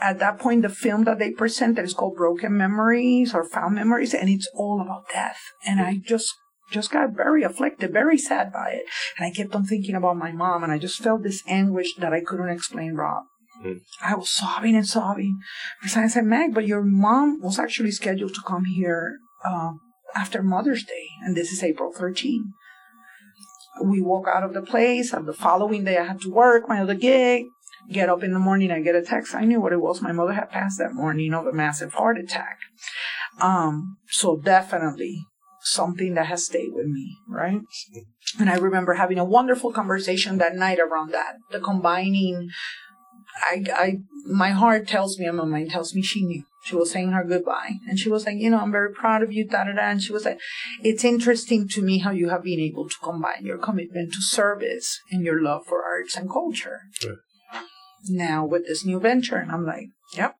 at 0.00 0.20
that 0.20 0.38
point 0.38 0.62
the 0.62 0.68
film 0.68 1.02
that 1.04 1.18
they 1.18 1.32
presented 1.32 1.84
is 1.84 1.94
called 1.94 2.16
broken 2.16 2.56
memories 2.56 3.34
or 3.34 3.44
found 3.44 3.74
memories 3.74 4.14
and 4.14 4.28
it's 4.28 4.48
all 4.54 4.80
about 4.80 5.08
death 5.12 5.40
and 5.66 5.80
i 5.80 5.96
just 5.96 6.32
just 6.70 6.90
got 6.90 7.16
very 7.16 7.42
afflicted, 7.42 7.92
very 7.92 8.16
sad 8.16 8.52
by 8.52 8.70
it. 8.70 8.84
And 9.18 9.26
I 9.26 9.30
kept 9.30 9.54
on 9.54 9.64
thinking 9.64 9.94
about 9.94 10.16
my 10.16 10.32
mom, 10.32 10.62
and 10.62 10.72
I 10.72 10.78
just 10.78 11.02
felt 11.02 11.22
this 11.22 11.42
anguish 11.46 11.94
that 11.96 12.12
I 12.12 12.20
couldn't 12.20 12.48
explain, 12.48 12.94
Rob. 12.94 13.24
Mm. 13.64 13.80
I 14.00 14.14
was 14.14 14.30
sobbing 14.30 14.76
and 14.76 14.86
sobbing. 14.86 15.40
Because 15.80 15.96
I 15.96 16.06
said, 16.06 16.24
Meg, 16.24 16.54
but 16.54 16.66
your 16.66 16.82
mom 16.82 17.40
was 17.42 17.58
actually 17.58 17.90
scheduled 17.90 18.34
to 18.34 18.42
come 18.46 18.64
here 18.64 19.18
uh, 19.44 19.72
after 20.14 20.42
Mother's 20.42 20.84
Day, 20.84 21.08
and 21.22 21.36
this 21.36 21.52
is 21.52 21.62
April 21.62 21.92
13. 21.92 22.52
We 23.84 24.00
walk 24.00 24.26
out 24.28 24.42
of 24.42 24.54
the 24.54 24.62
place, 24.62 25.12
and 25.12 25.26
the 25.26 25.32
following 25.32 25.84
day 25.84 25.98
I 25.98 26.04
had 26.04 26.20
to 26.22 26.30
work 26.30 26.68
my 26.68 26.80
other 26.80 26.94
gig. 26.94 27.46
Get 27.90 28.08
up 28.08 28.22
in 28.22 28.32
the 28.32 28.38
morning, 28.38 28.70
I 28.70 28.80
get 28.80 28.94
a 28.94 29.02
text. 29.02 29.34
I 29.34 29.44
knew 29.44 29.60
what 29.60 29.72
it 29.72 29.80
was. 29.80 30.02
My 30.02 30.12
mother 30.12 30.34
had 30.34 30.50
passed 30.50 30.78
that 30.78 30.92
morning 30.92 31.32
of 31.32 31.46
a 31.46 31.52
massive 31.52 31.94
heart 31.94 32.18
attack. 32.18 32.58
Um, 33.40 33.96
so 34.08 34.36
definitely 34.36 35.24
something 35.62 36.14
that 36.14 36.26
has 36.26 36.44
stayed 36.44 36.70
with 36.72 36.86
me, 36.86 37.16
right? 37.28 37.60
And 38.38 38.50
I 38.50 38.56
remember 38.56 38.94
having 38.94 39.18
a 39.18 39.24
wonderful 39.24 39.72
conversation 39.72 40.38
that 40.38 40.54
night 40.54 40.78
around 40.78 41.12
that. 41.12 41.36
The 41.50 41.60
combining, 41.60 42.48
I, 43.40 43.64
I, 43.74 43.98
my 44.26 44.50
heart 44.50 44.88
tells 44.88 45.18
me 45.18 45.26
and 45.26 45.36
my 45.36 45.44
mind 45.44 45.70
tells 45.70 45.94
me 45.94 46.02
she 46.02 46.24
knew. 46.24 46.44
She 46.62 46.76
was 46.76 46.90
saying 46.90 47.12
her 47.12 47.24
goodbye. 47.24 47.78
And 47.88 47.98
she 47.98 48.10
was 48.10 48.26
like, 48.26 48.36
you 48.36 48.50
know, 48.50 48.58
I'm 48.58 48.72
very 48.72 48.92
proud 48.92 49.22
of 49.22 49.32
you, 49.32 49.46
da 49.46 49.64
da 49.64 49.72
da. 49.72 49.82
And 49.82 50.02
she 50.02 50.12
was 50.12 50.24
like, 50.24 50.38
it's 50.82 51.04
interesting 51.04 51.68
to 51.68 51.82
me 51.82 51.98
how 51.98 52.10
you 52.10 52.28
have 52.28 52.44
been 52.44 52.60
able 52.60 52.88
to 52.88 52.94
combine 53.02 53.44
your 53.46 53.58
commitment 53.58 54.12
to 54.12 54.20
service 54.20 55.00
and 55.10 55.24
your 55.24 55.42
love 55.42 55.64
for 55.66 55.82
arts 55.82 56.16
and 56.16 56.30
culture. 56.30 56.80
Right. 57.04 57.16
Now 58.08 58.44
with 58.44 58.66
this 58.66 58.84
new 58.84 59.00
venture. 59.00 59.36
And 59.36 59.50
I'm 59.50 59.64
like, 59.64 59.88
yep. 60.14 60.36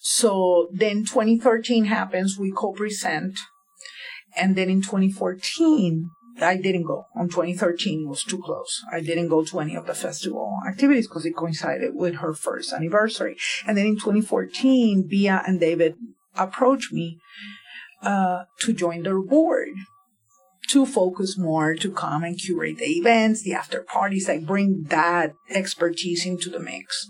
So 0.00 0.68
then 0.72 1.04
2013 1.04 1.86
happens, 1.86 2.38
we 2.38 2.52
co-present. 2.52 3.38
And 4.36 4.54
then 4.54 4.70
in 4.70 4.82
2014, 4.82 6.10
I 6.40 6.56
didn't 6.56 6.84
go. 6.84 7.06
On 7.14 7.28
2013, 7.28 8.02
it 8.02 8.08
was 8.08 8.24
too 8.24 8.40
close. 8.42 8.82
I 8.92 9.00
didn't 9.00 9.28
go 9.28 9.44
to 9.44 9.60
any 9.60 9.74
of 9.74 9.86
the 9.86 9.94
festival 9.94 10.58
activities 10.68 11.08
because 11.08 11.26
it 11.26 11.36
coincided 11.36 11.94
with 11.94 12.16
her 12.16 12.34
first 12.34 12.72
anniversary. 12.72 13.36
And 13.66 13.76
then 13.76 13.86
in 13.86 13.94
2014, 13.96 15.06
Bia 15.08 15.42
and 15.46 15.60
David 15.60 15.96
approached 16.36 16.92
me 16.92 17.18
uh, 18.02 18.44
to 18.60 18.72
join 18.72 19.02
their 19.02 19.20
board 19.20 19.68
to 20.70 20.86
focus 20.86 21.36
more, 21.36 21.74
to 21.74 21.90
come 21.90 22.22
and 22.22 22.38
curate 22.38 22.78
the 22.78 22.84
events, 22.84 23.42
the 23.42 23.52
after 23.52 23.82
parties, 23.82 24.28
like 24.28 24.46
bring 24.46 24.84
that 24.88 25.34
expertise 25.50 26.24
into 26.24 26.48
the 26.48 26.60
mix. 26.60 27.08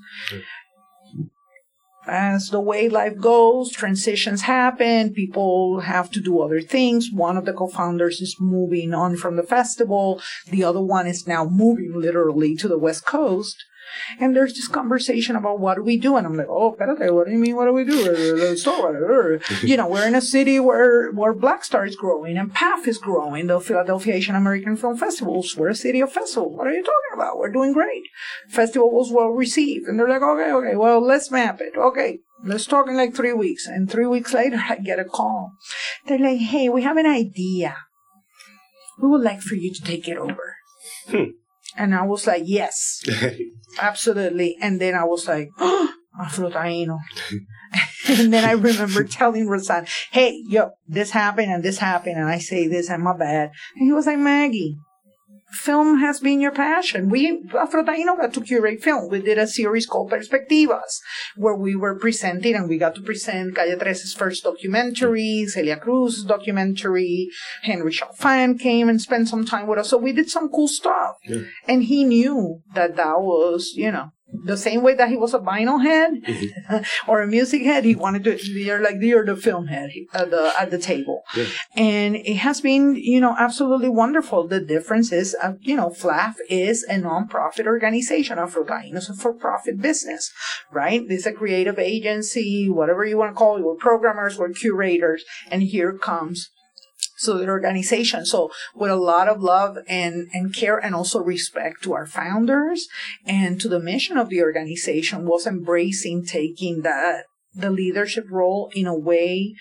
As 2.10 2.48
the 2.48 2.60
way 2.60 2.88
life 2.88 3.18
goes, 3.18 3.70
transitions 3.70 4.42
happen, 4.42 5.12
people 5.12 5.78
have 5.78 6.10
to 6.10 6.20
do 6.20 6.40
other 6.40 6.60
things. 6.60 7.08
One 7.12 7.36
of 7.36 7.44
the 7.44 7.52
co-founders 7.52 8.20
is 8.20 8.36
moving 8.40 8.92
on 8.92 9.16
from 9.16 9.36
the 9.36 9.44
festival. 9.44 10.20
The 10.48 10.64
other 10.64 10.80
one 10.80 11.06
is 11.06 11.28
now 11.28 11.44
moving 11.44 11.92
literally 11.94 12.56
to 12.56 12.66
the 12.66 12.78
West 12.78 13.06
Coast. 13.06 13.64
And 14.18 14.34
there's 14.34 14.54
this 14.54 14.68
conversation 14.68 15.36
about 15.36 15.60
what 15.60 15.76
do 15.76 15.82
we 15.82 15.96
do? 15.96 16.16
And 16.16 16.26
I'm 16.26 16.36
like, 16.36 16.48
oh, 16.48 16.76
what 16.78 17.26
do 17.26 17.32
you 17.32 17.38
mean, 17.38 17.56
what 17.56 17.66
do 17.66 17.72
we 17.72 17.84
do? 17.84 18.04
You 19.62 19.76
know, 19.76 19.88
we're 19.88 20.06
in 20.06 20.14
a 20.14 20.20
city 20.20 20.60
where, 20.60 21.12
where 21.12 21.34
Black 21.34 21.64
Star 21.64 21.84
is 21.84 21.96
growing 21.96 22.36
and 22.36 22.52
PAF 22.54 22.86
is 22.86 22.98
growing, 22.98 23.46
the 23.46 23.60
Philadelphia 23.60 24.14
Asian 24.14 24.34
American 24.34 24.76
Film 24.76 24.96
Festivals. 24.96 25.56
We're 25.56 25.70
a 25.70 25.74
city 25.74 26.00
of 26.00 26.12
festivals. 26.12 26.56
What 26.56 26.66
are 26.66 26.72
you 26.72 26.82
talking 26.82 27.09
about? 27.20 27.38
We're 27.38 27.52
doing 27.52 27.72
great. 27.72 28.02
Festival 28.48 28.90
was 28.90 29.12
well 29.12 29.28
received. 29.28 29.86
And 29.86 29.98
they're 29.98 30.08
like, 30.08 30.22
okay, 30.22 30.52
okay, 30.52 30.76
well, 30.76 31.00
let's 31.00 31.30
map 31.30 31.60
it. 31.60 31.76
Okay. 31.76 32.18
Let's 32.42 32.66
talk 32.66 32.88
in 32.88 32.96
like 32.96 33.14
three 33.14 33.34
weeks. 33.34 33.66
And 33.66 33.90
three 33.90 34.06
weeks 34.06 34.32
later, 34.32 34.60
I 34.68 34.76
get 34.76 34.98
a 34.98 35.04
call. 35.04 35.52
They're 36.06 36.18
like, 36.18 36.38
hey, 36.38 36.68
we 36.68 36.82
have 36.82 36.96
an 36.96 37.06
idea. 37.06 37.76
We 39.00 39.08
would 39.08 39.22
like 39.22 39.40
for 39.40 39.54
you 39.54 39.72
to 39.72 39.82
take 39.82 40.08
it 40.08 40.16
over. 40.16 40.56
Hmm. 41.08 41.30
And 41.76 41.94
I 41.94 42.02
was 42.02 42.26
like, 42.26 42.42
yes. 42.46 43.02
Absolutely. 43.80 44.56
And 44.60 44.80
then 44.80 44.94
I 44.94 45.04
was 45.04 45.26
like, 45.28 45.48
oh, 45.58 45.94
and 48.08 48.32
then 48.32 48.44
I 48.44 48.52
remember 48.52 49.04
telling 49.04 49.46
Rosan, 49.46 49.88
hey, 50.10 50.42
yo, 50.48 50.70
this 50.88 51.10
happened 51.10 51.52
and 51.52 51.62
this 51.62 51.78
happened. 51.78 52.16
And 52.16 52.28
I 52.28 52.38
say 52.38 52.66
this 52.66 52.90
and 52.90 53.02
my 53.02 53.16
bad. 53.16 53.52
And 53.76 53.86
he 53.86 53.92
was 53.92 54.06
like, 54.06 54.18
Maggie, 54.18 54.76
film 55.52 55.98
has 55.98 56.20
been 56.20 56.40
your 56.40 56.52
passion. 56.52 57.08
We, 57.08 57.42
Afro 57.58 57.84
Taino 57.84 58.16
got 58.16 58.32
to 58.34 58.40
curate 58.40 58.82
film. 58.82 59.08
We 59.10 59.20
did 59.20 59.38
a 59.38 59.46
series 59.46 59.86
called 59.86 60.10
Perspectivas 60.10 61.00
where 61.36 61.56
we 61.56 61.74
were 61.74 61.98
presenting 61.98 62.54
and 62.54 62.68
we 62.68 62.78
got 62.78 62.94
to 62.96 63.02
present 63.02 63.54
Calle 63.54 63.76
13's 63.76 64.14
first 64.14 64.44
documentary, 64.44 65.44
Celia 65.46 65.76
Cruz's 65.76 66.24
documentary, 66.24 67.28
Henry 67.62 67.92
Chalfant 67.92 68.60
came 68.60 68.88
and 68.88 69.00
spent 69.00 69.28
some 69.28 69.44
time 69.44 69.66
with 69.66 69.78
us. 69.78 69.90
So 69.90 69.98
we 69.98 70.12
did 70.12 70.30
some 70.30 70.48
cool 70.48 70.68
stuff. 70.68 71.16
Yeah. 71.26 71.42
And 71.66 71.84
he 71.84 72.04
knew 72.04 72.62
that 72.74 72.96
that 72.96 73.20
was, 73.20 73.72
you 73.74 73.90
know, 73.90 74.10
the 74.32 74.56
same 74.56 74.82
way 74.82 74.94
that 74.94 75.08
he 75.08 75.16
was 75.16 75.34
a 75.34 75.38
vinyl 75.38 75.82
head 75.82 76.84
or 77.06 77.22
a 77.22 77.26
music 77.26 77.62
head, 77.62 77.84
he 77.84 77.94
wanted 77.94 78.24
to, 78.24 78.38
you're 78.50 78.82
like, 78.82 78.96
you're 79.00 79.24
the 79.24 79.36
film 79.36 79.66
head 79.66 79.90
at 80.12 80.30
the, 80.30 80.52
at 80.58 80.70
the 80.70 80.78
table. 80.78 81.22
Yeah. 81.36 81.46
And 81.74 82.16
it 82.16 82.36
has 82.36 82.60
been, 82.60 82.96
you 82.96 83.20
know, 83.20 83.34
absolutely 83.38 83.88
wonderful. 83.88 84.46
The 84.46 84.60
difference 84.60 85.12
is, 85.12 85.36
uh, 85.42 85.54
you 85.60 85.76
know, 85.76 85.90
FLAF 85.90 86.34
is 86.48 86.84
a 86.84 86.98
non-profit 86.98 87.66
organization. 87.66 88.38
Afrotaino 88.38 88.96
is 88.96 89.08
a 89.08 89.14
for-profit 89.14 89.80
business, 89.80 90.32
right? 90.70 91.02
It's 91.08 91.26
a 91.26 91.32
creative 91.32 91.78
agency, 91.78 92.68
whatever 92.68 93.04
you 93.04 93.18
want 93.18 93.32
to 93.32 93.34
call 93.34 93.56
it. 93.56 93.62
We're 93.62 93.74
programmers, 93.74 94.38
we're 94.38 94.50
curators. 94.50 95.24
And 95.50 95.62
here 95.62 95.96
comes 95.96 96.50
so 97.20 97.36
the 97.36 97.48
organization. 97.48 98.24
So 98.24 98.50
with 98.74 98.90
a 98.90 98.96
lot 98.96 99.28
of 99.28 99.42
love 99.42 99.76
and, 99.86 100.28
and 100.32 100.54
care 100.54 100.78
and 100.78 100.94
also 100.94 101.20
respect 101.20 101.82
to 101.82 101.92
our 101.92 102.06
founders 102.06 102.88
and 103.26 103.60
to 103.60 103.68
the 103.68 103.78
mission 103.78 104.16
of 104.16 104.30
the 104.30 104.42
organization 104.42 105.26
was 105.26 105.46
embracing 105.46 106.24
taking 106.24 106.80
that 106.80 107.24
the 107.54 107.70
leadership 107.70 108.24
role 108.30 108.70
in 108.74 108.86
a 108.86 108.98
way 108.98 109.54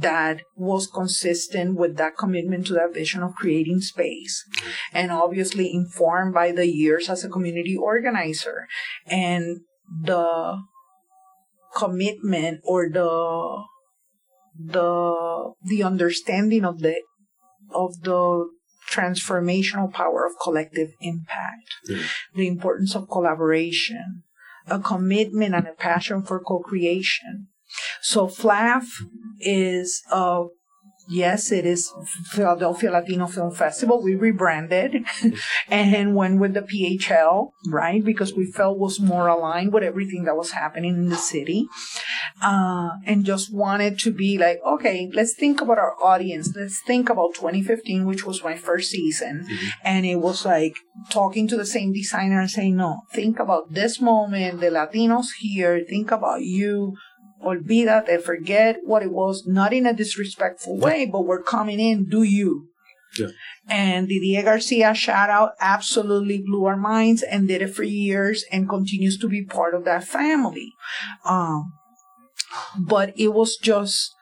that 0.00 0.42
was 0.54 0.86
consistent 0.86 1.76
with 1.78 1.96
that 1.96 2.18
commitment 2.18 2.66
to 2.66 2.74
that 2.74 2.92
vision 2.92 3.22
of 3.22 3.34
creating 3.34 3.80
space 3.80 4.44
and 4.92 5.10
obviously 5.10 5.72
informed 5.72 6.34
by 6.34 6.52
the 6.52 6.66
years 6.66 7.08
as 7.08 7.24
a 7.24 7.28
community 7.28 7.74
organizer 7.74 8.66
and 9.06 9.60
the 10.02 10.58
commitment 11.74 12.60
or 12.64 12.90
the 12.90 13.64
the 14.58 15.52
the 15.62 15.82
understanding 15.82 16.64
of 16.64 16.80
the 16.80 17.00
of 17.70 18.00
the 18.02 18.48
transformational 18.90 19.92
power 19.92 20.26
of 20.26 20.32
collective 20.42 20.90
impact, 21.00 21.68
Mm. 21.88 22.04
the 22.34 22.48
importance 22.48 22.94
of 22.94 23.08
collaboration, 23.08 24.22
a 24.66 24.78
commitment 24.78 25.54
and 25.54 25.66
a 25.66 25.72
passion 25.72 26.22
for 26.22 26.40
co-creation. 26.40 27.48
So 28.00 28.26
FLAF 28.26 28.86
is 29.40 30.02
uh 30.10 30.44
yes, 31.08 31.50
it 31.50 31.64
is 31.64 31.92
Philadelphia 32.26 32.90
Latino 32.90 33.26
Film 33.26 33.52
Festival. 33.52 34.02
We 34.02 34.14
rebranded 34.14 35.04
and 35.68 36.14
went 36.14 36.40
with 36.40 36.54
the 36.54 36.62
PHL, 36.62 37.52
right? 37.68 38.04
Because 38.04 38.34
we 38.34 38.50
felt 38.50 38.78
was 38.78 39.00
more 39.00 39.26
aligned 39.26 39.72
with 39.72 39.82
everything 39.82 40.24
that 40.24 40.36
was 40.36 40.52
happening 40.52 40.94
in 40.94 41.08
the 41.08 41.16
city. 41.16 41.68
Uh, 42.42 42.90
and 43.06 43.24
just 43.24 43.52
wanted 43.52 43.98
to 44.00 44.12
be 44.12 44.38
like, 44.38 44.60
okay, 44.66 45.10
let's 45.12 45.34
think 45.34 45.60
about 45.60 45.78
our 45.78 45.94
audience. 46.02 46.52
Let's 46.54 46.80
think 46.86 47.08
about 47.08 47.34
2015, 47.34 48.06
which 48.06 48.24
was 48.24 48.44
my 48.44 48.56
first 48.56 48.90
season. 48.90 49.46
And 49.82 50.06
it 50.06 50.16
was 50.16 50.44
like 50.44 50.76
talking 51.10 51.48
to 51.48 51.56
the 51.56 51.66
same 51.66 51.92
designer 51.92 52.40
and 52.40 52.50
saying, 52.50 52.76
no, 52.76 53.02
think 53.12 53.38
about 53.38 53.72
this 53.72 54.00
moment, 54.00 54.60
the 54.60 54.66
Latinos 54.66 55.26
here, 55.38 55.84
think 55.88 56.10
about 56.10 56.42
you. 56.42 56.94
Olvídate, 57.44 58.20
forget 58.22 58.78
what 58.84 59.02
it 59.02 59.12
was, 59.12 59.46
not 59.46 59.72
in 59.72 59.86
a 59.86 59.94
disrespectful 59.94 60.78
way, 60.78 61.06
but 61.06 61.26
we're 61.26 61.42
coming 61.42 61.80
in, 61.80 62.08
do 62.08 62.22
you. 62.22 62.68
Yeah. 63.18 63.28
And 63.68 64.08
Didier 64.08 64.42
Garcia, 64.42 64.94
shout 64.94 65.30
out, 65.30 65.52
absolutely 65.60 66.42
blew 66.44 66.66
our 66.66 66.76
minds 66.76 67.22
and 67.22 67.48
did 67.48 67.62
it 67.62 67.74
for 67.74 67.82
years 67.82 68.44
and 68.50 68.68
continues 68.68 69.16
to 69.18 69.28
be 69.28 69.44
part 69.44 69.74
of 69.74 69.84
that 69.84 70.04
family. 70.04 70.72
Um, 71.24 71.72
but 72.78 73.12
it 73.18 73.28
was 73.28 73.56
just 73.56 74.14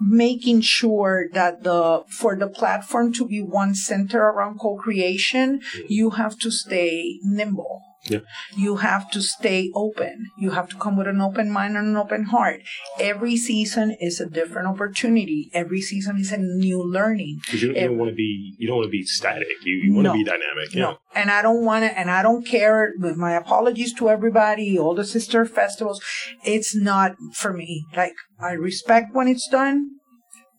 making 0.00 0.60
sure 0.60 1.26
that 1.32 1.62
the 1.62 2.02
for 2.08 2.36
the 2.36 2.48
platform 2.48 3.12
to 3.12 3.26
be 3.26 3.42
one 3.42 3.74
center 3.74 4.20
around 4.20 4.58
co-creation 4.58 5.60
you 5.86 6.10
have 6.10 6.36
to 6.38 6.50
stay 6.50 7.18
nimble 7.22 7.80
Yeah. 8.10 8.18
you 8.56 8.76
have 8.76 9.10
to 9.12 9.22
stay 9.22 9.70
open 9.74 10.26
you 10.36 10.50
have 10.50 10.68
to 10.70 10.76
come 10.76 10.96
with 10.96 11.06
an 11.06 11.20
open 11.20 11.50
mind 11.50 11.76
and 11.76 11.86
an 11.88 11.96
open 11.96 12.24
heart 12.24 12.60
every 12.98 13.36
season 13.36 13.96
is 14.00 14.20
a 14.20 14.26
different 14.28 14.66
opportunity 14.66 15.50
every 15.54 15.80
season 15.80 16.18
is 16.18 16.32
a 16.32 16.38
new 16.38 16.82
learning 16.82 17.38
Because 17.46 17.62
you, 17.62 17.68
you 17.74 17.80
don't 17.88 17.98
want 17.98 18.10
to 18.10 18.14
be 18.16 18.54
you 18.58 18.66
don't 18.66 18.76
want 18.78 18.86
to 18.88 18.90
be 18.90 19.04
static. 19.04 19.46
You, 19.64 19.74
you 19.84 19.92
want 19.94 20.06
to 20.06 20.12
No. 20.12 20.14
be 20.14 20.24
dynamic. 20.24 20.74
Yeah. 20.74 20.82
No, 20.82 20.98
and 21.14 21.30
I 21.30 21.42
don't 21.42 21.64
want 21.64 21.84
to, 21.84 21.98
and 21.98 22.10
I 22.10 22.22
don't 22.22 22.44
care. 22.46 22.92
With 22.98 23.16
my 23.16 23.32
apologies 23.32 23.92
to 23.94 24.08
everybody, 24.10 24.78
all 24.78 24.94
the 24.94 25.04
sister 25.04 25.44
festivals, 25.44 26.00
it's 26.44 26.74
not 26.74 27.12
for 27.34 27.52
me. 27.52 27.84
Like 27.96 28.14
I 28.40 28.52
respect 28.52 29.14
when 29.14 29.28
it's 29.28 29.48
done. 29.48 29.88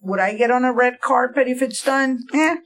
Would 0.05 0.19
I 0.19 0.35
get 0.35 0.51
on 0.51 0.65
a 0.65 0.73
red 0.73 0.99
carpet 0.99 1.47
if 1.47 1.61
it's 1.61 1.81
done? 1.81 2.19
Eh, 2.33 2.57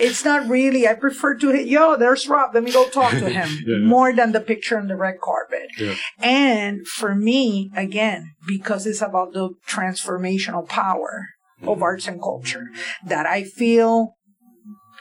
it's 0.00 0.24
not 0.24 0.48
really. 0.48 0.88
I 0.88 0.94
prefer 0.94 1.36
to 1.36 1.50
hit. 1.50 1.68
Yo, 1.68 1.96
there's 1.96 2.26
Rob. 2.28 2.50
Let 2.52 2.64
me 2.64 2.72
go 2.72 2.88
talk 2.88 3.12
to 3.12 3.28
him 3.38 3.48
Yeah. 3.64 3.78
more 3.78 4.12
than 4.12 4.32
the 4.32 4.40
picture 4.40 4.76
on 4.76 4.88
the 4.88 4.96
red 4.96 5.20
carpet. 5.22 5.68
Yeah. 5.78 5.94
And 6.18 6.86
for 6.86 7.14
me, 7.14 7.70
again, 7.76 8.32
because 8.46 8.86
it's 8.86 9.02
about 9.02 9.32
the 9.34 9.50
transformational 9.68 10.68
power 10.68 11.26
of 11.62 11.80
arts 11.82 12.08
and 12.08 12.20
culture 12.20 12.66
that 13.06 13.24
I 13.26 13.44
feel, 13.44 14.14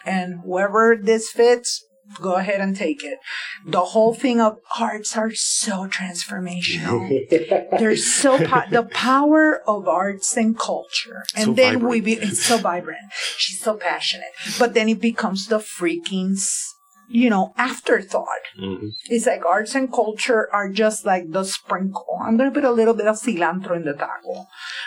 and 0.06 0.42
whoever 0.46 0.96
this 0.96 1.32
fits, 1.32 1.84
go 2.22 2.36
ahead 2.36 2.62
and 2.62 2.76
take 2.76 3.04
it. 3.04 3.20
The 3.66 3.82
whole 3.82 4.14
thing 4.14 4.40
of 4.42 4.58
arts 4.80 5.16
are 5.18 5.32
so 5.34 5.88
transformational. 5.88 7.30
They're 7.80 7.96
so 7.96 8.38
po- 8.46 8.70
the 8.70 8.84
power 8.84 9.62
of 9.68 9.88
arts 9.88 10.36
and 10.38 10.58
culture, 10.58 11.24
and 11.36 11.46
So 11.46 11.54
then 11.54 11.88
we 11.88 12.02
be 12.02 12.14
it's 12.14 12.44
so 12.44 12.58
vibrant. 12.58 13.00
She's 13.38 13.62
so 13.62 13.76
passionate, 13.76 14.30
but 14.58 14.74
then 14.74 14.90
it 14.90 15.00
becomes 15.02 15.48
the 15.48 15.60
freaking. 15.60 16.38
You 17.12 17.30
know, 17.32 17.54
afterthought. 17.58 18.46
Mhm. 18.62 18.92
It's 19.06 19.26
like 19.26 19.44
arts 19.44 19.74
and 19.74 19.92
culture 19.92 20.48
are 20.54 20.70
just 20.70 21.06
like 21.06 21.32
the 21.32 21.44
sprinkle. 21.44 22.20
I'm 22.24 22.38
going 22.38 22.50
to 22.50 22.54
put 22.54 22.64
a 22.64 22.72
little 22.72 22.94
bit 22.94 23.08
of 23.08 23.16
cilantro 23.16 23.76
in 23.76 23.86
the 23.86 23.94
taco, 23.94 24.46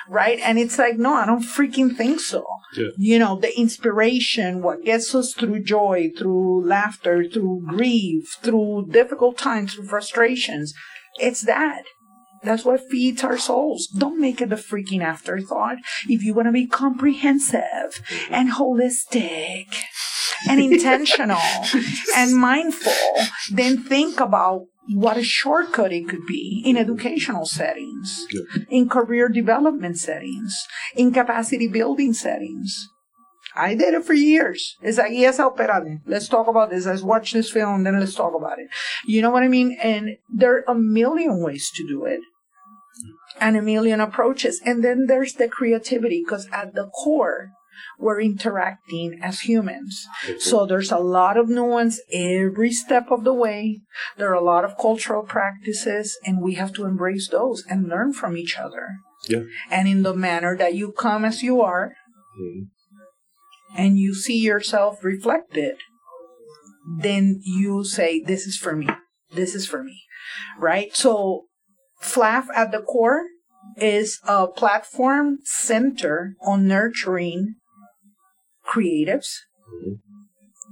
right? 0.09 0.39
And 0.41 0.57
it's 0.57 0.79
like, 0.79 0.99
no, 0.99 1.15
I 1.15 1.27
don't 1.27 1.43
freaking 1.43 1.97
think 1.97 2.21
so. 2.21 2.45
Yeah. 2.77 2.91
You 2.97 3.19
know, 3.19 3.41
the 3.41 3.59
inspiration, 3.59 4.63
what 4.63 4.85
gets 4.85 5.13
us 5.17 5.35
through 5.35 5.65
joy, 5.65 6.13
through 6.17 6.65
laughter, 6.65 7.25
through 7.25 7.65
grief, 7.67 8.39
through 8.41 8.87
difficult 8.91 9.37
times, 9.37 9.75
through 9.75 9.87
frustrations, 9.87 10.75
it's 11.19 11.43
that. 11.43 11.83
That's 12.45 12.65
what 12.65 12.89
feeds 12.91 13.23
our 13.23 13.39
souls. 13.39 13.87
Don't 13.87 14.21
make 14.21 14.41
it 14.41 14.53
a 14.53 14.57
freaking 14.57 15.03
afterthought. 15.03 15.77
If 16.09 16.23
you 16.25 16.35
want 16.35 16.47
to 16.49 16.53
be 16.53 16.67
comprehensive 16.67 18.03
and 18.31 18.53
holistic 18.53 19.67
and 20.49 20.61
intentional 20.61 21.41
and 22.17 22.37
mindful, 22.37 22.93
then 23.53 23.83
think 23.83 24.21
about 24.21 24.67
what 24.95 25.17
a 25.17 25.23
shortcut 25.23 25.93
it 25.93 26.09
could 26.09 26.27
be 26.27 26.63
in 26.67 26.77
educational 26.77 27.47
settings, 27.47 28.27
in 28.69 28.89
career 28.89 29.29
development 29.29 29.99
settings, 29.99 30.67
in 30.97 31.13
capacity 31.13 31.69
building 31.69 32.13
settings. 32.13 32.89
I 33.55 33.75
did 33.75 33.95
it 33.95 34.05
for 34.05 34.15
years. 34.15 34.77
It's 34.83 34.99
like, 34.99 35.13
yes. 35.13 35.39
Let's 36.07 36.29
talk 36.29 36.49
about 36.49 36.71
this. 36.71 36.87
Let's 36.87 37.03
watch 37.03 37.33
this 37.33 37.51
film, 37.51 37.85
then 37.85 38.01
let's 38.01 38.15
talk 38.15 38.35
about 38.35 38.59
it. 38.59 38.69
You 39.07 39.23
know 39.23 39.31
what 39.31 39.43
I 39.43 39.49
mean? 39.49 39.77
And 39.83 40.17
there 40.35 40.57
are 40.57 40.65
a 40.69 40.75
million 40.75 41.43
ways 41.43 41.71
to 41.77 41.87
do 41.87 42.05
it 42.05 42.21
and 43.41 43.57
a 43.57 43.63
million 43.63 44.01
approaches. 44.01 44.61
And 44.65 44.83
then 44.83 45.07
there's 45.07 45.35
the 45.35 45.49
creativity 45.49 46.23
because 46.25 46.49
at 46.53 46.75
the 46.75 46.87
core, 46.87 47.51
we're 47.99 48.21
interacting 48.21 49.19
as 49.23 49.41
humans. 49.41 50.07
So 50.39 50.67
there's 50.67 50.91
a 50.91 50.99
lot 50.99 51.37
of 51.37 51.49
nuance 51.49 52.01
every 52.13 52.73
step 52.73 53.11
of 53.11 53.25
the 53.25 53.35
way. 53.35 53.81
There 54.17 54.31
are 54.31 54.35
a 54.35 54.45
lot 54.45 54.65
of 54.65 54.79
cultural 54.79 55.23
practices, 55.23 56.19
and 56.25 56.43
we 56.43 56.55
have 56.55 56.73
to 56.75 56.85
embrace 56.85 57.29
those 57.29 57.65
and 57.69 57.89
learn 57.89 58.13
from 58.13 58.37
each 58.37 58.59
other. 58.59 58.89
Yeah. 59.29 59.43
And 59.71 59.89
in 59.89 60.03
the 60.03 60.15
manner 60.15 60.57
that 60.57 60.75
you 60.75 60.93
come 60.93 61.25
as 61.25 61.43
you 61.43 61.61
are, 61.61 61.95
Mhm. 62.41 62.69
and 63.77 63.99
you 63.99 64.15
see 64.15 64.39
yourself 64.39 65.05
reflected, 65.05 65.77
then 66.99 67.41
you 67.45 67.85
say, 67.85 68.21
This 68.21 68.47
is 68.47 68.57
for 68.57 68.75
me. 68.75 68.89
This 69.31 69.55
is 69.55 69.67
for 69.67 69.83
me. 69.85 70.03
Right? 70.59 70.95
So, 70.95 71.47
FLAF 72.01 72.47
at 72.55 72.73
the 72.73 72.81
core 72.81 73.25
is 73.77 74.19
a 74.27 74.49
platform 74.49 75.39
center 75.45 76.35
on 76.43 76.67
nurturing 76.67 77.55
creatives 78.73 79.29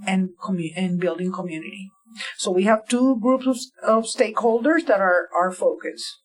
and 0.07 0.31
commu- 0.43 0.73
and 0.77 1.01
building 1.01 1.33
community. 1.33 1.91
So 2.37 2.51
we 2.51 2.65
have 2.65 2.89
two 2.89 3.19
groups 3.21 3.47
of, 3.47 3.57
of 3.83 4.05
stakeholders 4.05 4.87
that 4.87 5.01
are 5.01 5.29
our 5.35 5.53
focus. 5.53 6.19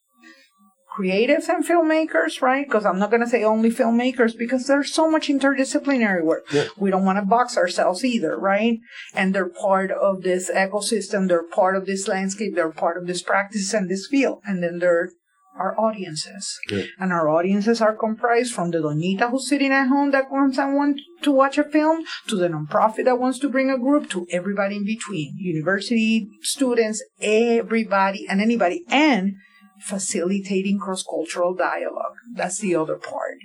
Creatives 0.97 1.49
and 1.49 1.67
filmmakers, 1.67 2.41
right? 2.41 2.65
Because 2.65 2.86
I'm 2.86 2.97
not 2.97 3.09
going 3.09 3.21
to 3.21 3.30
say 3.30 3.43
only 3.43 3.69
filmmakers 3.69 4.32
because 4.38 4.65
there's 4.65 4.93
so 4.93 5.11
much 5.11 5.28
interdisciplinary 5.28 6.23
work. 6.23 6.45
Yeah. 6.53 6.67
We 6.78 6.89
don't 6.89 7.03
want 7.03 7.19
to 7.19 7.26
box 7.26 7.57
ourselves 7.57 8.05
either, 8.05 8.39
right? 8.39 8.80
And 9.13 9.36
they're 9.36 9.49
part 9.49 9.91
of 9.91 10.21
this 10.21 10.49
ecosystem, 10.49 11.28
they're 11.28 11.43
part 11.43 11.76
of 11.76 11.86
this 11.86 12.07
landscape, 12.07 12.55
they're 12.55 12.71
part 12.71 12.97
of 12.97 13.07
this 13.07 13.21
practice 13.21 13.73
and 13.73 13.89
this 13.89 14.07
field. 14.07 14.39
And 14.45 14.63
then 14.63 14.80
there 14.80 15.09
are 15.58 15.80
audiences. 15.80 16.60
Yeah. 16.70 16.84
And 16.99 17.12
our 17.14 17.30
audiences 17.30 17.82
are 17.82 17.95
comprised 17.95 18.53
from 18.53 18.72
the 18.72 18.80
doñita 18.80 19.30
who's 19.30 19.47
sitting 19.47 19.72
at 19.72 19.88
home 19.88 20.12
that 20.12 20.32
wants 20.32 20.58
and 20.58 20.76
want 20.76 20.99
to 21.22 21.32
watch 21.32 21.58
a 21.58 21.64
film, 21.64 22.03
to 22.28 22.36
the 22.36 22.47
nonprofit 22.49 23.06
that 23.06 23.20
wants 23.20 23.39
to 23.39 23.49
bring 23.49 23.70
a 23.70 23.78
group, 23.78 24.10
to 24.12 24.28
everybody 24.32 24.76
in 24.78 24.86
between, 24.86 25.36
university 25.38 26.28
students, 26.41 27.03
everybody 27.22 28.26
and 28.30 28.41
anybody, 28.41 28.84
and 28.89 29.34
facilitating 29.82 30.80
cross-cultural 30.80 31.53
dialogue. 31.56 32.16
That's 32.34 32.60
the 32.60 32.76
other 32.76 32.95
part 32.95 33.38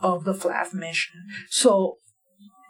of 0.00 0.24
the 0.24 0.32
FLAF 0.32 0.72
mission. 0.74 1.26
So 1.48 1.98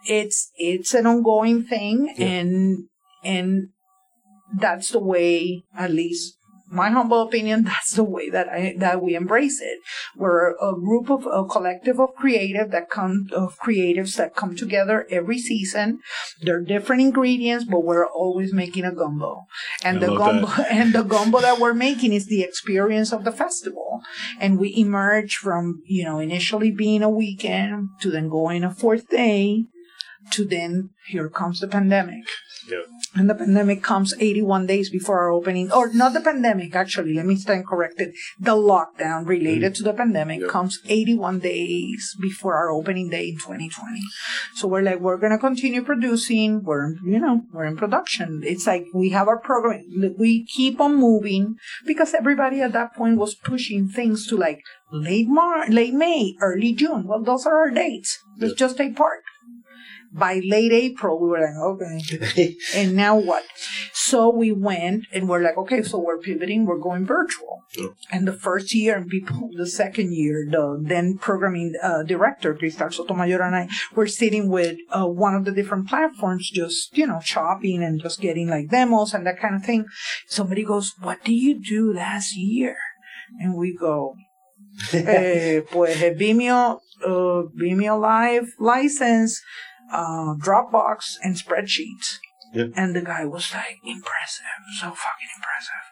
it's 0.07 0.51
it's 0.57 0.93
an 0.93 1.07
ongoing 1.07 1.63
thing, 1.63 2.13
Yeah. 2.17 2.27
and 2.27 2.87
and 3.23 3.69
that's 4.59 4.89
the 4.89 4.99
way, 4.99 5.63
at 5.75 5.91
least 5.91 6.37
my 6.69 6.89
humble 6.89 7.21
opinion, 7.21 7.63
that's 7.65 7.93
the 7.93 8.03
way 8.03 8.29
that 8.29 8.49
I 8.49 8.75
that 8.79 9.01
we 9.01 9.15
embrace 9.15 9.61
it. 9.61 9.79
We're 10.15 10.51
a 10.55 10.73
group 10.73 11.09
of 11.09 11.25
a 11.25 11.45
collective 11.45 11.99
of 11.99 12.15
creative 12.15 12.71
that 12.71 12.89
come 12.89 13.27
of 13.33 13.57
creatives 13.59 14.15
that 14.15 14.35
come 14.35 14.55
together 14.55 15.07
every 15.09 15.39
season. 15.39 15.99
They're 16.41 16.61
different 16.61 17.01
ingredients, 17.01 17.65
but 17.65 17.83
we're 17.83 18.07
always 18.07 18.53
making 18.53 18.85
a 18.85 18.93
gumbo. 18.93 19.45
And 19.83 19.97
I 19.97 20.07
the 20.07 20.15
gumbo 20.15 20.47
that. 20.47 20.67
and 20.71 20.93
the 20.93 21.03
gumbo 21.03 21.39
that 21.41 21.59
we're 21.59 21.73
making 21.73 22.13
is 22.13 22.27
the 22.27 22.41
experience 22.41 23.11
of 23.11 23.23
the 23.23 23.31
festival. 23.31 24.01
And 24.39 24.59
we 24.59 24.75
emerge 24.75 25.35
from, 25.35 25.81
you 25.85 26.03
know, 26.03 26.19
initially 26.19 26.71
being 26.71 27.03
a 27.03 27.09
weekend 27.09 27.89
to 28.01 28.11
then 28.11 28.29
going 28.29 28.63
a 28.63 28.73
fourth 28.73 29.09
day 29.09 29.65
to 30.31 30.45
then 30.45 30.89
here 31.07 31.29
comes 31.29 31.59
the 31.59 31.67
pandemic. 31.67 32.23
Yeah. 32.67 32.81
And 33.15 33.29
the 33.29 33.35
pandemic 33.35 33.83
comes 33.83 34.13
81 34.19 34.65
days 34.67 34.89
before 34.89 35.19
our 35.19 35.31
opening, 35.31 35.71
or 35.71 35.93
not 35.93 36.13
the 36.13 36.21
pandemic, 36.21 36.75
actually, 36.75 37.13
let 37.13 37.25
me 37.25 37.35
stand 37.35 37.67
corrected. 37.67 38.13
The 38.39 38.51
lockdown 38.51 39.25
related 39.27 39.73
mm-hmm. 39.73 39.83
to 39.83 39.83
the 39.83 39.93
pandemic 39.93 40.41
Yeah. 40.41 40.47
comes 40.47 40.79
81 40.87 41.39
days 41.39 42.15
before 42.19 42.55
our 42.55 42.69
opening 42.71 43.09
day 43.09 43.29
in 43.29 43.35
2020. 43.37 44.01
So 44.55 44.67
we're 44.67 44.81
like, 44.81 44.99
we're 44.99 45.17
going 45.17 45.31
to 45.31 45.37
continue 45.37 45.83
producing. 45.83 46.63
We're, 46.63 46.95
you 47.03 47.19
know, 47.19 47.43
we're 47.53 47.65
in 47.65 47.77
production. 47.77 48.41
It's 48.43 48.67
like 48.67 48.85
we 48.93 49.09
have 49.09 49.27
our 49.27 49.39
program. 49.39 49.85
We 50.17 50.45
keep 50.45 50.81
on 50.81 50.95
moving 50.95 51.55
because 51.85 52.13
everybody 52.13 52.61
at 52.61 52.73
that 52.73 52.95
point 52.95 53.17
was 53.17 53.35
pushing 53.35 53.87
things 53.87 54.27
to 54.27 54.37
like 54.37 54.61
late 54.91 55.27
Mar, 55.27 55.69
late 55.69 55.93
May, 55.93 56.35
early 56.41 56.73
June. 56.73 57.05
Well, 57.07 57.23
those 57.23 57.45
are 57.45 57.57
our 57.57 57.71
dates. 57.71 58.19
Let's 58.39 58.53
Yeah. 58.53 58.67
just 58.67 58.77
take 58.77 58.95
part. 58.95 59.21
By 60.17 60.41
late 60.43 60.71
April, 60.71 61.19
we 61.19 61.27
were 61.27 61.41
like, 61.41 61.57
okay, 61.57 62.55
and 62.75 62.95
now 62.95 63.17
what? 63.17 63.43
So 63.93 64.29
we 64.29 64.51
went 64.51 65.05
and 65.11 65.27
we're 65.27 65.41
like, 65.41 65.57
okay, 65.57 65.81
so 65.81 65.99
we're 65.99 66.19
pivoting, 66.19 66.65
we're 66.65 66.79
going 66.79 67.05
virtual. 67.05 67.63
Yeah. 67.77 67.87
And 68.11 68.27
the 68.27 68.33
first 68.33 68.73
year, 68.73 68.95
and 68.95 69.09
people, 69.09 69.49
the 69.57 69.67
second 69.67 70.13
year, 70.13 70.47
the 70.49 70.79
then 70.81 71.17
programming 71.17 71.73
uh, 71.83 72.03
director, 72.03 72.55
Cristal 72.55 72.91
Sotomayor, 72.91 73.41
and 73.41 73.55
I 73.55 73.67
were 73.93 74.07
sitting 74.07 74.49
with 74.49 74.77
uh, 74.91 75.07
one 75.07 75.35
of 75.35 75.43
the 75.43 75.51
different 75.51 75.89
platforms, 75.89 76.49
just, 76.49 76.97
you 76.97 77.07
know, 77.07 77.19
shopping 77.19 77.83
and 77.83 78.01
just 78.01 78.21
getting 78.21 78.47
like 78.47 78.69
demos 78.69 79.13
and 79.13 79.25
that 79.27 79.39
kind 79.39 79.55
of 79.55 79.65
thing. 79.65 79.85
Somebody 80.27 80.63
goes, 80.63 80.93
what 81.01 81.23
did 81.23 81.33
you 81.33 81.59
do 81.61 81.93
last 81.93 82.35
year? 82.37 82.77
And 83.39 83.57
we 83.57 83.75
go, 83.75 84.15
eh, 84.93 85.61
pues 85.71 86.01
eh, 86.01 86.13
Vimeo, 86.13 86.79
uh, 87.05 87.43
Vimeo 87.55 87.99
Live 87.99 88.53
license, 88.59 89.41
uh, 89.91 90.35
Dropbox, 90.37 91.15
and 91.21 91.35
spreadsheets. 91.35 92.17
Yeah. 92.53 92.67
And 92.75 92.95
the 92.95 93.01
guy 93.01 93.25
was 93.25 93.53
like, 93.53 93.79
impressive, 93.83 94.45
so 94.79 94.87
fucking 94.87 95.27
impressive. 95.35 95.83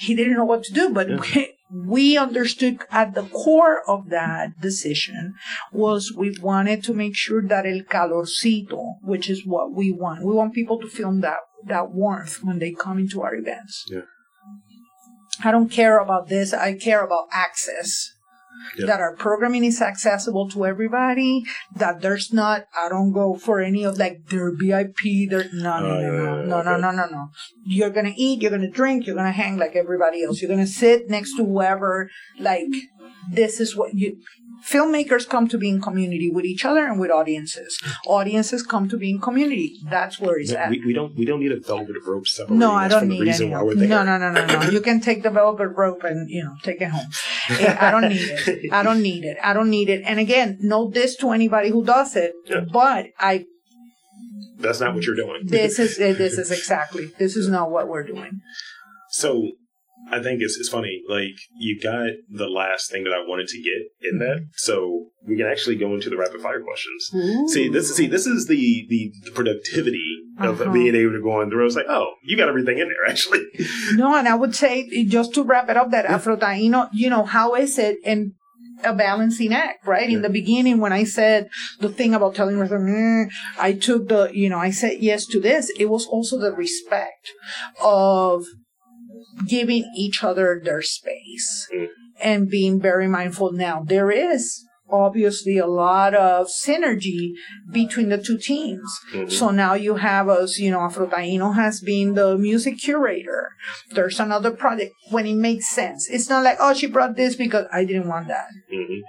He 0.00 0.16
didn't 0.16 0.34
know 0.34 0.44
what 0.44 0.64
to 0.64 0.72
do, 0.72 0.90
but 0.90 1.08
we, 1.08 1.54
we 1.70 2.18
understood 2.18 2.80
at 2.90 3.14
the 3.14 3.22
core 3.22 3.82
of 3.88 4.08
that 4.08 4.60
decision 4.60 5.34
was 5.72 6.12
we 6.16 6.36
wanted 6.40 6.82
to 6.84 6.92
make 6.92 7.14
sure 7.14 7.42
that 7.46 7.66
el 7.66 7.82
calorcito, 7.82 8.94
which 9.02 9.30
is 9.30 9.46
what 9.46 9.72
we 9.72 9.92
want, 9.92 10.24
we 10.24 10.32
want 10.32 10.54
people 10.54 10.80
to 10.80 10.88
feel 10.88 11.12
that, 11.20 11.38
that 11.66 11.92
warmth 11.92 12.42
when 12.42 12.58
they 12.58 12.72
come 12.72 12.98
into 12.98 13.22
our 13.22 13.34
events. 13.36 13.84
Yeah. 13.88 14.02
I 15.44 15.52
don't 15.52 15.70
care 15.70 15.98
about 15.98 16.28
this. 16.28 16.52
I 16.52 16.74
care 16.74 17.04
about 17.04 17.28
access. 17.32 18.10
Yeah. 18.76 18.86
That 18.86 19.00
our 19.00 19.14
programming 19.16 19.64
is 19.64 19.80
accessible 19.80 20.48
to 20.50 20.66
everybody. 20.66 21.44
That 21.74 22.00
there's 22.00 22.32
not. 22.32 22.64
I 22.76 22.88
don't 22.88 23.12
go 23.12 23.34
for 23.34 23.60
any 23.60 23.84
of 23.84 23.98
like 23.98 24.26
their 24.28 24.50
VIP. 24.54 25.28
There, 25.30 25.46
no, 25.52 25.80
no, 25.80 25.86
Oh, 25.88 25.94
no, 25.94 26.00
yeah, 26.00 26.10
no, 26.10 26.36
yeah, 26.36 26.44
no, 26.44 26.62
no, 26.62 26.76
no, 26.78 26.90
no, 26.90 27.06
no. 27.06 27.28
You're 27.64 27.90
gonna 27.90 28.14
eat. 28.16 28.42
You're 28.42 28.50
gonna 28.50 28.70
drink. 28.70 29.06
You're 29.06 29.16
gonna 29.16 29.32
hang 29.32 29.56
like 29.56 29.76
everybody 29.76 30.24
else. 30.24 30.40
You're 30.40 30.50
gonna 30.50 30.66
sit 30.66 31.08
next 31.08 31.36
to 31.36 31.44
whoever. 31.44 32.10
Like 32.38 32.68
this 33.30 33.60
is 33.60 33.76
what 33.76 33.94
you. 33.94 34.16
Filmmakers 34.66 35.28
come 35.28 35.48
to 35.48 35.58
be 35.58 35.68
in 35.68 35.80
community 35.80 36.30
with 36.30 36.44
each 36.44 36.64
other 36.64 36.84
and 36.86 36.98
with 37.00 37.10
audiences. 37.10 37.78
Audiences 38.06 38.62
come 38.62 38.88
to 38.88 38.96
be 38.96 39.10
in 39.10 39.20
community. 39.20 39.78
That's 39.88 40.18
where 40.18 40.38
it's 40.38 40.52
at. 40.52 40.70
we, 40.70 40.82
we 40.84 40.92
don't 40.92 41.14
we 41.16 41.24
don't 41.24 41.40
need 41.40 41.52
a 41.52 41.60
velvet 41.60 41.96
rope 42.06 42.26
separating 42.26 42.58
No, 42.58 42.72
I 42.72 42.88
don't 42.88 43.08
need 43.08 43.20
the 43.20 43.26
reason 43.26 43.46
any. 43.46 43.54
why 43.54 43.62
we're 43.62 43.74
there. 43.74 43.88
No, 43.88 44.02
no, 44.04 44.18
no, 44.18 44.32
no, 44.32 44.46
no. 44.46 44.70
You 44.70 44.80
can 44.80 45.00
take 45.00 45.22
the 45.22 45.30
velvet 45.30 45.68
rope 45.68 46.02
and 46.04 46.28
you 46.30 46.42
know 46.44 46.54
take 46.62 46.80
it 46.80 46.88
home. 46.90 47.06
Eh, 47.50 47.76
I 47.80 47.90
don't 47.90 48.08
need 48.10 48.20
it. 48.20 48.72
I 48.72 48.82
don't 48.82 49.00
need 49.02 49.24
it. 49.24 49.38
I 49.42 49.52
don't 49.54 49.70
need 49.70 49.88
it. 49.88 50.02
And 50.04 50.18
again, 50.20 50.58
no 50.60 50.90
diss 50.90 51.16
to 51.16 51.30
anybody 51.30 51.70
who 51.70 51.82
does 51.82 52.14
it, 52.14 52.34
Yeah. 52.46 52.60
but 52.70 53.06
I 53.18 53.46
That's 54.58 54.80
not 54.80 54.94
what 54.94 55.04
you're 55.04 55.16
doing. 55.16 55.46
this 55.46 55.78
is 55.78 55.98
eh, 55.98 56.12
this 56.12 56.36
is 56.42 56.50
exactly 56.50 57.06
this 57.18 57.36
is 57.36 57.48
not 57.48 57.70
what 57.70 57.88
we're 57.88 58.02
doing. 58.06 58.40
So 59.10 59.52
I 60.10 60.22
think 60.22 60.40
it's 60.40 60.56
it's 60.58 60.68
funny. 60.68 61.02
Like 61.08 61.36
you 61.58 61.78
got 61.80 62.10
the 62.30 62.48
last 62.48 62.90
thing 62.90 63.04
that 63.04 63.12
I 63.12 63.18
wanted 63.26 63.48
to 63.48 63.58
get 63.62 64.10
in 64.10 64.18
that, 64.20 64.48
so 64.54 65.06
we 65.26 65.36
can 65.36 65.46
actually 65.46 65.76
go 65.76 65.94
into 65.94 66.08
the 66.08 66.16
rapid 66.16 66.40
fire 66.40 66.62
questions. 66.62 67.10
See 67.52 67.68
this 67.68 67.94
see 67.94 68.06
this 68.06 68.26
is 68.26 68.46
the 68.46 68.86
the 68.88 69.12
productivity 69.32 70.04
of 70.38 70.60
Uh-huh. 70.60 70.72
being 70.72 70.94
able 70.94 71.12
to 71.12 71.20
go 71.22 71.32
on 71.40 71.50
through. 71.50 71.64
was 71.64 71.76
like, 71.76 71.86
oh, 71.88 72.12
you 72.22 72.36
got 72.36 72.48
everything 72.48 72.78
in 72.78 72.88
there 72.88 73.06
actually. 73.08 73.42
No, 73.94 74.14
and 74.14 74.28
I 74.28 74.34
would 74.34 74.54
say 74.54 75.04
just 75.04 75.34
to 75.34 75.42
wrap 75.42 75.68
it 75.68 75.76
up, 75.76 75.90
that 75.90 76.06
Afro 76.06 76.36
Taino, 76.36 76.88
you 76.92 77.10
know, 77.10 77.24
how 77.24 77.54
is 77.54 77.78
it 77.78 77.98
and 78.04 78.32
a 78.84 78.94
balancing 78.94 79.52
act, 79.52 79.84
right? 79.86 80.08
Yeah. 80.08 80.16
In 80.16 80.22
the 80.22 80.30
beginning, 80.30 80.78
when 80.78 80.92
I 80.92 81.02
said 81.02 81.48
the 81.80 81.88
thing 81.88 82.14
about 82.14 82.36
telling 82.36 82.56
her, 82.58 82.66
mm, 82.68 83.28
I 83.58 83.72
took 83.72 84.08
the, 84.08 84.30
you 84.32 84.48
know, 84.48 84.58
I 84.58 84.70
said 84.70 84.98
yes 85.00 85.26
to 85.26 85.40
this. 85.40 85.68
It 85.78 85.86
was 85.90 86.06
also 86.06 86.38
the 86.38 86.52
respect 86.52 87.32
of 87.82 88.44
giving 89.46 89.84
each 89.96 90.24
other 90.24 90.60
their 90.62 90.82
space 90.82 91.68
Mm. 91.72 91.88
and 92.20 92.50
being 92.50 92.80
very 92.80 93.08
mindful. 93.08 93.52
Now, 93.52 93.82
there 93.86 94.10
is 94.10 94.64
obviously 94.90 95.58
a 95.58 95.66
lot 95.66 96.14
of 96.14 96.46
synergy 96.48 97.32
between 97.70 98.08
the 98.08 98.16
two 98.16 98.38
teams. 98.38 98.88
Mhm. 99.12 99.30
So 99.30 99.50
now 99.50 99.74
you 99.74 99.96
have 99.96 100.28
us, 100.30 100.58
you 100.58 100.70
know, 100.70 100.78
Afrotaino 100.78 101.54
has 101.54 101.80
been 101.80 102.14
the 102.14 102.38
music 102.38 102.78
curator. 102.78 103.50
There's 103.92 104.18
another 104.18 104.50
project 104.50 104.92
when 105.10 105.26
it 105.26 105.34
makes 105.34 105.68
sense. 105.68 106.08
It's 106.10 106.30
not 106.30 106.42
like, 106.42 106.56
oh, 106.58 106.72
she 106.72 106.86
brought 106.86 107.16
this 107.16 107.36
because 107.36 107.66
I 107.70 107.84
didn't 107.84 108.08
want 108.08 108.28
that. 108.28 108.48
Mhm. 108.72 109.02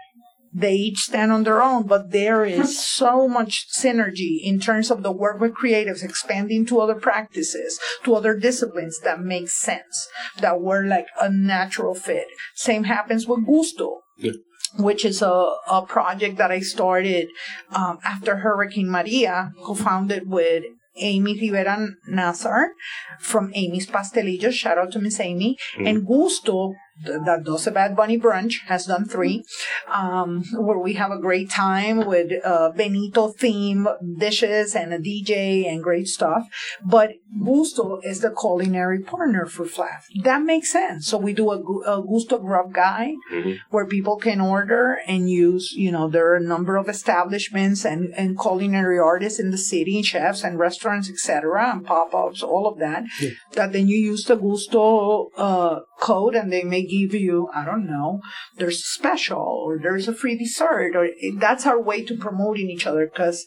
They 0.53 0.73
each 0.73 0.99
stand 0.99 1.31
on 1.31 1.43
their 1.43 1.61
own, 1.61 1.85
but 1.87 2.11
there 2.11 2.43
is 2.43 2.83
so 2.99 3.27
much 3.27 3.67
synergy 3.71 4.39
in 4.43 4.59
terms 4.59 4.89
of 4.91 5.03
the 5.03 5.11
work 5.11 5.39
with 5.39 5.53
creatives 5.53 6.03
expanding 6.03 6.65
to 6.67 6.79
other 6.79 6.95
practices, 6.95 7.79
to 8.03 8.15
other 8.15 8.35
disciplines 8.37 8.99
that 9.03 9.21
makes 9.21 9.59
sense, 9.59 10.07
that 10.39 10.59
were 10.61 10.83
like 10.85 11.07
a 11.21 11.29
natural 11.31 11.93
fit. 11.93 12.27
Same 12.55 12.85
happens 12.85 13.27
with 13.27 13.45
Gusto 13.45 14.01
Yeah. 14.17 14.31
which 14.77 15.03
is 15.05 15.21
a, 15.21 15.55
a 15.71 15.81
project 15.87 16.37
that 16.37 16.51
I 16.51 16.59
started 16.59 17.27
um, 17.71 17.97
after 18.03 18.37
Hurricane 18.37 18.89
Maria, 18.89 19.51
co-founded 19.63 20.29
with 20.29 20.63
Amy 20.97 21.33
Rivera 21.39 21.87
Nazar 22.07 22.71
from 23.19 23.51
Amy's 23.55 23.87
Pastelillos. 23.87 24.53
Shout 24.53 24.77
out 24.77 24.91
to 24.91 24.99
Miss 24.99 25.19
Amy. 25.19 25.57
And 25.77 26.05
Gusto, 26.05 26.73
that 27.05 27.43
does 27.43 27.67
a 27.67 27.71
Bad 27.71 27.95
Bunny 27.95 28.19
brunch, 28.19 28.55
has 28.67 28.85
done 28.85 29.05
three, 29.05 29.43
um, 29.91 30.43
where 30.53 30.77
we 30.79 30.93
have 30.93 31.11
a 31.11 31.19
great 31.19 31.49
time 31.49 32.05
with 32.05 32.31
uh, 32.45 32.71
Benito 32.71 33.29
theme 33.29 33.87
dishes 34.17 34.75
and 34.75 34.93
a 34.93 34.99
DJ 34.99 35.65
and 35.67 35.83
great 35.83 36.07
stuff. 36.07 36.43
But 36.83 37.11
Gusto 37.43 37.99
is 38.03 38.21
the 38.21 38.31
culinary 38.31 38.99
partner 39.01 39.45
for 39.45 39.65
FLAF. 39.65 40.03
That 40.23 40.41
makes 40.41 40.71
sense. 40.71 41.07
So 41.07 41.17
we 41.17 41.33
do 41.33 41.51
a, 41.51 41.59
a 41.59 42.03
Gusto 42.05 42.37
Grub 42.39 42.73
Guide 42.73 43.15
Mhm. 43.31 43.57
where 43.69 43.85
people 43.85 44.17
can 44.17 44.41
order 44.41 44.99
and 45.07 45.29
use, 45.29 45.71
you 45.73 45.91
know, 45.91 46.09
there 46.09 46.27
are 46.31 46.35
a 46.35 46.41
number 46.41 46.77
of 46.77 46.89
establishments 46.89 47.85
and, 47.85 48.13
and 48.15 48.39
culinary 48.39 48.99
artists 48.99 49.39
in 49.39 49.51
the 49.51 49.57
city, 49.57 50.01
chefs 50.01 50.43
and 50.43 50.57
restaurants, 50.59 51.09
etc., 51.09 51.71
and 51.71 51.85
pop-ups, 51.85 52.41
all 52.43 52.67
of 52.67 52.79
that, 52.79 53.03
Yeah. 53.21 53.29
that 53.53 53.73
then 53.73 53.87
you 53.87 53.97
use 53.97 54.25
the 54.25 54.35
Gusto 54.35 55.29
uh, 55.37 55.79
code 55.99 56.35
and 56.35 56.51
they 56.51 56.63
may 56.63 56.83
give 56.83 57.13
you, 57.13 57.49
I 57.53 57.65
don't 57.65 57.87
know, 57.87 58.21
there's 58.57 58.79
a 58.79 58.93
special 58.99 59.39
or 59.39 59.79
there's 59.81 60.07
a 60.07 60.13
free 60.13 60.37
dessert 60.37 60.95
or 60.95 61.05
eh, 61.05 61.31
that's 61.37 61.65
our 61.65 61.81
way 61.81 62.03
to 62.05 62.17
promoting 62.17 62.69
each 62.69 62.87
other 62.87 63.05
because 63.05 63.45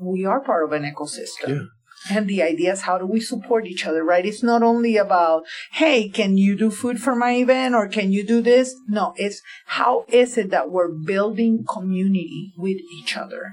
we 0.00 0.24
are 0.24 0.40
part 0.40 0.64
of 0.64 0.72
an 0.72 0.90
ecosystem. 0.90 1.48
Yeah. 1.48 1.62
And 2.10 2.26
the 2.26 2.42
idea 2.42 2.72
is 2.72 2.82
how 2.82 2.98
do 2.98 3.06
we 3.06 3.20
support 3.20 3.66
each 3.66 3.86
other, 3.86 4.02
right? 4.02 4.26
It's 4.26 4.42
not 4.42 4.62
only 4.62 4.96
about, 4.96 5.44
hey, 5.72 6.08
can 6.08 6.36
you 6.36 6.56
do 6.56 6.70
food 6.70 7.00
for 7.00 7.14
my 7.14 7.34
event 7.34 7.76
or 7.76 7.86
can 7.86 8.10
you 8.10 8.26
do 8.26 8.40
this? 8.40 8.74
No, 8.88 9.14
it's 9.16 9.40
how 9.66 10.04
is 10.08 10.36
it 10.36 10.50
that 10.50 10.70
we're 10.70 10.90
building 10.90 11.64
community 11.68 12.52
with 12.56 12.78
each 12.98 13.16
other 13.16 13.52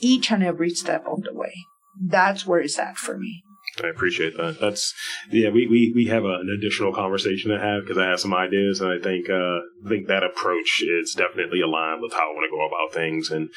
each 0.00 0.30
and 0.30 0.42
every 0.42 0.70
step 0.70 1.04
of 1.06 1.24
the 1.24 1.34
way? 1.34 1.52
That's 2.02 2.46
where 2.46 2.60
it's 2.60 2.78
at 2.78 2.96
for 2.96 3.18
me. 3.18 3.42
I 3.82 3.88
appreciate 3.88 4.36
that. 4.36 4.58
That's 4.60 4.94
yeah. 5.30 5.48
We 5.50 5.66
we, 5.66 5.92
we 5.94 6.06
have 6.06 6.24
a, 6.24 6.34
an 6.40 6.54
additional 6.56 6.92
conversation 6.92 7.50
to 7.50 7.58
have 7.58 7.82
because 7.82 7.98
I 7.98 8.06
have 8.06 8.20
some 8.20 8.34
ideas, 8.34 8.80
and 8.80 8.90
I 8.90 8.98
think 9.02 9.30
uh, 9.30 9.60
I 9.84 9.88
think 9.88 10.06
that 10.08 10.24
approach 10.24 10.82
is 10.82 11.14
definitely 11.14 11.60
aligned 11.60 12.02
with 12.02 12.12
how 12.12 12.30
I 12.30 12.34
want 12.34 12.50
to 12.50 12.56
go 12.56 12.66
about 12.66 12.92
things, 12.92 13.30
and 13.30 13.48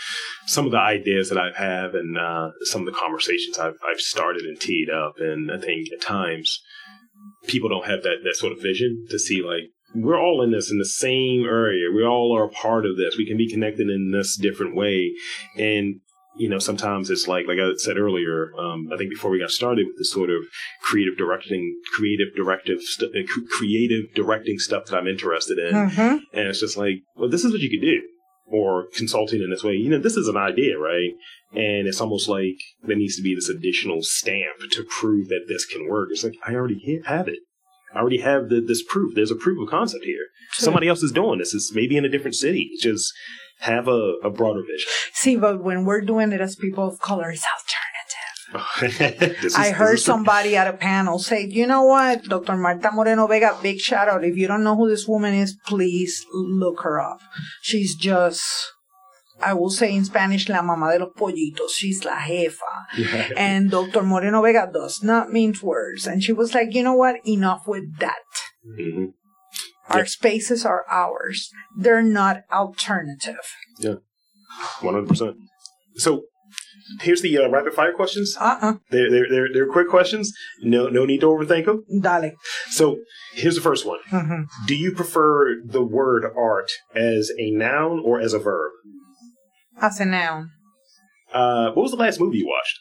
some 0.45 0.65
of 0.65 0.71
the 0.71 0.79
ideas 0.79 1.29
that 1.29 1.37
I 1.37 1.51
have, 1.57 1.95
and 1.95 2.17
uh, 2.17 2.51
some 2.61 2.81
of 2.81 2.93
the 2.93 2.99
conversations 2.99 3.57
I've 3.57 3.77
I've 3.87 3.99
started 3.99 4.43
and 4.43 4.59
teed 4.59 4.89
up, 4.89 5.15
and 5.19 5.51
I 5.51 5.57
think 5.57 5.87
at 5.91 6.01
times 6.01 6.61
people 7.47 7.69
don't 7.69 7.87
have 7.87 8.03
that 8.03 8.17
that 8.23 8.35
sort 8.35 8.53
of 8.53 8.61
vision 8.61 9.05
to 9.09 9.19
see 9.19 9.41
like 9.41 9.71
we're 9.95 10.19
all 10.19 10.41
in 10.41 10.51
this 10.51 10.71
in 10.71 10.79
the 10.79 10.85
same 10.85 11.43
area. 11.43 11.91
We 11.93 12.03
all 12.03 12.35
are 12.35 12.45
a 12.45 12.49
part 12.49 12.85
of 12.85 12.97
this. 12.97 13.17
We 13.17 13.27
can 13.27 13.37
be 13.37 13.49
connected 13.49 13.89
in 13.89 14.11
this 14.11 14.37
different 14.37 14.75
way, 14.75 15.13
and 15.57 16.01
you 16.35 16.49
know, 16.49 16.59
sometimes 16.59 17.09
it's 17.09 17.27
like, 17.27 17.47
like 17.47 17.59
I 17.59 17.73
said 17.77 17.97
earlier, 17.97 18.51
um, 18.57 18.89
I 18.91 18.97
think 18.97 19.09
before 19.09 19.31
we 19.31 19.39
got 19.39 19.51
started 19.51 19.85
with 19.87 19.97
this 19.97 20.11
sort 20.11 20.29
of 20.29 20.43
creative 20.81 21.17
directing, 21.17 21.79
creative 21.95 22.35
directive, 22.35 22.81
st- 22.81 23.11
uh, 23.15 23.27
creative 23.57 24.13
directing 24.15 24.57
stuff 24.57 24.85
that 24.85 24.97
I'm 24.97 25.07
interested 25.07 25.59
in. 25.59 25.73
Mm-hmm. 25.73 26.17
And 26.33 26.47
it's 26.47 26.59
just 26.59 26.77
like, 26.77 27.03
well, 27.15 27.29
this 27.29 27.43
is 27.43 27.51
what 27.51 27.61
you 27.61 27.69
could 27.69 27.85
do. 27.85 28.01
Or 28.45 28.87
consulting 28.95 29.41
in 29.41 29.49
this 29.49 29.63
way, 29.63 29.73
you 29.73 29.89
know, 29.89 29.99
this 29.99 30.17
is 30.17 30.27
an 30.27 30.37
idea, 30.37 30.77
right? 30.77 31.11
And 31.53 31.87
it's 31.87 32.01
almost 32.01 32.27
like 32.27 32.57
there 32.83 32.97
needs 32.97 33.15
to 33.15 33.21
be 33.21 33.33
this 33.33 33.49
additional 33.49 33.99
stamp 34.01 34.57
to 34.71 34.83
prove 34.83 35.29
that 35.29 35.45
this 35.47 35.65
can 35.65 35.87
work. 35.87 36.09
It's 36.11 36.23
like, 36.23 36.35
I 36.45 36.53
already 36.55 37.01
have 37.05 37.27
it. 37.27 37.39
I 37.95 37.99
already 37.99 38.19
have 38.19 38.49
the, 38.49 38.59
this 38.59 38.83
proof. 38.83 39.13
There's 39.15 39.31
a 39.31 39.35
proof 39.35 39.61
of 39.61 39.69
concept 39.69 40.03
here. 40.03 40.25
Sure. 40.51 40.65
Somebody 40.65 40.87
else 40.87 41.03
is 41.03 41.11
doing 41.11 41.39
this. 41.39 41.53
It's 41.53 41.73
maybe 41.73 41.95
in 41.95 42.05
a 42.05 42.09
different 42.09 42.35
city. 42.35 42.69
Just 42.81 43.13
have 43.59 43.87
a, 43.87 44.13
a 44.23 44.29
broader 44.29 44.61
vision. 44.61 44.89
See, 45.13 45.35
but 45.37 45.63
when 45.63 45.85
we're 45.85 46.01
doing 46.01 46.31
it 46.31 46.41
as 46.41 46.55
people 46.55 46.87
of 46.87 46.99
color, 46.99 47.31
it's 47.31 47.45
alternative. 47.45 47.83
is, 49.43 49.55
I 49.55 49.71
heard 49.71 49.99
somebody 49.99 50.55
at 50.55 50.67
a 50.67 50.73
panel 50.73 51.19
say, 51.19 51.47
you 51.47 51.65
know 51.65 51.83
what, 51.83 52.23
Dr. 52.25 52.55
Marta 52.55 52.91
Moreno 52.91 53.27
Vega, 53.27 53.57
big 53.61 53.79
shout 53.79 54.07
out. 54.07 54.23
If 54.23 54.37
you 54.37 54.47
don't 54.47 54.63
know 54.63 54.75
who 54.75 54.89
this 54.89 55.07
woman 55.07 55.33
is, 55.33 55.57
please 55.65 56.25
look 56.31 56.81
her 56.81 56.99
up. 56.99 57.21
She's 57.61 57.95
just, 57.95 58.43
I 59.41 59.53
will 59.53 59.69
say 59.69 59.95
in 59.95 60.05
Spanish, 60.05 60.49
la 60.49 60.61
mamá 60.61 60.93
de 60.93 60.99
los 60.99 61.13
pollitos. 61.17 61.71
She's 61.75 62.03
la 62.05 62.17
jefa. 62.19 62.85
Yeah. 62.97 63.29
And 63.37 63.71
Dr. 63.71 64.03
Moreno 64.03 64.41
Vega 64.43 64.69
does 64.71 65.01
not 65.03 65.31
mince 65.31 65.63
words. 65.63 66.05
And 66.05 66.23
she 66.23 66.33
was 66.33 66.53
like, 66.53 66.73
you 66.73 66.83
know 66.83 66.95
what, 66.95 67.15
enough 67.25 67.63
with 67.67 67.97
that. 67.99 68.21
Mm-hmm. 68.79 69.05
Our 69.89 70.05
spaces 70.05 70.65
are 70.65 70.85
ours. 70.89 71.49
They're 71.77 72.01
not 72.01 72.43
alternative. 72.51 73.45
Yeah, 73.79 73.95
one 74.81 74.93
hundred 74.93 75.09
percent. 75.09 75.35
So 75.95 76.23
here's 77.01 77.21
the 77.21 77.37
uh, 77.37 77.49
rapid 77.49 77.73
fire 77.73 77.93
questions. 77.93 78.35
Uh 78.39 78.43
uh-uh. 78.43 78.69
uh. 78.69 78.73
They're, 78.89 79.09
they're, 79.09 79.29
they're, 79.29 79.47
they're 79.53 79.71
quick 79.71 79.89
questions. 79.89 80.33
No 80.61 80.87
no 80.87 81.05
need 81.05 81.21
to 81.21 81.27
overthink 81.27 81.65
them. 81.65 81.83
Dale. 82.01 82.31
So 82.69 82.99
here's 83.33 83.55
the 83.55 83.61
first 83.61 83.85
one. 83.85 83.99
Mm-hmm. 84.11 84.43
Do 84.67 84.75
you 84.75 84.93
prefer 84.93 85.61
the 85.65 85.83
word 85.83 86.25
art 86.37 86.71
as 86.95 87.31
a 87.37 87.51
noun 87.51 88.01
or 88.03 88.19
as 88.21 88.33
a 88.33 88.39
verb? 88.39 88.71
As 89.81 89.99
a 89.99 90.05
noun. 90.05 90.51
Uh, 91.33 91.71
what 91.71 91.83
was 91.83 91.91
the 91.91 91.97
last 91.97 92.19
movie 92.19 92.37
you 92.37 92.47
watched? 92.47 92.79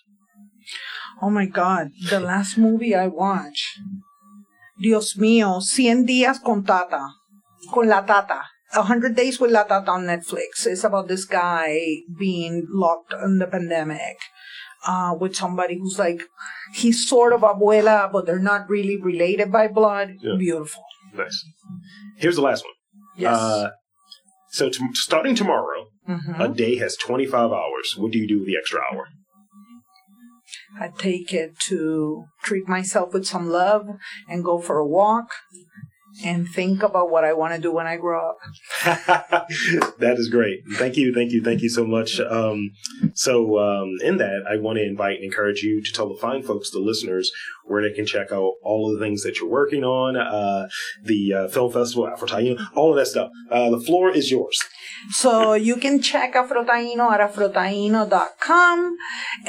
Oh 1.20 1.30
my 1.30 1.46
god, 1.46 1.90
the 2.10 2.20
last 2.20 2.58
movie 2.58 2.94
I 2.94 3.06
watched. 3.06 3.66
Dios 4.82 5.16
mío, 5.16 5.60
100 5.60 6.04
días 6.06 6.40
con 6.40 6.64
Tata, 6.64 7.06
con 7.70 7.88
la 7.88 8.04
Tata. 8.04 8.48
100 8.74 9.14
Days 9.14 9.38
with 9.38 9.50
La 9.50 9.64
Tata 9.66 9.90
on 9.92 10.06
Netflix. 10.06 10.66
It's 10.66 10.82
about 10.82 11.06
this 11.06 11.26
guy 11.26 11.78
being 12.18 12.66
locked 12.70 13.12
in 13.12 13.38
the 13.38 13.46
pandemic 13.46 14.16
uh, 14.86 15.14
with 15.18 15.36
somebody 15.36 15.78
who's 15.78 15.98
like, 15.98 16.22
he's 16.72 17.06
sort 17.06 17.32
of 17.32 17.42
abuela, 17.42 18.10
but 18.10 18.26
they're 18.26 18.38
not 18.38 18.68
really 18.68 18.96
related 19.00 19.52
by 19.52 19.68
blood. 19.68 20.14
Yeah. 20.22 20.36
Beautiful. 20.38 20.82
Nice. 21.14 21.44
Here's 22.16 22.36
the 22.36 22.42
last 22.42 22.64
one. 22.64 22.72
Yes. 23.16 23.36
Uh, 23.36 23.70
so 24.50 24.70
t- 24.70 24.88
starting 24.94 25.34
tomorrow, 25.34 25.88
mm-hmm. 26.08 26.40
a 26.40 26.48
day 26.48 26.76
has 26.76 26.96
25 26.96 27.52
hours. 27.52 27.94
What 27.98 28.12
do 28.12 28.18
you 28.18 28.26
do 28.26 28.38
with 28.38 28.46
the 28.46 28.56
extra 28.56 28.80
hour? 28.80 29.04
I 30.80 30.88
take 30.88 31.32
it 31.32 31.58
to 31.68 32.24
treat 32.42 32.68
myself 32.68 33.12
with 33.12 33.26
some 33.26 33.48
love 33.48 33.86
and 34.28 34.44
go 34.44 34.58
for 34.58 34.78
a 34.78 34.86
walk 34.86 35.30
and 36.24 36.48
think 36.48 36.82
about 36.82 37.10
what 37.10 37.24
I 37.24 37.32
want 37.32 37.54
to 37.54 37.60
do 37.60 37.72
when 37.72 37.86
I 37.86 37.96
grow 37.96 38.30
up. 38.30 38.38
that 39.98 40.16
is 40.18 40.28
great. 40.28 40.60
Thank 40.74 40.96
you, 40.96 41.14
thank 41.14 41.32
you, 41.32 41.42
thank 41.42 41.62
you 41.62 41.68
so 41.68 41.86
much. 41.86 42.20
Um, 42.20 42.72
so, 43.14 43.58
um, 43.58 43.96
in 44.02 44.16
that, 44.18 44.44
I 44.48 44.56
want 44.56 44.78
to 44.78 44.84
invite 44.84 45.16
and 45.16 45.24
encourage 45.24 45.62
you 45.62 45.82
to 45.82 45.92
tell 45.92 46.08
the 46.08 46.18
fine 46.20 46.42
folks, 46.42 46.70
the 46.70 46.78
listeners, 46.78 47.30
where 47.64 47.82
they 47.82 47.94
can 47.94 48.06
check 48.06 48.32
out 48.32 48.54
all 48.62 48.90
of 48.90 48.98
the 48.98 49.04
things 49.04 49.22
that 49.22 49.38
you're 49.38 49.48
working 49.48 49.84
on, 49.84 50.16
uh, 50.16 50.68
the 51.02 51.32
uh, 51.32 51.48
film 51.48 51.72
festival, 51.72 52.08
Afro 52.08 52.28
Taino, 52.28 52.58
all 52.74 52.90
of 52.90 52.96
that 52.96 53.06
stuff. 53.06 53.30
Uh, 53.50 53.70
the 53.70 53.80
floor 53.80 54.10
is 54.10 54.30
yours. 54.30 54.60
So 55.10 55.54
you 55.54 55.76
can 55.76 56.00
check 56.00 56.34
Afrotaino 56.34 57.10
at 57.10 57.20
afrotaino.com 57.20 58.96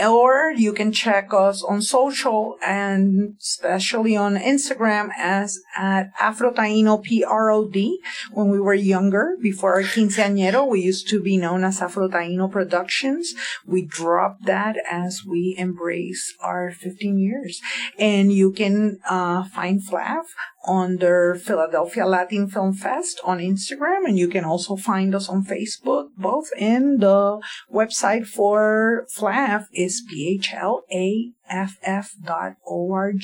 or 0.04 0.52
you 0.56 0.74
can 0.74 0.92
check 0.92 1.34
us 1.34 1.64
on 1.64 1.82
social 1.82 2.58
and 2.66 3.36
especially 3.40 4.16
on 4.16 4.36
Instagram 4.36 5.10
as 5.18 5.60
at 5.78 6.16
Afrotaino 6.16 7.04
PROD. 7.04 8.00
When 8.32 8.50
we 8.50 8.60
were 8.60 8.74
younger, 8.74 9.38
before 9.42 9.76
our 9.76 9.84
quinceañero, 9.84 10.68
we 10.68 10.82
used 10.82 11.08
to 11.10 11.22
be 11.22 11.38
known 11.38 11.64
as 11.64 11.80
Afrotaino 11.80 12.52
Productions. 12.52 13.34
We 13.66 13.86
drop 13.86 14.38
that 14.44 14.78
as 14.90 15.22
we 15.28 15.56
embrace 15.58 16.34
our 16.42 16.72
15 16.72 17.18
years. 17.18 17.62
And 17.98 18.32
you 18.32 18.52
can 18.52 19.00
uh, 19.10 19.44
find 19.46 19.82
FLAF 19.82 20.26
on 20.66 20.98
their 20.98 21.36
Philadelphia 21.36 22.06
Latin 22.06 22.48
Film 22.48 22.74
Fest 22.74 23.20
on 23.24 23.40
Instagram, 23.40 24.06
and 24.06 24.18
you 24.18 24.28
can 24.28 24.46
also 24.46 24.76
find 24.76 25.14
us 25.14 25.28
on 25.30 25.44
Facebook, 25.44 26.08
both 26.18 26.50
in 26.58 27.00
the 27.00 27.42
website 27.72 28.26
for 28.26 29.06
FLAF 29.18 29.66
is 29.74 30.02
phlaff 30.12 32.08
dot 32.24 32.54
org. 32.66 33.22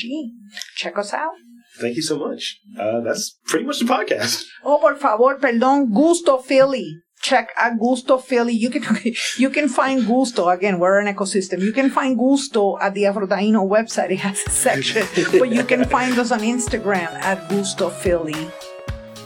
Check 0.75 0.97
us 0.97 1.13
out. 1.13 1.33
Thank 1.79 1.95
you 1.95 2.01
so 2.01 2.17
much. 2.19 2.59
Uh, 2.77 2.99
that's 2.99 3.37
pretty 3.45 3.65
much 3.65 3.79
the 3.79 3.85
podcast. 3.85 4.43
Oh, 4.65 4.79
por 4.79 4.95
favor, 4.95 5.39
perdón, 5.39 5.93
Gusto 5.93 6.39
Philly 6.39 6.99
check 7.21 7.51
at 7.57 7.79
Gusto 7.79 8.17
Philly. 8.17 8.53
You 8.53 8.69
can 8.69 8.83
you 9.37 9.49
can 9.49 9.67
find 9.67 10.05
Gusto 10.05 10.49
again. 10.49 10.79
We're 10.79 10.99
an 10.99 11.13
ecosystem. 11.13 11.61
You 11.61 11.71
can 11.71 11.89
find 11.89 12.17
Gusto 12.17 12.77
at 12.79 12.93
the 12.93 13.03
Afrotaino 13.03 13.67
website. 13.67 14.11
It 14.11 14.19
has 14.19 14.41
a 14.45 14.49
section, 14.49 15.05
but 15.37 15.49
you 15.49 15.63
can 15.63 15.85
find 15.85 16.17
us 16.17 16.31
on 16.31 16.39
Instagram 16.39 17.11
at 17.21 17.49
Gusto 17.49 17.89
Philly. 17.89 18.49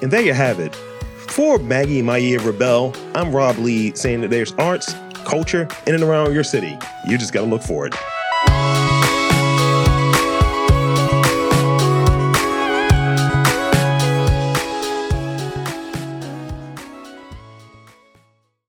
And 0.01 0.11
there 0.11 0.21
you 0.21 0.33
have 0.33 0.59
it. 0.59 0.75
For 1.27 1.57
Maggie 1.57 2.01
Mejía 2.01 2.39
Rabell, 2.39 2.95
I'm 3.15 3.33
Rob 3.35 3.57
Lee 3.57 3.95
saying 3.95 4.21
that 4.21 4.29
there's 4.29 4.53
arts, 4.53 4.93
culture 5.25 5.67
in 5.87 5.95
and 5.95 6.03
around 6.03 6.33
your 6.33 6.43
city. 6.43 6.77
You 7.07 7.17
just 7.17 7.33
got 7.33 7.41
to 7.41 7.47
look 7.47 7.63
for 7.63 7.87
it. 7.87 7.95